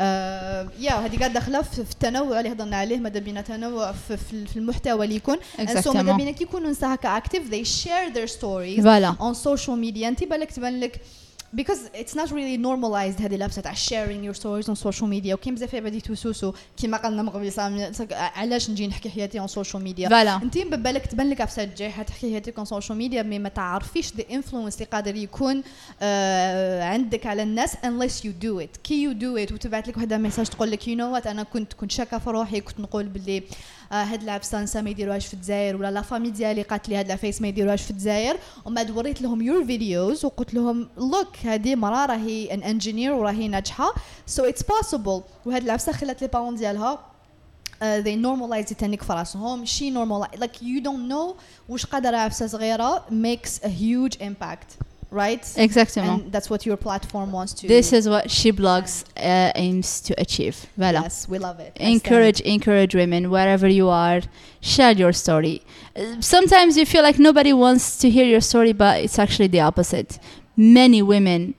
آه 0.00 0.68
يا 0.80 0.92
هذه 0.92 1.18
قاعدة 1.18 1.34
داخلة 1.34 1.62
في 1.62 1.78
التنوع 1.78 2.38
اللي 2.40 2.52
هضرنا 2.52 2.76
عليه 2.76 2.98
ماذا 2.98 3.20
بينا 3.20 3.40
تنوع 3.40 3.92
في, 3.92 4.16
في 4.16 4.46
في 4.46 4.56
المحتوى 4.56 5.04
اللي 5.04 5.16
يكون. 5.16 5.36
So 5.58 5.86
ماذا. 5.94 6.12
بينا 6.16 6.30
كي 6.30 6.44
يكونوا 6.44 6.70
نساء 6.70 6.94
هكا 6.94 7.20
active 7.20 7.50
they 7.52 7.64
share 7.68 8.14
their 8.14 8.28
stories 8.32 8.82
Voilà. 8.84 9.20
on 9.22 9.34
social 9.34 9.76
media. 9.84 10.04
انت 10.06 10.24
بالك 10.24 10.50
تبان 10.52 10.80
لك 10.80 11.00
because 11.56 11.80
it's 11.94 12.14
not 12.14 12.28
really 12.30 12.56
normalized 12.56 13.20
هذه 13.22 13.36
لابسة 13.36 13.62
تاع 13.62 13.74
sharing 13.74 14.24
your 14.24 14.34
stories 14.38 14.68
on 14.68 14.74
social 14.76 15.06
media. 15.06 15.32
وكاين 15.32 15.54
بزاف 15.54 15.74
عباد 15.74 15.94
يتوسوسوا 15.94 16.52
كيما 16.76 16.96
قالنا 16.96 17.50
سامي 17.50 17.90
علاش 18.10 18.70
نجي 18.70 18.86
نحكي 18.86 19.10
حياتي 19.10 19.40
on 19.46 19.50
social 19.50 19.80
media 19.80 20.08
Voilà. 20.08 20.42
انت 20.42 20.58
بالك 20.58 21.06
تبان 21.06 21.30
لك 21.30 21.40
عفسة 21.40 21.64
تجي 21.64 21.90
حتحكي 21.90 22.30
حياتك 22.30 22.60
on 22.60 22.64
social 22.64 22.94
media 22.94 23.22
مي 23.24 23.38
ما 23.38 23.48
تعرفيش 23.48 24.08
the 24.12 24.22
influence 24.32 24.54
اللي 24.74 24.84
قادر 24.92 25.16
يكون 25.16 25.62
آه 26.02 26.82
عندك 26.84 27.26
على 27.26 27.42
الناس 27.42 27.74
unless 27.74 28.24
you 28.24 28.30
do 28.44 28.64
it. 28.64 28.78
كي 28.84 29.08
you 29.10 29.14
do 29.14 29.48
it 29.48 29.52
وتبعت 29.52 29.88
لك 29.88 29.96
وحده 29.96 30.18
ميساج 30.18 30.46
تقول 30.46 30.70
لك 30.70 30.82
you 30.82 30.96
know 30.96 31.20
what 31.22 31.26
أنا 31.26 31.42
كنت 31.42 31.72
كنت 31.72 31.92
شاكة 31.92 32.18
في 32.18 32.30
روحي 32.30 32.60
كنت 32.60 32.80
نقول 32.80 33.04
باللي 33.08 33.38
آه 33.38 33.42
هاد 33.92 34.22
العفسه 34.22 34.62
نسا 34.62 34.80
ما 34.80 34.90
يديروهاش 34.90 35.26
في 35.26 35.34
الجزائر 35.34 35.76
ولا 35.76 35.90
لا 35.90 36.02
فامي 36.02 36.30
ديالي 36.30 36.62
قالت 36.62 36.88
لي 36.88 36.96
هاد 36.96 37.06
العفايس 37.06 37.42
ما 37.42 37.48
يديروهاش 37.48 37.82
في 37.82 37.90
الجزائر. 37.90 38.36
ومن 38.64 38.74
بعد 38.74 38.90
وريت 38.90 39.22
لهم 39.22 39.40
your 39.42 39.66
videos 39.66 40.24
وقلت 40.24 40.54
لهم 40.54 40.88
look 40.98 41.46
هذه 41.46 41.74
مرة 41.74 42.06
راهي 42.06 42.48
an 42.48 42.62
engineer 42.62 43.10
وراهي 43.10 43.48
ناجحة. 43.48 43.92
So 44.36 44.42
it's 44.42 44.62
possible. 44.62 45.22
وهاد 45.46 45.62
العفسه 45.62 45.92
خلت 45.92 46.22
لي 46.22 46.28
بارون 46.28 46.54
ديالها 46.54 46.94
uh, 46.94 48.04
they 48.04 48.16
normalize 48.16 48.70
التنك 48.70 49.02
في 49.02 49.12
راسهم. 49.12 49.66
She 49.66 49.90
normalize 49.94 50.38
like 50.38 50.62
you 50.62 50.80
don't 50.84 51.12
know 51.12 51.34
وش 51.68 51.86
قادرة 51.86 52.16
عفسة 52.16 52.46
صغيرة 52.46 53.04
makes 53.10 53.64
a 53.64 53.68
huge 53.68 54.16
impact. 54.20 54.91
Right? 55.12 55.42
Exactement. 55.56 56.08
and 56.24 56.32
that's 56.32 56.48
what 56.50 56.64
your 56.66 56.76
platform 56.76 57.30
wants 57.32 57.52
to 57.52 57.68
This 57.68 57.92
is 57.92 58.08
what 58.08 58.30
She 58.30 58.50
Blogs 58.52 59.04
uh, 59.16 59.52
aims 59.54 60.00
to 60.02 60.14
achieve. 60.20 60.66
Voilà. 60.78 61.02
yes 61.02 61.28
we 61.28 61.38
love 61.38 61.60
it. 61.60 61.76
Encourage 61.78 62.40
encourage 62.40 62.94
women 62.94 63.30
wherever 63.30 63.68
you 63.68 63.88
are 63.88 64.20
share 64.60 64.92
your 64.92 65.12
story. 65.12 65.62
Uh, 65.94 66.20
sometimes 66.20 66.76
you 66.76 66.86
feel 66.86 67.02
like 67.02 67.18
nobody 67.18 67.52
wants 67.52 67.98
to 67.98 68.08
hear 68.10 68.24
your 68.24 68.40
story 68.40 68.72
but 68.72 68.94
it's 69.04 69.18
actually 69.18 69.48
the 69.48 69.60
opposite. 69.60 70.18
Many 70.56 71.02
women 71.02 71.54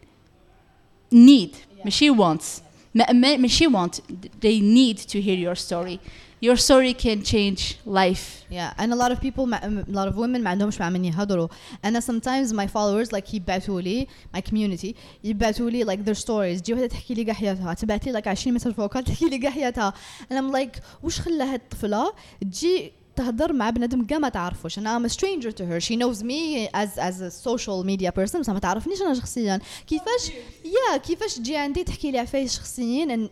need 1.11 1.57
she 1.89 2.09
wants 2.09 2.61
ma- 2.93 3.11
ma- 3.13 3.47
she 3.47 3.67
want 3.67 4.01
they 4.41 4.59
need 4.59 4.97
to 4.97 5.21
hear 5.21 5.35
your 5.35 5.55
story 5.55 5.99
your 6.46 6.56
story 6.56 6.94
can 7.04 7.22
change 7.32 7.62
life 7.86 8.24
Yeah, 8.50 8.72
and 8.80 8.92
a 8.92 8.96
lot 9.02 9.10
of 9.14 9.18
people, 9.20 9.44
ما- 9.46 9.62
a 9.64 9.92
lot 9.98 10.08
of 10.12 10.14
women 10.16 10.40
ما 10.40 10.50
عندهمش 10.50 10.80
مع 10.80 10.90
من 10.90 11.04
يهضروا. 11.04 11.48
أنا 11.84 12.00
sometimes 12.00 12.52
my 12.52 12.66
followers 12.66 13.12
like 13.18 13.34
يبعثوا 13.34 13.80
لي 13.80 14.06
my 14.36 14.40
community 14.40 14.94
يبعثوا 15.24 15.70
لي 15.70 15.84
like 15.84 15.98
their 16.08 16.18
stories 16.20 16.62
تجي 16.62 16.74
وحدة 16.74 16.86
تحكي 16.86 17.14
لي 17.14 17.24
كاع 17.24 17.34
حياتها 17.34 17.74
تبعت 17.74 18.06
لي 18.06 18.22
like 18.22 18.28
20 18.28 18.54
مسج 18.54 18.70
فوكال 18.72 19.04
تحكي 19.04 19.24
لي 19.28 19.38
كاع 19.38 19.50
حياتها 19.50 19.92
and 20.32 20.34
I'm 20.34 20.52
like 20.54 20.80
وش 21.02 21.20
خلى 21.20 21.44
هاد 21.44 21.60
الطفلة 21.60 22.12
تجي 22.40 22.92
تهضر 23.15 23.53
مع 23.53 23.69
بنادم 23.69 24.05
كاع 24.05 24.17
ما 24.17 24.29
تعرفوش. 24.29 24.79
أنا 24.79 24.99
I'm 24.99 25.11
a 25.11 25.13
stranger 25.13 25.51
to 25.51 25.63
her. 25.63 25.79
She 25.79 25.95
knows 25.95 26.23
me 26.23 26.67
as 26.73 26.97
as 26.97 27.21
a 27.21 27.31
social 27.31 27.83
media 27.83 28.11
person 28.11 28.39
بس 28.39 28.49
ما 28.49 28.59
تعرفنيش 28.59 29.01
أنا 29.01 29.13
شخصيا. 29.13 29.59
كيفاش 29.87 30.31
يا 30.65 30.97
كيفاش 30.97 31.35
تجي 31.35 31.57
عندي 31.57 31.83
تحكي 31.83 32.11
لي 32.11 32.19
عفايس 32.19 32.55
شخصيين 32.55 33.29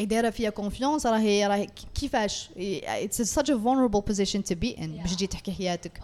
دايرة 0.00 0.30
فيها 0.30 0.50
كونفيونس 0.50 1.06
راهي 1.06 1.46
راهي 1.46 1.68
كيفاش؟ 2.00 2.48
It's 2.86 3.16
such 3.16 3.48
a 3.48 3.56
vulnerable 3.56 4.02
position 4.12 4.42
to 4.42 4.54
be 4.54 4.78
in 4.78 5.02
باش 5.02 5.14
تجي 5.14 5.26
تحكي 5.26 5.52
حياتك. 5.52 6.00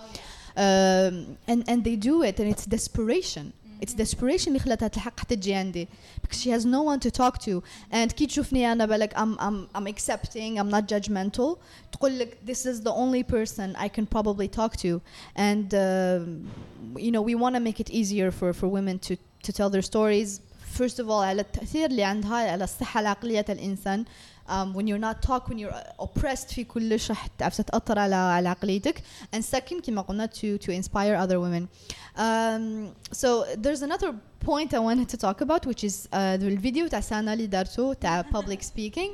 Um, 0.56 1.36
and 1.50 1.62
and 1.70 1.84
they 1.84 1.96
do 1.96 2.22
it 2.22 2.40
and 2.40 2.48
it's 2.54 2.66
desperation. 2.66 3.52
it's 3.83 3.93
desperation 3.93 4.47
اللي 4.47 4.59
خلاتها 4.59 4.87
تلحق 4.87 5.19
حتى 5.19 5.35
تجي 5.35 5.53
عندي 5.53 5.87
because 6.21 6.37
she 6.37 6.49
has 6.49 6.65
no 6.65 6.81
one 6.83 6.99
to 6.99 7.11
talk 7.11 7.37
to 7.37 7.61
and 7.91 8.11
كي 8.11 8.25
تشوفني 8.25 8.71
انا 8.71 8.85
بالك 8.85 9.13
I'm 9.13 9.37
I'm 9.39 9.77
I'm 9.77 9.87
accepting 9.87 10.57
I'm 10.59 10.69
not 10.69 10.87
judgmental 10.87 11.57
تقول 11.91 12.19
لك 12.19 12.37
this 12.45 12.65
is 12.65 12.81
the 12.83 12.93
only 12.93 13.23
person 13.23 13.75
I 13.75 13.87
can 13.87 14.05
probably 14.05 14.47
talk 14.47 14.75
to 14.77 15.01
and 15.35 15.73
um, 15.73 16.47
you 16.97 17.11
know 17.11 17.21
we 17.21 17.35
want 17.35 17.55
to 17.55 17.59
make 17.59 17.79
it 17.79 17.89
easier 17.89 18.31
for 18.31 18.53
for 18.53 18.67
women 18.67 18.99
to 18.99 19.15
to 19.45 19.51
tell 19.51 19.69
their 19.69 19.85
stories 19.91 20.39
first 20.77 20.99
of 20.99 21.05
all 21.05 21.23
على 21.23 21.41
التأثير 21.41 21.85
اللي 21.89 22.03
عندها 22.03 22.51
على 22.51 22.63
الصحة 22.63 22.99
العقلية 22.99 23.45
الإنسان 23.49 24.05
um, 24.49 24.73
when 24.73 24.87
you're 24.87 24.97
not 25.09 25.21
talk 25.21 25.47
when 25.47 25.57
you're 25.57 25.75
oppressed 25.99 26.53
في 26.53 26.63
كلش 26.63 27.09
راح 27.09 27.27
تعرف 27.27 27.61
تأثر 27.61 27.99
على 27.99 28.15
على 28.15 28.49
عقليتك 28.49 29.03
and 29.35 29.39
second 29.39 29.81
كما 29.85 30.01
قلنا 30.01 30.27
to 30.27 30.57
to 30.65 30.71
inspire 30.71 31.15
other 31.15 31.39
women 31.39 31.67
um, 32.17 32.93
so 33.11 33.45
there's 33.57 33.81
another 33.81 34.13
point 34.45 34.73
I 34.73 34.79
wanted 34.79 35.09
to 35.09 35.17
talk 35.17 35.41
about 35.41 35.65
which 35.65 35.83
is 35.83 36.07
uh, 36.13 36.15
الفيديو 36.15 36.87
تاع 36.87 36.99
سانا 36.99 37.33
اللي 37.33 37.47
دارته 37.47 37.93
تاع 37.93 38.23
public 38.23 38.61
speaking 38.63 39.09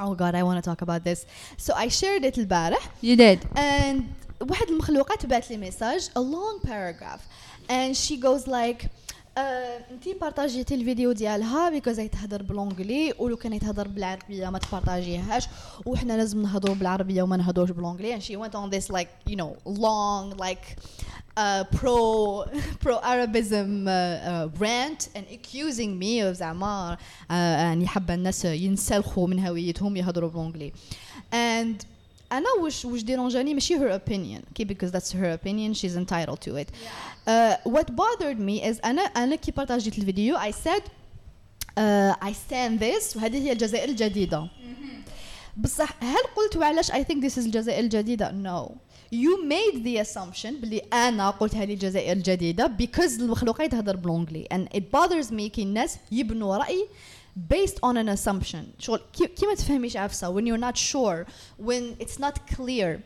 oh 0.00 0.14
god 0.14 0.34
I 0.34 0.42
want 0.42 0.58
to 0.62 0.70
talk 0.70 0.82
about 0.82 1.02
this 1.04 1.26
so 1.66 1.74
I 1.74 1.88
shared 1.88 2.24
it 2.24 2.38
البارح 2.38 2.90
you 3.02 3.16
did 3.16 3.58
and 3.58 4.02
واحد 4.50 4.68
المخلوقات 4.68 5.26
بعت 5.26 5.50
لي 5.50 5.56
ميساج 5.56 6.08
a 6.08 6.20
long 6.20 6.66
paragraph 6.68 7.20
and 7.68 7.96
she 7.96 8.16
goes 8.16 8.46
like 8.46 8.84
آه، 8.84 9.01
انتي 9.37 10.13
بارطاجيتي 10.13 10.75
الفيديو 10.75 11.11
ديالها 11.11 11.69
بيكوز 11.69 11.99
هي 11.99 12.07
تهضر 12.07 12.43
بالونجلي 12.43 13.13
ولو 13.19 13.37
كان 13.37 13.53
يتهضر 13.53 13.87
بالعربية 13.87 14.49
ما 14.49 14.59
تبارطاجيهاش 14.59 15.47
وحنا 15.85 16.13
لازم 16.13 16.41
نهضروا 16.41 16.75
بالعربية 16.75 17.23
وما 17.23 17.37
نهضروش 17.37 17.71
بالونجلي 17.71 18.17
and 18.17 18.23
she 18.23 18.35
went 18.35 18.55
on 18.55 18.69
this 18.69 18.89
like 18.89 19.09
you 19.29 19.35
know 19.35 19.55
long 19.65 20.37
like 20.37 20.77
uh, 21.37 21.63
pro 21.77 22.45
pro 22.83 22.99
Arabism 23.13 23.87
uh, 23.87 23.91
uh, 23.91 24.49
rant 24.59 25.09
and 25.15 25.25
accusing 25.31 25.97
me 25.99 26.21
of 26.21 26.33
زعما 26.33 26.97
uh, 26.97 27.31
اني 27.31 27.87
حابه 27.87 28.13
الناس 28.13 28.45
ينسلخوا 28.45 29.27
من 29.27 29.39
هويتهم 29.39 29.97
يهضروا 29.97 30.29
بالانجلي. 30.29 30.73
And 31.31 31.92
أنا 32.33 32.45
وش 32.61 32.85
وش 32.85 33.01
ديرونجاني 33.01 33.53
ماشي 33.53 33.77
her 33.77 33.99
opinion. 33.99 34.41
Okay 34.51 34.65
because 34.65 34.91
that's 34.91 35.11
her 35.11 35.31
opinion. 35.33 35.73
She's 35.73 35.95
entitled 35.95 36.41
to 36.41 36.55
it. 36.61 36.69
Uh, 37.27 37.55
what 37.63 37.95
bothered 37.95 38.39
me 38.39 38.63
is 38.69 38.79
أنا 38.85 39.01
أنا 39.01 39.35
كي 39.35 39.51
بارطاجيت 39.51 39.97
الفيديو 39.97 40.37
I 40.37 40.51
said 40.51 40.83
uh, 41.77 42.27
I 42.27 42.31
stand 42.31 42.79
this 42.79 43.15
وهذه 43.15 43.37
هي 43.37 43.51
الجزائر 43.51 43.89
الجديدة. 43.89 44.47
بصح 45.57 46.03
هل 46.03 46.23
قلت 46.35 46.57
وعلاش 46.57 46.91
I 46.91 47.03
think 47.03 47.21
this 47.21 47.37
is 47.37 47.45
الجزائر 47.45 47.83
الجديدة؟ 47.83 48.31
No. 48.31 48.71
You 49.11 49.45
made 49.45 49.83
the 49.83 49.97
assumption 50.05 50.61
بلي 50.61 50.81
أنا 50.93 51.29
قلت 51.29 51.55
هذه 51.55 51.73
الجزائر 51.73 52.17
الجديدة 52.17 52.71
because 52.81 53.19
المخلوقات 53.19 53.71
تهضر 53.71 53.95
بالانجلي 53.95 54.47
and 54.53 54.77
it 54.77 54.81
bothers 54.81 55.31
me 55.31 55.47
كي 55.47 55.63
الناس 55.63 55.97
يبنوا 56.11 56.57
رأي 56.57 56.87
based 57.54 57.78
on 57.82 57.96
an 57.96 58.08
assumption 58.08 58.64
شغل 58.78 59.00
كي 59.12 59.26
كي 59.26 59.46
ما 59.46 59.54
تفهميش 59.54 59.96
عفسة 59.96 60.34
when 60.34 60.44
you're 60.46 60.64
not 60.64 60.76
sure 60.76 61.26
when 61.66 61.96
it's 62.04 62.18
not 62.18 62.34
clear 62.56 63.00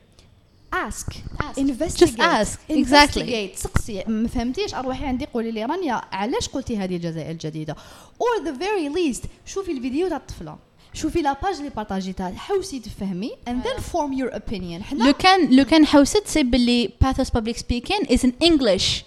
ask, 0.74 1.06
Ask. 1.40 1.58
investigate 1.58 2.08
Just 2.08 2.20
ask. 2.20 2.60
Exactly. 2.68 3.20
investigate 3.22 3.56
سقسي 3.58 4.04
ما 4.06 4.28
فهمتيش 4.28 4.74
اروحي 4.74 5.04
عندي 5.06 5.26
قولي 5.26 5.50
لي 5.50 5.64
رانيا 5.64 6.00
علاش 6.12 6.48
قلتي 6.48 6.76
هذه 6.76 6.96
الجزائر 6.96 7.30
الجديده 7.30 7.76
or 8.22 8.44
the 8.44 8.52
very 8.52 8.88
least 8.96 9.26
شوفي 9.46 9.72
الفيديو 9.72 10.08
تاع 10.08 10.16
الطفله 10.16 10.58
شوفي 10.94 11.22
لاباج 11.22 11.56
اللي 11.56 11.70
بارطاجيتها 11.70 12.34
حوسي 12.36 12.80
تفهمي 12.80 13.30
and 13.48 13.52
then 13.66 13.80
form 13.80 14.12
your 14.22 14.34
opinion 14.34 14.82
حنا 14.82 15.04
لو 15.04 15.12
كان 15.12 15.56
لو 15.56 15.64
كان 15.64 15.86
حوست 15.86 16.16
تسي 16.16 16.42
باللي 16.42 16.90
باثوس 17.00 17.30
بابليك 17.30 17.56
سبيكين 17.56 17.98
is 18.06 18.20
an 18.20 18.32
English 18.44 19.02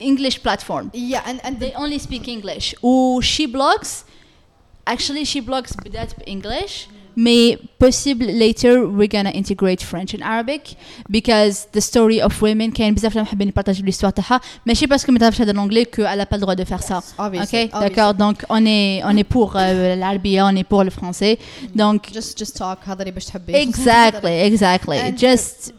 English 0.00 0.42
platform 0.42 0.90
yeah 0.94 1.28
and 1.30 1.40
and 1.46 1.54
the 1.60 1.66
they 1.66 1.74
only 1.74 1.98
speak 1.98 2.28
English 2.28 2.74
و 2.84 3.20
she 3.20 3.46
blogs 3.46 3.88
actually 4.90 5.24
she 5.24 5.40
blogs 5.40 5.76
بدات 5.84 6.12
English 6.26 6.88
may 7.16 7.56
possible 7.84 8.26
later 8.44 8.74
we're 8.98 9.12
gonna 9.16 9.30
integrate 9.42 9.80
French 9.82 10.14
and 10.14 10.22
Arabic 10.22 10.62
because 11.10 11.56
the 11.76 11.80
story 11.80 12.22
of 12.22 12.32
women 12.42 12.72
كاين 12.72 12.94
بزاف 12.94 13.12
اللي 13.12 13.22
محبين 13.22 13.48
يبارطاجيو 13.48 13.84
ليستوار 13.84 14.12
تاعها 14.12 14.40
ماشي 14.66 14.86
باسكو 14.86 15.12
ما 15.12 15.18
تعرفش 15.18 15.40
هذا 15.40 15.50
الانجلي 15.50 15.84
que 15.84 16.00
elle 16.00 16.20
a 16.20 16.26
pas 16.26 16.36
le 16.36 16.40
droit 16.46 16.54
de 16.54 16.64
faire 16.64 16.82
ça 16.82 16.98
obviously, 17.18 17.64
ok 17.64 17.74
obviously. 17.74 17.80
d'accord 17.80 18.14
donc 18.14 18.36
on 18.50 18.66
est 18.66 19.02
on 19.04 19.16
est 19.16 19.28
pour 19.34 19.56
euh, 19.56 19.96
l'arabiya 19.96 20.46
on 20.46 20.56
est 20.56 20.68
pour 20.72 20.84
le 20.84 20.90
français 20.90 21.38
donc 21.74 22.00
just 22.14 22.38
just 22.38 22.56
talk 22.58 22.78
هضري 22.88 23.10
باش 23.10 23.24
تحبي 23.24 23.66
exactly 23.66 24.52
exactly 24.52 24.98
And- 24.98 25.18
just 25.18 25.72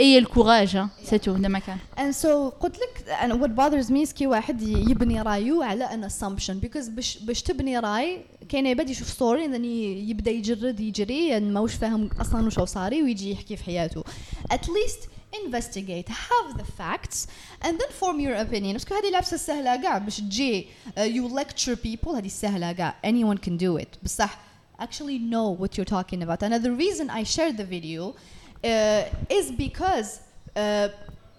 hein, 0.00 0.90
c'est 1.02 1.18
tout 1.22 1.32
de 1.38 1.48
ma 1.48 1.58
كان 1.60 1.78
and 1.98 2.12
so 2.14 2.50
قلت 2.60 2.76
لك 2.78 3.04
and 3.22 3.32
what 3.40 3.50
bothers 3.56 3.90
me 3.90 4.12
كي 4.14 4.26
واحد 4.26 4.62
يبني 4.62 5.22
رايو 5.22 5.62
على 5.62 5.88
an 5.88 6.10
assumption 6.10 6.54
because 6.66 6.88
باش 7.22 7.42
تبني 7.42 7.78
راي 7.78 8.20
كاين 8.48 8.66
عباد 8.66 8.90
يشوف 8.90 9.08
ستوري 9.08 9.46
and 9.46 9.50
then 9.50 9.64
ي- 9.64 10.10
يبدا 10.10 10.30
يجرد 10.30 10.80
يجري 10.80 11.38
and 11.38 11.42
ماهوش 11.42 11.74
فاهم 11.74 12.10
أصلا 12.20 12.50
هو 12.58 12.64
صاري 12.64 13.02
ويجي 13.02 13.30
يحكي 13.32 13.56
في 13.56 13.64
حياته 13.64 14.04
least 14.52 15.08
investigate 15.46 16.08
have 16.08 16.56
the 16.58 16.64
facts 16.80 17.26
and 17.64 17.72
then 17.80 17.90
form 18.00 18.20
your 18.20 18.34
opinion 18.46 18.72
باسكو 18.72 18.94
هذه 18.94 19.10
لابسه 19.12 19.34
السهله 19.34 19.82
كاع 19.82 19.98
باش 19.98 20.16
تجي 20.16 20.66
uh, 20.86 21.00
you 21.00 21.34
lecture 21.40 21.76
people 21.86 22.08
هذه 22.08 22.26
السهله 22.26 22.72
كاع 22.72 22.94
anyone 23.06 23.38
can 23.38 23.52
do 23.58 23.82
it 23.82 23.88
بصح 24.04 24.38
actually 24.82 25.18
know 25.32 25.48
what 25.62 25.70
you're 25.78 25.90
talking 25.96 26.22
about 26.22 26.42
and 26.42 26.52
the 26.64 26.70
reason 26.84 27.10
I 27.10 27.22
shared 27.36 27.56
the 27.56 27.68
video 27.76 28.02
uh, 28.02 28.35
is 28.65 29.51
because 29.51 30.09
uh, 30.55 30.89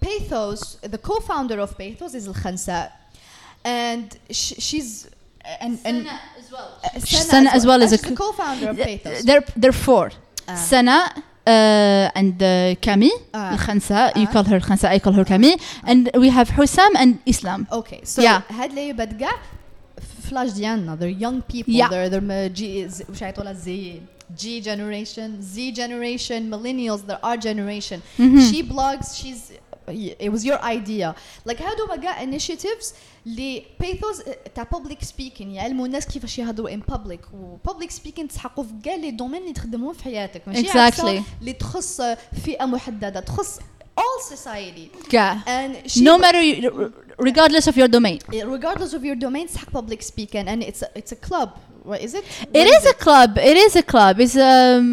Pathos, 0.00 0.76
the 0.94 0.98
co-founder 0.98 1.58
of 1.60 1.76
Pathos 1.78 2.14
is 2.14 2.26
Al-Khansa 2.26 2.90
and 3.64 4.06
sh- 4.30 4.54
she's 4.58 5.08
and 5.60 5.78
and 5.84 6.08
as 6.40 6.50
well 6.54 6.68
uh, 6.84 6.98
Sana 7.00 7.50
as 7.58 7.64
well 7.66 7.80
as 7.82 7.92
a 7.92 7.98
she's 7.98 8.08
the 8.10 8.16
co-founder 8.16 8.70
of 8.70 8.76
Pathos. 8.76 9.22
they're 9.28 9.44
they're 9.56 9.72
four 9.88 10.10
Ah. 10.48 10.56
Sana 10.56 10.98
uh, 11.46 12.18
and 12.20 12.42
uh, 12.42 12.74
Kami 12.86 13.12
Ah. 13.32 13.52
الخنسة 13.54 14.12
you 14.16 14.26
Ah. 14.28 14.32
call 14.32 14.44
her 14.44 14.58
Khansa 14.60 14.86
I 14.88 14.98
call 14.98 15.12
her 15.12 15.24
Kami 15.24 15.56
and 15.84 16.10
we 16.16 16.28
have 16.30 16.48
Hussam 16.50 16.90
and 16.96 17.18
Islam 17.26 17.60
Okay, 17.70 18.00
so 18.04 18.22
Yeah. 18.22 18.40
هاد 18.50 18.72
العباد 18.72 19.18
كاع 19.20 19.32
فلاش 20.30 20.50
ديالنا 20.50 20.96
they're 20.96 21.22
young 21.24 21.42
people 21.52 21.72
Yeah. 21.72 21.88
they're 21.88 22.08
they're 22.10 22.20
م- 22.20 22.54
G 22.54 22.86
ز- 22.88 23.02
وش 23.10 23.22
يعيطوا 23.22 23.44
لها 23.44 23.52
زي 23.52 24.00
G 24.42 24.44
generation 24.70 25.28
Z 25.54 25.72
generation 25.82 26.40
millennials 26.54 27.00
they're 27.08 27.24
our 27.28 27.38
generation 27.48 27.98
Mhm. 28.18 28.40
she 28.50 28.58
blogs 28.72 29.06
she's 29.20 29.42
it 30.26 30.30
was 30.34 30.42
your 30.44 30.60
idea 30.78 31.08
like 31.48 31.62
هادو 31.62 32.02
كاع 32.02 32.24
initiatives 32.24 32.86
اللي 33.26 33.62
باثوس 33.80 34.22
تاع 34.54 34.64
public 34.74 35.04
speaking 35.06 35.40
يعلموا 35.40 35.86
الناس 35.86 36.06
كيفاش 36.06 36.38
يهضروا 36.38 36.70
in 36.70 36.80
public 36.94 37.34
و 37.34 37.56
public 37.68 37.88
speaking 37.90 38.26
تسحقوا 38.28 38.64
في 38.64 38.70
كاع 38.84 38.94
لي 38.94 39.10
دومين 39.10 39.42
اللي 39.42 39.52
تخدموهم 39.52 39.92
في 39.94 40.04
حياتك 40.04 40.42
ماشي 40.48 40.68
Exactly. 40.68 40.76
عفسة 40.76 41.22
اللي 41.40 41.52
تخص 41.52 42.00
فئة 42.44 42.64
محددة 42.64 43.20
تخص 43.20 43.58
all 44.00 44.34
society 44.34 45.08
كاع 45.10 45.38
and 45.46 45.90
she 45.90 45.98
no 46.00 46.18
matter 46.22 46.42
you, 46.42 46.90
regardless 47.18 47.66
of 47.70 47.76
your 47.76 47.88
domain 47.88 48.18
regardless 48.56 48.92
of 48.94 49.04
your 49.04 49.16
domain 49.16 49.46
تسحق 49.46 49.70
public 49.72 50.02
speaking 50.02 50.46
and 50.48 50.62
it's 50.62 50.82
a, 50.82 50.88
it's 50.98 51.12
a 51.12 51.16
club 51.28 51.50
what 51.90 52.00
is 52.06 52.14
it 52.14 52.24
It 52.62 52.66
is 52.76 52.84
a 52.94 52.96
club. 53.06 53.30
It 53.50 53.56
is 53.66 53.72
a 53.82 53.84
club. 53.92 54.14
It's 54.24 54.36
um 54.50 54.86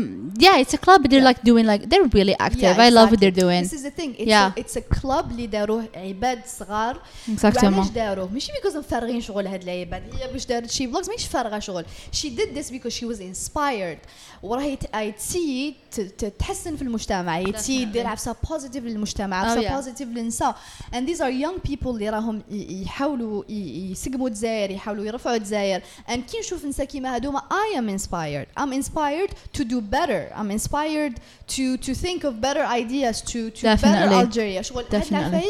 yeah, 0.46 0.56
it's 0.64 0.74
a 0.80 0.82
club. 0.86 1.00
But 1.04 1.10
they're 1.12 1.26
Yeah. 1.26 1.32
like 1.32 1.42
doing 1.50 1.66
like 1.74 1.84
they're 1.92 2.10
really 2.20 2.36
active. 2.48 2.74
Yeah, 2.78 2.88
I 2.88 2.90
love 3.00 3.10
what 3.12 3.20
exactly. 3.20 3.20
they're 3.24 3.40
doing. 3.46 3.62
This 3.68 3.78
is 3.80 3.86
the 3.90 3.96
thing. 4.00 4.12
It's 4.22 4.32
Yeah. 4.34 4.48
a, 4.56 4.60
it's 4.62 4.76
a 4.84 4.86
club 5.00 5.26
اللي 5.32 5.48
داروه 5.48 5.86
عباد 5.96 6.42
صغار 6.46 7.02
Exactement. 7.32 7.64
وعلاش 7.64 7.88
داروه 7.90 8.30
ماشي 8.34 8.52
because 8.52 8.78
فارغين 8.78 9.22
شغل 9.22 9.48
هاد 9.48 9.62
العباد 9.64 10.04
هي 10.16 10.32
باش 10.32 10.46
دارت 10.46 10.70
شي 10.72 10.88
بلوجز 10.88 11.10
ماشي 11.10 11.30
فارغه 11.30 11.60
شغل 11.60 11.86
she 12.16 12.26
did 12.40 12.58
this 12.58 12.72
because 12.72 12.94
she 12.94 13.06
was 13.06 13.20
inspired 13.20 14.00
وراهي 14.44 14.76
ت- 14.76 14.96
هاي 14.96 15.12
تسي 15.12 15.76
ت- 15.92 16.02
ت- 16.02 16.34
تحسن 16.40 16.76
في 16.76 16.82
المجتمع 16.82 17.38
هي 17.38 17.52
تسي 17.52 17.86
Definitely. 17.86 17.90
دير 17.90 18.08
عفسه 18.08 18.36
بوزيتيف 18.50 18.84
للمجتمع 18.84 19.44
Oh, 19.44 19.48
عفسه 19.58 19.70
yeah. 19.70 19.72
بوزيتيف 19.74 20.08
للنساء 20.10 20.56
and 20.94 21.10
these 21.10 21.20
are 21.20 21.46
young 21.46 21.72
people 21.72 21.88
اللي 21.88 22.10
راهم 22.15 22.43
يحاولوا 22.51 23.45
يسقموا 23.51 24.29
الجزائر 24.29 24.71
يحاولوا 24.71 25.05
يرفعوا 25.05 25.37
الجزائر 25.37 25.83
and 26.09 26.19
كي 26.31 26.39
نشوف 26.39 26.65
نساء 26.65 26.87
كيما 26.87 27.15
هادوما 27.15 27.43
I 27.51 27.79
am 27.79 27.89
inspired 27.89 28.63
I'm 28.63 28.73
inspired 28.73 29.31
to 29.59 29.65
do 29.65 29.81
better 29.81 30.33
I'm 30.35 30.51
inspired 30.51 31.15
to 31.57 31.77
to 31.77 31.95
think 31.95 32.25
of 32.25 32.41
better 32.41 32.65
ideas 32.65 33.21
to 33.23 33.51
to 33.51 33.63
better. 33.63 34.15
Algeria 34.15 34.63
شغل 34.63 34.85
هاد 34.93 35.45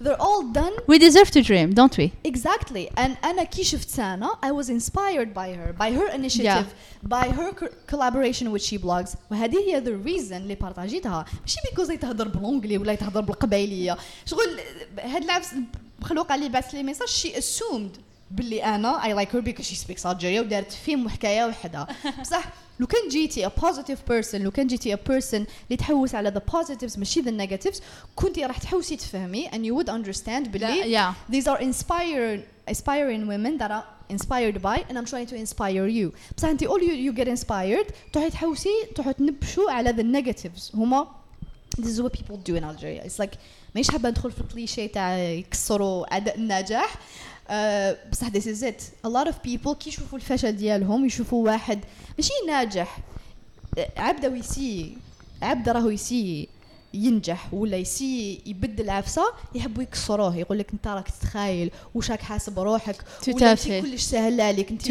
they're 0.00 0.20
all 0.28 0.42
done 0.42 0.72
We 0.86 0.98
deserve 0.98 1.30
to 1.32 1.42
dream, 1.42 1.74
don't 1.74 1.96
we? 1.98 2.12
Exactly. 2.24 2.88
And 2.96 3.16
شفت 3.62 3.88
سانا 3.88 4.30
I 4.42 4.50
was 4.50 4.70
inspired 4.70 5.34
by 5.34 5.52
her 5.52 5.72
by 5.72 5.92
her 5.92 6.08
initiative 6.08 6.66
by 7.02 7.28
her 7.28 7.52
co- 7.52 7.68
collaboration 7.86 8.50
with 8.50 8.62
she 8.62 8.78
blogs 8.78 9.16
وهذه 9.30 9.58
هي 9.58 9.84
the 9.84 10.08
reason 10.08 10.32
اللي 10.32 10.54
بارطاجيتها 10.54 11.24
ماشي 11.40 11.58
because 11.74 11.90
هي 11.90 11.96
تهضر 11.96 12.28
بالانجلي 12.28 12.78
ولا 12.78 12.92
هي 12.92 12.96
تهضر 12.96 13.20
بالقبايليه 13.20 13.96
شغل 14.26 14.60
هاد 14.98 15.22
العفس 15.24 15.54
مخلوقه 15.99 16.35
اللي 16.35 16.49
بعث 16.49 16.73
لي 16.73 16.83
ميساج 16.83 17.07
she 17.07 17.35
assumed 17.35 17.99
باللي 18.31 18.63
انا 18.63 19.01
I 19.03 19.25
like 19.25 19.31
her 19.31 19.41
because 19.41 19.65
she 19.65 19.75
speaks 19.75 20.05
Algeria 20.05 20.39
ودارت 20.39 20.71
فيلم 20.71 21.05
وحكايه 21.05 21.45
وحدها 21.45 21.87
بصح 22.21 22.43
لو 22.79 22.87
كان 22.87 23.07
جيتي 23.09 23.47
a 23.47 23.49
positive 23.49 24.11
person 24.11 24.35
لو 24.35 24.51
كان 24.51 24.67
جيتي 24.67 24.95
a 24.95 24.99
person 24.99 25.33
اللي 25.33 25.77
تحوس 25.77 26.15
على 26.15 26.31
the 26.31 26.53
positives 26.53 26.97
ماشي 26.97 27.21
the 27.23 27.47
negatives 27.47 27.81
كنتي 28.15 28.45
راح 28.45 28.57
تحوسي 28.57 28.95
تفهمي 28.95 29.49
and 29.49 29.53
you 29.55 29.75
would 29.75 29.89
understand 29.89 30.47
باللي 30.49 30.97
yeah. 30.97 31.33
these 31.35 31.47
are 31.47 31.59
inspired 31.59 32.39
aspiring 32.73 33.27
women 33.27 33.57
that 33.57 33.71
are 33.71 33.85
inspired 34.09 34.61
by 34.61 34.77
and 34.89 34.97
I'm 34.97 35.05
trying 35.05 35.27
to 35.27 35.35
inspire 35.35 35.87
you 35.87 36.11
بصح 36.37 36.47
انت 36.47 36.63
all 36.63 36.79
you, 36.81 37.11
you 37.11 37.13
get 37.17 37.27
inspired 37.27 37.93
تروحي 38.13 38.29
تحوسي 38.29 38.69
تروحي 38.95 39.13
تنبشوا 39.13 39.71
على 39.71 39.93
the 39.93 40.21
negatives 40.21 40.75
هما 40.75 41.07
this 41.77 41.87
is 41.87 42.01
what 42.01 42.13
people 42.13 42.37
do 42.37 42.55
in 42.55 42.63
Algeria 42.63 43.03
it's 43.03 43.19
like 43.19 43.35
مانيش 43.74 43.90
حابة 43.90 44.08
ندخل 44.08 44.32
في 44.32 44.40
الكليشيه 44.40 44.86
تاع 44.86 45.18
يكسروا 45.18 46.12
اعداء 46.12 46.36
النجاح. 46.36 46.94
أه 47.50 47.96
بصح 48.12 48.28
this 48.28 48.42
is 48.44 48.62
it. 48.62 48.82
A 49.06 49.10
lot 49.10 49.28
of 49.28 49.34
people 49.34 49.72
كي 49.72 49.88
يشوفوا 49.88 50.18
الفشل 50.18 50.52
ديالهم 50.52 51.06
يشوفوا 51.06 51.44
واحد 51.44 51.80
ماشي 52.18 52.32
ناجح. 52.46 52.98
أه، 53.78 53.88
عبده 53.96 54.28
ويسي 54.28 54.96
عبده 55.42 55.72
راهو 55.72 55.90
يسي 55.90 56.48
ينجح 56.94 57.54
ولا 57.54 57.76
يسي 57.76 58.40
يبدل 58.46 58.90
عفسة 58.90 59.22
يحبوا 59.54 59.82
يكسروه 59.82 60.36
يقول 60.36 60.58
لك 60.58 60.66
أنت 60.72 60.86
راك 60.88 61.08
تتخايل 61.10 61.70
وش 61.94 62.10
راك 62.10 62.20
حاسب 62.22 62.58
روحك 62.58 62.96
fait. 63.22 63.82
كلش 63.82 64.02
سهل 64.02 64.40
عليك 64.40 64.70
أنت 64.70 64.82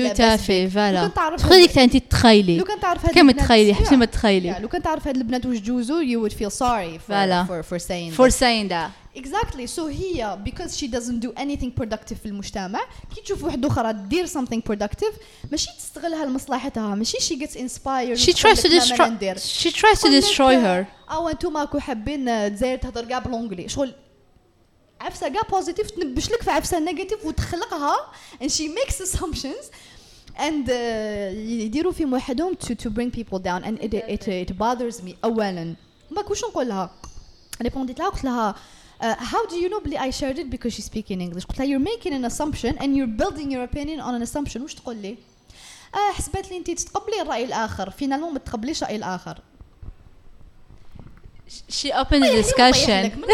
تعرف 1.15 1.41
تخيلي 1.41 1.67
هاد- 1.67 1.79
أنت 1.79 1.97
تخيلي 1.97 2.57
لو 2.57 2.63
كان 2.65 2.79
تعرف 2.79 3.05
كم 3.11 3.31
تخيلي 3.31 3.73
حسي 3.73 3.95
ما. 3.95 4.05
تخيلي 4.05 4.55
لو 4.59 4.67
كان 4.67 4.81
تعرف 4.81 5.07
هاد 5.07 5.15
البنات 5.17 5.45
واش 5.45 5.57
جوزو 5.59 6.01
you 6.03 6.29
would 6.29 6.33
feel 6.35 6.51
sorry 6.51 6.99
for 7.07 7.11
for 7.47 7.63
for 7.63 7.79
saying 7.79 8.11
for 8.21 8.29
saying 8.29 8.69
that. 8.69 8.89
Exactly. 9.15 9.65
So 9.77 9.79
هي 9.79 10.37
because 10.45 10.77
she 10.77 10.87
doesn't 10.87 11.19
do 11.25 11.31
anything 11.41 11.71
productive 11.81 12.13
في 12.13 12.25
المجتمع 12.25 12.79
كي 13.15 13.21
تشوف 13.21 13.43
واحدة 13.43 13.67
أخرى 13.67 13.93
دير 13.93 14.27
something 14.27 14.59
productive 14.71 15.13
ماشي 15.51 15.69
تستغلها 15.79 16.25
لمصلحتها 16.25 16.95
ماشي 16.95 17.17
she 17.17 17.39
gets 17.39 17.53
inspired 17.55 18.17
she 18.19 18.33
tries 18.33 18.59
to 18.61 18.69
destroy 18.69 19.09
she 19.37 19.71
tries 19.71 19.99
to 20.01 20.09
destroy 20.21 20.55
her. 20.65 20.85
آه 21.09 21.31
أنتم 21.31 21.53
ماكو 21.53 21.79
حابين 21.79 22.29
الجزائر 22.29 22.77
تهضر 22.77 23.05
كاع 23.05 23.19
بالونجلي 23.19 23.69
شغل 23.69 23.93
عفسة 25.01 25.29
كاع 25.29 25.41
بوزيتيف 25.41 25.91
تنبش 25.91 26.31
لك 26.31 26.43
في 26.43 26.49
عفسة 26.49 26.79
نيجاتيف 26.79 27.25
وتخلقها 27.25 27.95
and 28.43 28.47
she 28.47 28.63
makes 28.63 28.95
assumptions 28.95 29.65
and 30.37 30.67
uh, 30.67 30.71
يديروا 31.35 31.91
فيهم 31.91 32.13
وحدهم 32.13 32.53
to, 32.53 32.67
to 32.67 32.89
bring 32.89 33.11
people 33.11 33.39
down 33.39 33.63
and 33.63 33.83
it, 33.83 33.93
it, 33.93 34.27
it 34.27 34.57
bothers 34.57 35.03
me. 35.03 35.13
اولا 35.23 35.75
ما 36.11 36.23
واش 36.29 36.43
نقول 36.43 36.67
لها. 36.67 36.91
ريبونديت 37.61 37.99
لها 37.99 38.09
قلت 38.09 38.23
لها 38.23 38.55
Uh, 39.01 39.15
how 39.33 39.45
do 39.51 39.55
you 39.55 39.69
know 39.69 39.79
I 39.97 40.09
shared 40.19 40.37
it 40.43 40.49
because 40.49 40.73
she's 40.73 40.89
speaking 40.93 41.21
English. 41.21 41.45
قلت 41.45 41.59
لها 41.59 41.67
you're 41.67 41.85
making 41.91 42.11
an 42.11 42.25
assumption 42.31 42.73
and 42.81 42.89
you're 42.97 43.13
building 43.21 43.49
your 43.49 43.63
opinion 43.63 43.99
on 44.01 44.13
an 44.21 44.21
assumption. 44.21 44.61
واش 44.61 44.75
تقول 44.75 44.95
لي؟ 44.95 45.17
آه 45.95 46.11
حسبت 46.13 46.51
لي 46.51 46.57
انت 46.57 46.71
تتقبلي 46.71 47.21
الرأي 47.21 47.43
الآخر. 47.43 47.89
فينالمون 47.89 48.33
ما 48.33 48.39
تقبليش 48.39 48.83
الراي 48.83 48.95
الآخر. 48.95 49.41
she 51.68 51.92
opened 51.92 52.24
the 52.24 52.30
discussion. 52.30 53.24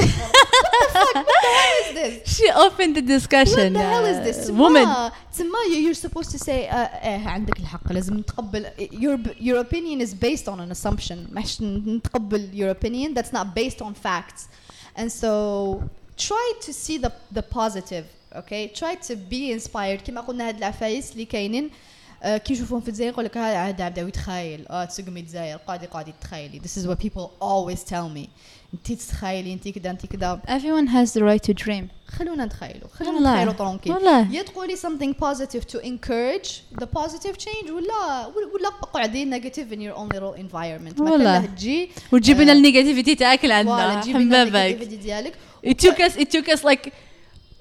She 2.25 2.51
opened 2.51 2.97
the 2.97 3.03
discussion. 3.03 3.75
What 3.75 3.81
the 3.81 3.89
hell 3.89 4.07
is 4.07 4.21
this? 4.25 4.49
uh, 4.49 4.55
woman. 4.55 4.87
تسمى 5.33 5.85
you're 5.85 5.95
supposed 5.95 6.31
to 6.31 6.39
say 6.39 6.69
uh, 6.69 6.89
eh, 7.03 7.27
عندك 7.27 7.61
الحق 7.61 7.93
لازم 7.93 8.17
نتقبل 8.19 8.67
your 8.93 9.19
your 9.39 9.59
opinion 9.61 10.01
is 10.01 10.15
based 10.15 10.49
on 10.49 10.61
an 10.61 10.71
assumption 10.71 11.29
ماش 11.33 11.63
نتقبل 11.63 12.51
your 12.53 12.71
opinion 12.71 13.15
that's 13.15 13.33
not 13.33 13.55
based 13.55 13.83
on 13.83 13.95
facts 13.95 14.49
and 14.97 15.11
so 15.11 15.83
try 16.17 16.53
to 16.61 16.73
see 16.73 16.99
the 16.99 17.13
the 17.33 17.43
positive 17.43 18.05
okay 18.35 18.69
try 18.69 18.95
to 18.95 19.17
be 19.17 19.53
inspired 19.53 20.03
كما 20.07 20.21
قلنا 20.21 20.49
هاد 20.49 20.57
العفايس 20.57 21.13
اللي 21.13 21.25
كاينين 21.25 21.71
uh, 21.71 21.94
كي 22.25 22.53
يشوفون 22.53 22.81
في 22.81 22.89
الجزائر 22.89 23.11
يقول 23.13 23.25
لك 23.25 23.37
ها 23.37 23.57
عاد 23.57 23.83
بداو 23.83 24.09
يتخايل 24.09 24.67
اه 24.69 24.85
تسقمي 24.85 25.21
الجزائر 25.21 25.57
قاعدي 25.57 25.87
قاعدي 25.87 26.15
تخايلي 26.21 26.61
this 26.61 26.83
is 26.83 26.87
what 26.87 26.99
people 27.07 27.31
always 27.43 27.79
tell 27.91 28.09
me 28.19 28.29
انت 28.75 28.93
تتخايلي 28.93 29.53
انت 29.53 29.69
كذا 29.69 29.91
انت 29.91 30.07
كذا 30.07 30.41
Everyone 30.49 30.87
has 30.89 31.13
the 31.13 31.23
right 31.23 31.51
to 31.51 31.65
dream. 31.65 31.85
خلونا 32.09 32.45
نتخيلوا 32.45 32.89
خلونا 32.95 33.15
والله. 33.15 33.33
نتخيلوا 33.33 33.53
طرونكيل 33.53 33.93
والله. 33.93 34.33
يا 34.35 34.43
تقولي 34.43 34.77
something 34.77 35.15
positive 35.25 35.65
to 35.73 35.79
encourage 35.85 36.49
the 36.81 36.87
positive 36.87 37.37
change 37.39 37.71
ولا 37.71 38.27
ولا 38.27 38.69
قعدي 38.95 39.31
negative 39.41 39.73
in 39.73 39.79
your 39.81 39.95
own 39.99 40.09
little 40.17 40.41
environment 40.41 41.01
ما 41.01 41.11
والله. 41.11 41.41
كان 41.41 41.55
تجي 41.57 41.91
وتجيب 42.13 42.41
لنا 42.41 42.53
آه، 42.53 42.55
النيجاتيفيتي 42.57 43.15
تاعك 43.15 43.45
ولا 43.45 43.49
لعندنا 43.49 44.01
تجيبي 44.01 44.19
لنا 44.25 44.45
حبابك. 44.45 44.79
negativity 44.79 45.03
ديالك 45.03 45.33
It 45.67 45.75
took 45.87 45.99
us 46.01 46.17
it 46.23 46.31
took 46.37 46.49
us 46.55 46.65
like 46.65 46.93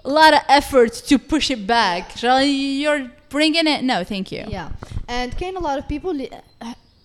a 0.06 0.10
lot 0.10 0.34
of 0.34 0.42
effort 0.60 0.94
to 1.10 1.16
push 1.34 1.48
it 1.56 1.62
back. 1.68 2.04
Shall 2.18 2.42
you're 2.84 3.08
bringing 3.35 3.67
it? 3.75 3.81
No, 3.91 4.05
thank 4.05 4.27
you. 4.33 4.45
yeah. 4.57 4.69
And 5.09 5.35
كاين 5.39 5.57
a 5.57 5.61
lot 5.61 5.79
of 5.79 5.89
people 5.89 6.07
اللي 6.11 6.31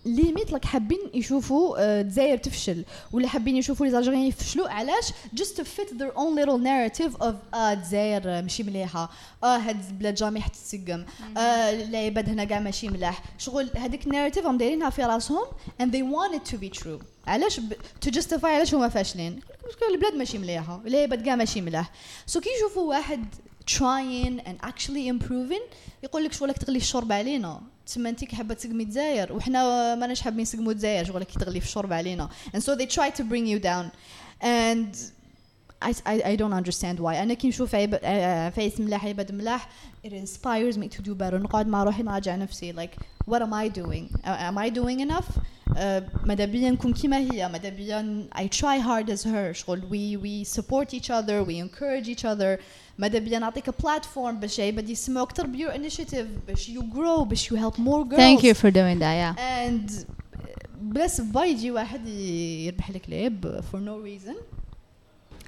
ليميت 0.05 0.51
لك 0.51 0.65
حابين 0.65 0.99
يشوفوا 1.13 1.77
آه، 1.79 2.01
الجزائر 2.01 2.37
تفشل 2.37 2.85
ولا 3.11 3.27
حابين 3.27 3.57
يشوفوا 3.57 3.85
لي 3.85 3.91
زالجيريان 3.91 4.21
يفشلوا. 4.21 4.69
علاش؟ 4.69 5.09
just 5.35 5.55
to 5.57 5.63
fit 5.63 5.89
their 5.97 6.11
own 6.17 6.35
little 6.35 6.57
narrative 6.57 7.21
of 7.21 7.33
آه 7.53 7.73
الجزائر 7.73 8.41
ماشي 8.41 8.63
مليحة. 8.63 9.09
آه 9.43 9.57
هاد 9.57 9.85
البلاد 9.89 10.15
جامي 10.15 10.41
حتتسقم 10.41 11.05
آه 11.37 11.39
العباد 11.71 12.29
هنا 12.29 12.43
كاع 12.43 12.59
ماشي 12.59 12.87
ملاح. 12.89 13.23
شغل 13.37 13.69
هذيك 13.75 14.07
الناريتيف 14.07 14.45
هم 14.45 14.57
دايرينها 14.57 14.89
في 14.89 15.03
راسهم 15.03 15.45
and 15.81 15.85
they 15.85 16.01
want 16.15 16.35
it 16.35 16.51
to 16.51 16.55
be 16.57 16.79
true. 16.81 17.03
علاش 17.27 17.59
ب... 17.59 17.73
to 18.05 18.09
justify 18.11 18.43
علاش 18.45 18.73
هما 18.73 18.89
فاشلين؟ 18.89 19.39
البلاد 19.93 20.13
ماشي 20.15 20.37
مليحة 20.37 20.81
العباد 20.85 21.25
كاع 21.25 21.35
ماشي 21.35 21.61
ملاح. 21.61 21.91
سو 22.25 22.39
كي 22.39 22.49
يشوفوا 22.57 22.89
واحد 22.89 23.25
trying 23.77 24.39
and 24.47 24.57
actually 24.69 25.07
improving 25.07 25.61
يقول 26.03 26.23
لك 26.23 26.33
شغلك 26.33 26.57
تغلي 26.57 26.77
الشرب 26.77 27.11
علينا 27.11 27.61
تسمى 27.85 28.09
انت 28.09 28.35
حابه 28.35 28.53
تسقمي 28.53 28.83
الجزائر 28.83 29.33
وحنا 29.33 29.95
ماناش 29.95 30.21
حابين 30.21 30.41
نسقموا 30.41 30.71
الجزائر 30.71 31.05
شغلك 31.05 31.31
تغلي 31.31 31.59
في 31.59 31.65
الشرب 31.65 31.93
علينا 31.93 32.29
and 32.55 32.59
so 32.59 32.75
they 32.75 32.85
try 32.85 33.09
to 33.09 33.23
bring 33.23 33.45
you 33.47 33.59
down 33.59 33.91
and 34.41 34.95
I, 35.81 35.93
I, 36.05 36.21
I 36.31 36.35
don't 36.35 36.53
understand 36.53 36.99
why 36.99 37.15
أنا 37.15 37.33
كي 37.33 37.47
نشوف 37.47 37.75
عيب 37.75 37.99
آه، 38.03 38.49
فايس 38.49 38.79
ملاح 38.79 39.05
عباد 39.05 39.31
ملاح 39.31 39.69
it 40.07 40.09
inspires 40.09 40.77
me 40.77 40.87
to 40.97 41.01
do 41.01 41.13
better 41.15 41.33
نقعد 41.33 41.67
مع 41.67 41.83
روحي 41.83 42.03
نراجع 42.03 42.35
نفسي 42.35 42.73
like 42.73 42.99
what 43.31 43.39
am 43.41 43.53
I 43.53 43.69
doing 43.79 44.17
Uh, 44.17 44.27
am 44.27 44.57
I 44.57 44.69
doing 44.69 45.09
enough 45.09 45.39
آه، 45.77 46.03
ماذا 46.25 46.45
بيا 46.45 46.69
نكون 46.69 46.93
كيما 46.93 47.17
هي 47.17 47.49
ماذا 47.49 47.69
بيا 47.69 48.27
I 48.35 48.47
try 48.47 48.79
hard 48.79 49.09
as 49.09 49.23
her 49.23 49.51
شغل 49.51 49.81
we 49.81 50.17
we 50.23 50.57
support 50.57 50.93
each 50.93 51.09
other 51.09 51.43
we 51.43 51.57
encourage 51.59 52.09
each 52.09 52.25
other 52.25 52.59
ماذا 52.98 53.18
بيا 53.18 53.38
نعطيك 53.38 53.70
a 53.70 53.72
platform 53.72 54.30
باش 54.32 54.60
عباد 54.60 54.88
يسمعوا 54.90 55.26
اكثر 55.26 55.46
ب 55.46 55.56
your 55.56 55.72
initiative 55.74 56.46
باش 56.46 56.70
you 56.70 56.80
grow 56.94 57.22
باش 57.24 57.52
you 57.52 57.56
help 57.56 57.74
more 57.78 58.04
girls 58.04 58.16
Thank 58.16 58.42
you 58.42 58.54
for 58.54 58.70
doing 58.70 58.98
that. 59.00 59.14
Yeah. 59.36 59.68
and 59.68 59.90
بلا 60.80 61.06
سبا 61.06 61.44
يجي 61.44 61.70
واحد 61.70 62.08
يربح 62.08 62.90
لك 62.90 63.02
لعب 63.08 63.60
for 63.72 63.76
no 63.76 63.98
reason 64.08 64.34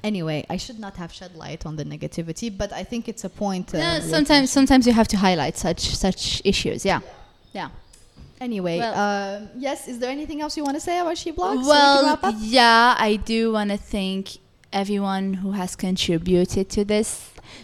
anyway 0.03 0.45
I 0.49 0.57
should 0.57 0.79
not 0.79 0.95
have 0.97 1.11
shed 1.13 1.31
light 1.35 1.65
on 1.65 1.75
the 1.75 1.85
negativity 1.85 2.49
but 2.61 2.71
I 2.73 2.83
think 2.83 3.07
it's 3.11 3.23
a 3.23 3.29
point 3.29 3.67
uh, 3.73 3.77
No, 3.77 3.93
worth 3.93 4.09
sometimes 4.15 4.47
sometimes 4.57 4.83
you 4.87 4.93
have 4.93 5.07
to 5.13 5.17
highlight 5.27 5.55
such 5.67 5.81
such 6.05 6.41
issues. 6.51 6.79
Yeah. 6.91 6.99
Yeah. 7.59 7.69
Anyway, 8.47 8.77
Well- 8.83 8.97
um, 9.05 9.49
yes. 9.67 9.79
Is 9.91 9.97
there 10.01 10.11
anything 10.17 10.39
else 10.43 10.53
you 10.57 10.63
want 10.67 10.75
to 10.81 10.85
say 10.89 10.95
about 11.03 11.17
She 11.23 11.31
Blogs? 11.37 11.53
so 11.53 11.57
we 11.57 11.63
can 11.63 11.67
Well, 11.73 12.05
wrap 12.05 12.23
up? 12.29 12.35
yeah, 12.59 13.09
I 13.09 13.11
do 13.33 13.39
want 13.57 13.69
to 13.75 13.79
thank 13.95 14.23
everyone 14.81 15.25
who 15.41 15.49
has 15.61 15.71
contributed 15.87 16.65
to 16.75 16.81
this. 16.93 17.09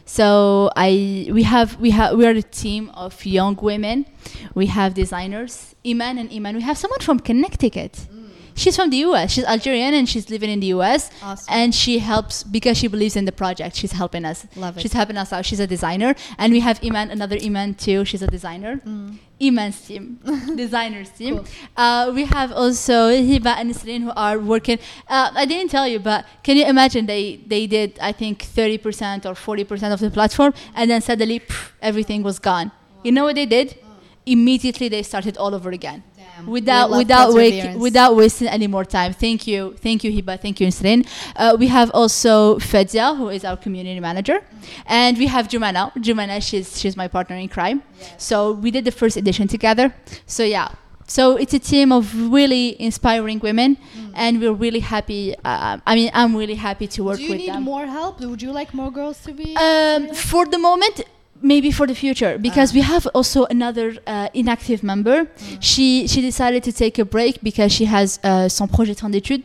so 0.05 0.71
I 0.77 1.29
we 1.31 1.43
have 1.43 1.81
we 1.81 1.91
have 1.91 2.17
we 2.17 2.27
are 2.27 2.31
a 2.31 2.43
team 2.43 2.91
of 2.95 3.25
young 3.25 3.57
women. 3.57 4.07
We 4.55 4.67
have 4.67 4.95
designers, 4.95 5.75
Iman 5.87 6.19
and 6.19 6.33
Iman. 6.33 6.57
We 6.57 6.63
have 6.63 6.79
someone 6.79 7.01
from 7.01 7.21
Connecticut. 7.21 7.93
Mm. 7.93 8.31
She's 8.59 8.75
from 8.75 8.91
the 8.91 8.97
US. 9.09 9.31
She's 9.33 9.45
Algerian 9.45 9.95
and 9.95 10.09
she's 10.09 10.29
living 10.31 10.51
in 10.51 10.61
the 10.61 10.67
US. 10.79 11.11
Awesome. 11.23 11.47
And 11.49 11.75
she 11.75 12.01
helps 12.01 12.43
because 12.43 12.77
she 12.77 12.89
believes 12.89 13.15
in 13.15 13.25
the 13.25 13.33
project. 13.33 13.77
She's 13.77 13.93
helping 13.93 14.25
us. 14.25 14.47
Love 14.57 14.77
it. 14.77 14.81
She's 14.81 14.93
helping 14.93 15.17
us 15.17 15.33
out. 15.33 15.47
She's 15.47 15.61
a 15.61 15.67
designer. 15.67 16.15
And 16.39 16.53
we 16.53 16.61
have 16.61 16.83
Iman, 16.83 17.11
another 17.11 17.39
Iman 17.41 17.75
too. 17.75 18.05
She's 18.05 18.23
a 18.23 18.27
designer. 18.27 18.79
Mm. 18.79 19.19
Iman's 19.41 19.81
team, 19.81 20.19
designers 20.57 21.11
team. 21.11 21.37
Cool. 21.37 21.47
Uh, 21.77 22.11
we 22.15 22.25
have 22.25 22.53
also 22.53 23.11
Hiba 23.11 23.57
and 23.57 23.71
Nisreen 23.71 24.03
who 24.03 24.13
are 24.17 24.39
working. 24.39 24.79
Uh, 25.09 25.31
I 25.35 25.45
didn't 25.45 25.71
tell 25.71 25.87
you, 25.87 26.01
but 26.01 26.27
can 26.43 26.57
you 26.57 26.67
imagine 26.67 27.07
they, 27.07 27.37
they 27.47 27.67
did, 27.67 27.99
I 28.01 28.13
think, 28.13 28.45
30% 28.45 29.25
or 29.27 29.35
40% 29.35 29.93
of 29.93 30.01
the 30.01 30.11
platform, 30.11 30.55
and 30.75 30.91
then 30.91 31.01
suddenly 31.01 31.41
pff, 31.41 31.71
everything 31.81 32.23
was 32.23 32.39
gone. 32.39 32.73
You 33.05 33.13
know 33.13 33.25
what 33.25 33.37
they 33.37 33.47
did? 33.47 33.79
Immediately 34.27 34.89
they 34.89 35.03
started 35.03 35.37
all 35.37 35.55
over 35.55 35.71
again. 35.71 36.03
We 36.47 36.53
Without 36.61 36.91
love 36.91 36.99
without 36.99 37.35
without 37.79 38.17
wasting 38.17 38.49
any 38.49 38.67
more 38.67 38.85
time. 38.85 39.13
Thank 39.13 39.47
you, 39.47 39.75
thank 39.81 40.05
you, 40.05 40.11
Hiba, 40.13 40.41
thank 40.41 40.61
you, 40.61 40.67
Nisreen. 40.67 41.07
Uh, 41.37 41.57
we 41.59 41.67
have 41.69 41.91
also 41.93 42.59
Fedzia, 42.59 43.17
who 43.17 43.29
is 43.29 43.45
our 43.45 43.57
community 43.57 44.01
manager, 44.01 44.41
and 44.87 45.19
we 45.19 45.27
have 45.27 45.49
Jumana. 45.49 45.93
Jumana, 45.97 46.41
she's 46.43 46.79
she's 46.81 46.97
my 46.97 47.09
partner 47.09 47.37
in 47.37 47.49
crime. 47.49 47.83
So 48.17 48.53
we 48.53 48.71
did 48.71 48.85
the 48.85 48.93
first 48.93 49.17
edition 49.17 49.49
together. 49.49 49.95
So 50.27 50.43
yeah. 50.45 50.69
So 51.11 51.37
it's 51.37 51.55
a 51.55 51.59
team 51.59 51.91
of 51.91 52.05
really 52.31 52.77
inspiring 52.81 53.39
women, 53.39 53.79
Mm. 53.79 54.13
and 54.15 54.41
we're 54.43 54.53
really 54.53 54.81
happy. 54.81 55.35
Uh, 55.43 55.79
I 55.87 55.95
mean, 55.95 56.11
I'm 56.13 56.37
really 56.37 56.57
happy 56.57 56.87
to 56.89 57.03
work 57.05 57.19
with 57.19 57.29
them. 57.29 57.37
Do 57.39 57.43
you 57.43 57.49
need 57.49 57.55
them. 57.57 57.63
more 57.63 57.87
help? 57.87 58.21
Would 58.21 58.43
you 58.43 58.53
like 58.53 58.75
more 58.75 58.91
girls 58.91 59.19
to 59.25 59.33
be? 59.33 59.57
Um, 59.57 60.13
for 60.13 60.45
the 60.45 60.59
moment, 60.59 61.01
maybe 61.43 61.71
for 61.71 61.87
the 61.87 61.95
future, 61.95 62.39
because 62.39 62.71
Ah. 62.73 62.75
we 62.75 62.83
have 62.83 63.07
also 63.15 63.47
another 63.51 63.97
uh, 64.07 64.29
inactive 64.35 64.83
member. 64.83 65.25
Mm. 65.25 65.59
She 65.61 66.07
she 66.09 66.21
decided 66.21 66.63
to 66.65 66.73
take 66.73 66.99
a 66.99 67.05
break 67.05 67.41
because 67.43 67.71
she 67.73 67.85
has 67.87 68.19
uh, 68.25 68.49
son 68.49 68.69
projet 68.69 68.95
d'études 69.11 69.45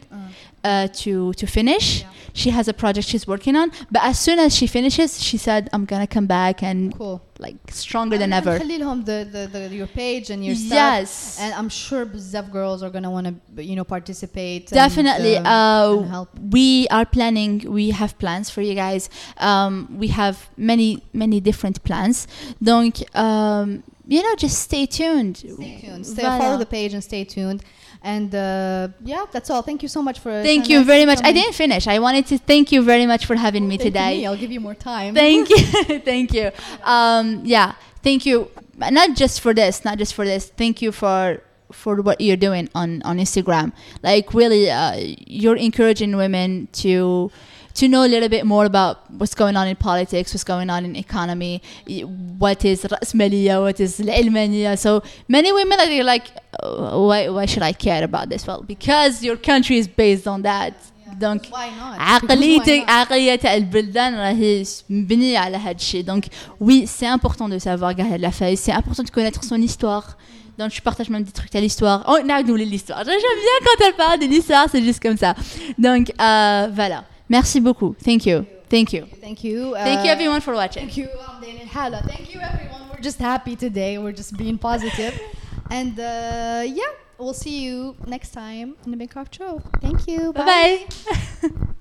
uh, 0.64 0.88
to 0.88 1.34
to 1.34 1.46
finish. 1.46 2.02
Yeah. 2.02 2.10
She 2.34 2.50
has 2.50 2.68
a 2.68 2.74
project 2.74 3.08
she's 3.08 3.28
working 3.28 3.56
on, 3.56 3.72
but 3.92 4.02
as 4.04 4.18
soon 4.18 4.40
as 4.40 4.56
she 4.56 4.66
finishes, 4.66 5.22
she 5.22 5.38
said, 5.38 5.70
"I'm 5.72 5.86
gonna 5.86 6.08
come 6.08 6.26
back 6.26 6.64
and 6.64 6.98
cool. 6.98 7.22
like 7.38 7.58
stronger 7.70 8.16
and 8.16 8.24
than 8.24 8.34
ever." 8.34 8.58
The, 8.58 9.28
the, 9.30 9.50
the, 9.52 9.76
your 9.76 9.88
page 9.88 10.32
and 10.32 10.44
your 10.44 10.56
stuff. 10.56 10.72
Yes, 10.72 11.38
and 11.40 11.54
I'm 11.54 11.70
sure 11.70 12.06
Zev 12.06 12.52
girls 12.52 12.82
are 12.82 12.90
gonna 12.90 13.12
want 13.12 13.28
to 13.28 13.64
you 13.64 13.76
know 13.76 13.84
participate. 13.84 14.68
Definitely, 14.68 15.36
and, 15.36 15.46
uh, 15.46 15.98
and 16.00 16.10
help. 16.10 16.30
We 16.40 16.88
are 16.90 17.06
planning. 17.06 17.66
We 17.70 17.92
have 17.92 18.18
plans 18.18 18.50
for 18.50 18.62
you 18.62 18.74
guys. 18.74 19.10
Um, 19.38 19.98
we 20.00 20.08
have 20.08 20.50
many 20.58 21.04
many 21.14 21.40
different 21.40 21.84
plans. 21.84 22.28
Donc, 22.62 23.04
um, 23.16 23.84
you 24.08 24.24
know, 24.24 24.36
just 24.36 24.60
stay 24.60 24.86
tuned. 24.86 25.38
Stay 25.38 25.80
tuned. 25.82 26.06
Stay. 26.08 26.24
Follow 26.24 26.58
the 26.58 26.66
page 26.66 26.94
and 26.94 27.04
stay 27.04 27.24
tuned. 27.26 27.64
And 28.03 28.35
uh, 28.35 28.89
yeah, 29.05 29.25
that's 29.33 29.51
all. 29.51 29.63
Thank 29.63 29.83
you 29.83 29.89
so 29.89 30.03
much 30.03 30.19
for. 30.21 30.31
Thank 30.43 30.65
Shanas 30.67 30.69
you 30.69 30.85
very 30.85 31.05
much. 31.05 31.19
I 31.19 31.23
coming. 31.23 31.35
didn't 31.35 31.55
finish. 31.55 31.87
I 31.89 31.99
wanted 31.99 32.27
to 32.27 32.39
thank 32.39 32.71
you 32.73 32.83
very 32.83 33.07
much 33.07 33.27
for 33.27 33.35
having 33.35 33.67
me 33.67 33.77
Thank 33.77 33.87
you, 33.87 33.91
today. 33.91 34.17
me. 34.19 34.27
I'll 34.27 34.37
give 34.37 34.53
you 34.53 34.61
more 34.61 34.75
time. 34.75 35.15
Thank 35.15 35.51
you. 35.51 35.59
thank 36.01 36.33
you. 36.33 36.51
Um, 36.85 37.43
yeah, 37.45 37.75
thank 38.03 38.25
you. 38.25 38.51
Not 38.79 39.17
just 39.17 39.41
for 39.41 39.53
this, 39.53 39.85
not 39.85 39.99
just 39.99 40.15
for 40.15 40.25
this. 40.25 40.47
Thank 40.57 40.81
you 40.81 40.93
for 40.93 41.43
for 41.73 42.01
what 42.01 42.21
you're 42.21 42.37
doing 42.37 42.69
on 42.75 43.03
on 43.05 43.19
Instagram. 43.19 43.73
Like 44.03 44.33
really, 44.33 44.71
uh, 44.71 44.95
you're 45.27 45.57
encouraging 45.57 46.17
women 46.17 46.69
to 46.85 47.31
to 47.75 47.87
know 47.87 48.03
a 48.05 48.09
little 48.09 48.29
bit 48.29 48.45
more 48.47 48.65
about 48.65 49.09
what's 49.19 49.35
going 49.35 49.57
on 49.57 49.69
in 49.69 49.77
politics, 49.77 50.33
what's 50.35 50.43
going 50.45 50.69
on 50.71 50.85
in 50.85 50.97
economy, 50.97 51.63
y- 51.89 52.01
what 52.39 52.65
is 52.65 52.85
رأسمالية, 52.85 53.61
what 53.61 53.79
is 53.81 54.01
العلمانية. 54.01 54.77
So 54.79 55.03
many 55.29 55.53
women 55.53 55.79
are 55.79 56.05
like, 56.05 56.25
"Oh, 56.42 56.42
why, 56.63 57.29
why 57.29 57.47
should 57.47 57.63
I 57.63 57.73
care 57.73 58.03
about 58.05 58.29
this? 58.31 58.47
Well, 58.47 58.63
because 58.63 59.23
your 59.23 59.37
country 59.37 59.77
is 59.79 59.89
based 59.89 60.27
on 60.27 60.43
that. 60.43 60.75
دونك 61.21 61.43
Why 61.51 61.69
not? 61.81 61.99
عقليتك 62.01 62.67
Why 62.67 62.87
not? 62.87 62.91
عقلية 62.91 63.35
تاع 63.37 63.55
البلدان 63.55 64.15
راهي 64.15 64.65
مبنية 64.91 65.39
على 65.39 65.57
هذا 65.57 65.77
الشيء 65.77 66.05
donc 66.05 66.27
oui 66.61 66.87
c'est 66.87 67.07
important 67.07 67.49
de 67.49 67.59
savoir 67.59 67.95
Gad 67.95 68.21
la 68.21 68.31
Faye 68.31 68.57
c'est 68.57 68.73
important 68.73 69.03
de 69.03 69.11
connaître 69.11 69.43
son 69.43 69.57
histoire 69.61 70.17
donc 70.59 70.71
je 70.71 70.81
partage 70.83 71.09
même 71.09 71.23
des 71.25 71.33
trucs 71.33 71.55
à 71.57 71.61
l'histoire 71.61 72.05
oh 72.09 72.19
نعاود 72.25 72.47
نولي 72.47 72.65
l'histoire 72.67 73.05
j'aime 73.05 73.19
bien 73.47 73.59
quand 73.65 73.87
elle 73.87 73.95
parle 73.95 74.19
de 74.21 74.27
l'histoire 74.27 74.67
c'est 74.71 74.83
juste 74.83 75.01
comme 75.03 75.17
ça 75.17 75.35
donc 75.79 76.13
euh, 76.21 76.69
voilà 76.75 77.05
merci 77.29 77.59
beaucoup 77.61 77.95
thank 78.05 78.27
you 78.27 78.45
thank 78.71 78.93
you 78.93 79.03
Thank 79.27 79.43
you. 79.45 79.75
thank 79.89 80.05
you 80.05 80.11
uh, 80.11 80.15
everyone 80.17 80.41
for 80.41 80.55
watching 80.55 80.83
Thank 80.87 80.97
you, 80.99 81.09
Amdane 81.29 81.59
and 81.63 81.71
Hala. 81.77 82.01
Thank 82.15 82.27
you, 82.35 82.41
everyone. 82.51 82.83
We're 82.93 83.05
just 83.11 83.19
happy 83.33 83.55
today. 83.67 83.93
We're 84.03 84.19
just 84.23 84.33
being 84.43 84.59
positive. 84.71 85.15
and 85.74 86.00
uh, 86.00 86.64
yeah, 86.66 86.94
we'll 87.18 87.34
see 87.34 87.64
you 87.66 87.96
next 88.06 88.32
time 88.32 88.76
in 88.86 88.92
the 88.92 88.98
Big 88.98 89.10
Craft 89.10 89.36
Show. 89.36 89.62
Thank 89.82 90.08
you. 90.08 90.32
bye 90.34 90.46
bye 90.46 91.50